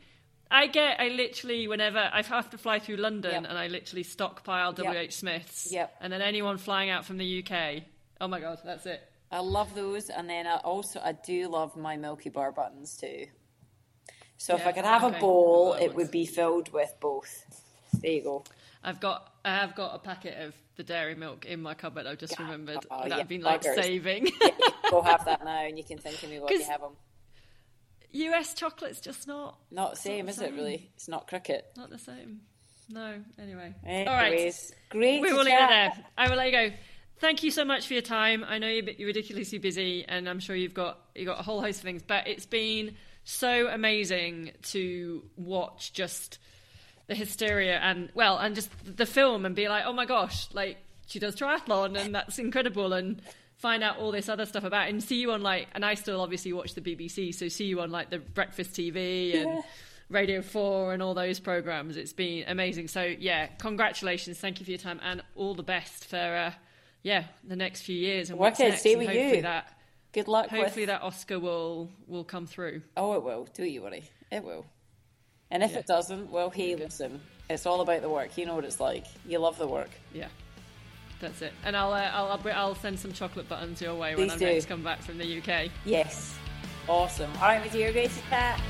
I 0.52 0.68
get. 0.68 1.00
I 1.00 1.10
literally 1.10 1.68
whenever 1.68 2.10
I 2.12 2.22
have 2.22 2.50
to 2.52 2.58
fly 2.58 2.80
through 2.80 2.98
London, 2.98 3.32
Yep. 3.44 3.46
and 3.50 3.58
I 3.58 3.68
literally 3.68 4.04
stockpile 4.04 4.74
Yep. 4.78 5.10
WH 5.10 5.14
Smiths. 5.14 5.72
Yep. 5.72 5.96
And 6.02 6.14
then 6.14 6.22
anyone 6.22 6.58
flying 6.58 6.90
out 6.90 7.06
from 7.06 7.18
the 7.18 7.44
UK. 7.44 7.84
Oh 8.22 8.28
my 8.28 8.40
god, 8.40 8.60
that's 8.64 8.86
it. 8.86 9.02
I 9.32 9.40
love 9.40 9.74
those, 9.76 10.10
and 10.10 10.30
then 10.30 10.48
I 10.48 10.58
also 10.58 11.02
I 11.04 11.14
do 11.14 11.48
love 11.48 11.76
my 11.76 11.98
Milky 11.98 12.30
Bar 12.30 12.52
buttons 12.52 12.96
too. 12.96 13.26
So 14.38 14.56
if 14.56 14.66
I 14.68 14.72
could 14.72 14.86
have 14.86 15.04
okay. 15.04 15.18
a 15.18 15.20
bowl, 15.20 15.74
it 15.74 15.96
would 15.96 16.12
be 16.12 16.26
filled 16.26 16.72
with 16.72 16.94
both. 17.00 17.44
There 18.02 18.12
you 18.12 18.22
go. 18.22 18.44
I've 18.84 19.00
got. 19.00 19.34
I 19.44 19.56
have 19.56 19.76
got 19.76 19.96
a 19.96 20.00
packet 20.00 20.38
of 20.46 20.54
the 20.76 20.84
dairy 20.84 21.16
milk 21.16 21.46
in 21.46 21.62
my 21.62 21.74
cupboard. 21.74 22.06
I've 22.06 22.18
just 22.20 22.38
remembered 22.38 22.86
Oh, 22.92 23.00
that 23.02 23.10
yeah, 23.10 23.18
I've 23.18 23.28
been 23.28 23.42
like 23.42 23.62
buggers. 23.64 23.76
saving. 23.76 24.30
Go 24.92 25.02
have 25.02 25.24
that 25.26 25.44
now, 25.44 25.66
and 25.66 25.78
you 25.78 25.84
can 25.84 25.98
think 25.98 26.22
of 26.22 26.30
me 26.30 26.40
while 26.40 26.52
you 26.52 26.64
have 26.70 26.82
them. 26.82 26.92
US 28.16 28.54
chocolate's 28.54 29.02
just 29.02 29.28
not 29.28 29.58
Not 29.72 29.92
the 29.92 29.98
same, 29.98 30.26
the 30.26 30.32
is 30.32 30.42
it? 30.42 30.54
Really, 30.54 30.90
it's 30.96 31.08
not 31.08 31.28
cricket. 31.28 31.66
not 31.76 31.90
the 31.90 31.98
same. 32.00 32.42
No. 32.90 33.16
Anyway. 33.40 33.74
Anyways, 33.86 34.08
All 34.08 34.14
right. 34.14 34.54
great. 34.90 35.22
We 35.22 35.34
will 35.34 35.44
leave 35.44 35.54
it 35.54 35.70
there. 35.70 35.92
I 36.18 36.30
will 36.30 36.38
let 36.38 36.46
you 36.48 36.52
go. 36.70 36.76
Thank 37.18 37.44
you 37.44 37.50
so 37.50 37.66
much 37.66 37.88
for 37.88 37.94
your 37.94 38.02
time. 38.02 38.46
I 38.48 38.58
know 38.60 38.68
you're 38.68 38.84
you're 38.92 39.08
ridiculously 39.08 39.58
busy, 39.58 40.06
and 40.08 40.28
I'm 40.30 40.40
sure 40.40 40.56
you've 40.56 40.74
got 40.74 41.00
you 41.16 41.26
got 41.26 41.40
a 41.40 41.44
whole 41.44 41.62
host 41.62 41.80
of 41.80 41.84
things. 41.84 42.04
But 42.06 42.28
it's 42.28 42.46
been 42.46 42.96
so 43.24 43.68
amazing 43.68 44.52
to 44.64 45.24
watch 45.36 45.94
just 45.94 46.38
the 47.08 47.16
hysteria 47.16 47.78
and 47.80 48.10
well, 48.14 48.38
and 48.38 48.54
just 48.54 48.70
the 48.86 49.06
film, 49.06 49.46
and 49.46 49.56
be 49.56 49.68
like, 49.68 49.84
oh 49.86 49.94
my 49.94 50.06
gosh, 50.06 50.48
like 50.54 50.78
she 51.08 51.20
does 51.20 51.36
triathlon, 51.36 51.98
and 52.00 52.14
that's 52.14 52.38
incredible, 52.38 52.94
and 52.94 53.22
find 53.66 53.84
out 53.84 53.98
all 53.98 54.12
this 54.12 54.30
other 54.30 54.46
stuff 54.46 54.64
about, 54.64 54.90
and 54.90 55.04
see 55.04 55.20
you 55.20 55.32
on 55.32 55.42
like, 55.42 55.68
and 55.74 55.84
I 55.84 55.96
still 55.96 56.22
obviously 56.22 56.54
watch 56.54 56.76
the 56.76 56.82
BBC, 56.82 57.34
so 57.34 57.48
see 57.48 57.66
you 57.66 57.82
on 57.82 57.90
like 57.90 58.12
the 58.12 58.20
breakfast 58.20 58.74
TV 58.74 59.42
and. 59.42 59.64
Radio 60.08 60.44
4 60.44 60.94
and 60.94 61.02
all 61.02 61.16
those 61.16 61.40
programs. 61.40 61.98
It's 61.98 62.14
been 62.14 62.44
amazing. 62.48 62.90
So, 62.90 63.02
yeah, 63.02 63.48
congratulations. 63.58 64.38
Thank 64.38 64.60
you 64.60 64.64
for 64.64 64.70
your 64.70 64.78
time 64.78 65.00
and 65.02 65.24
all 65.36 65.56
the 65.56 65.64
best 65.64 66.06
for, 66.06 66.16
uh, 66.18 66.52
yeah, 67.02 67.24
the 67.44 67.56
next 67.56 67.82
few 67.82 67.96
years. 67.96 68.30
And 68.30 68.38
what's 68.38 68.60
Wicked. 68.60 68.74
next. 68.74 68.86
And 68.86 69.00
with 69.00 69.08
hopefully 69.08 69.36
you. 69.38 69.42
That, 69.42 69.74
Good 70.14 70.28
luck 70.28 70.50
hopefully 70.50 70.84
with. 70.84 70.90
that 70.90 71.02
Oscar 71.02 71.40
will, 71.40 71.90
will 72.06 72.24
come 72.24 72.46
through. 72.46 72.84
Oh, 72.96 73.14
it 73.16 73.24
will. 73.24 73.48
Do 73.56 73.64
you 73.64 73.82
worry? 73.82 74.04
It 74.32 74.44
will. 74.44 74.68
And 75.50 75.64
if 75.64 75.76
it 75.76 75.88
doesn't, 75.88 76.30
well, 76.30 76.52
hey, 76.52 76.76
listen, 76.76 77.20
it's 77.50 77.66
all 77.66 77.82
about 77.82 78.04
the 78.04 78.10
work. 78.10 78.38
You 78.38 78.46
know 78.46 78.54
what 78.54 78.66
it's 78.66 78.80
like. 78.80 79.06
You 79.28 79.40
love 79.40 79.58
the 79.58 79.68
work. 79.68 79.90
Yeah. 80.14 80.28
That's 81.20 81.42
it. 81.42 81.54
And 81.64 81.76
I'll, 81.76 81.94
uh, 81.94 82.12
I'll, 82.14 82.42
I'll, 82.54 82.76
send 82.76 83.00
some 83.00 83.14
chocolate 83.14 83.48
buttons 83.48 83.82
your 83.82 83.96
way 83.96 84.16
when 84.16 84.28
Please 84.30 84.36
I 84.36 84.38
do. 84.38 84.46
next 84.46 84.66
come 84.66 84.84
back 84.84 85.02
from 85.02 85.18
the 85.18 85.38
UK. 85.40 85.72
Yes. 85.86 86.36
Awesome. 86.88 87.32
All 87.38 87.44
right, 87.44 87.62
my 87.62 87.68
dear, 87.70 87.92
great 87.92 88.12
to 88.12 88.22
chat. 88.30 88.62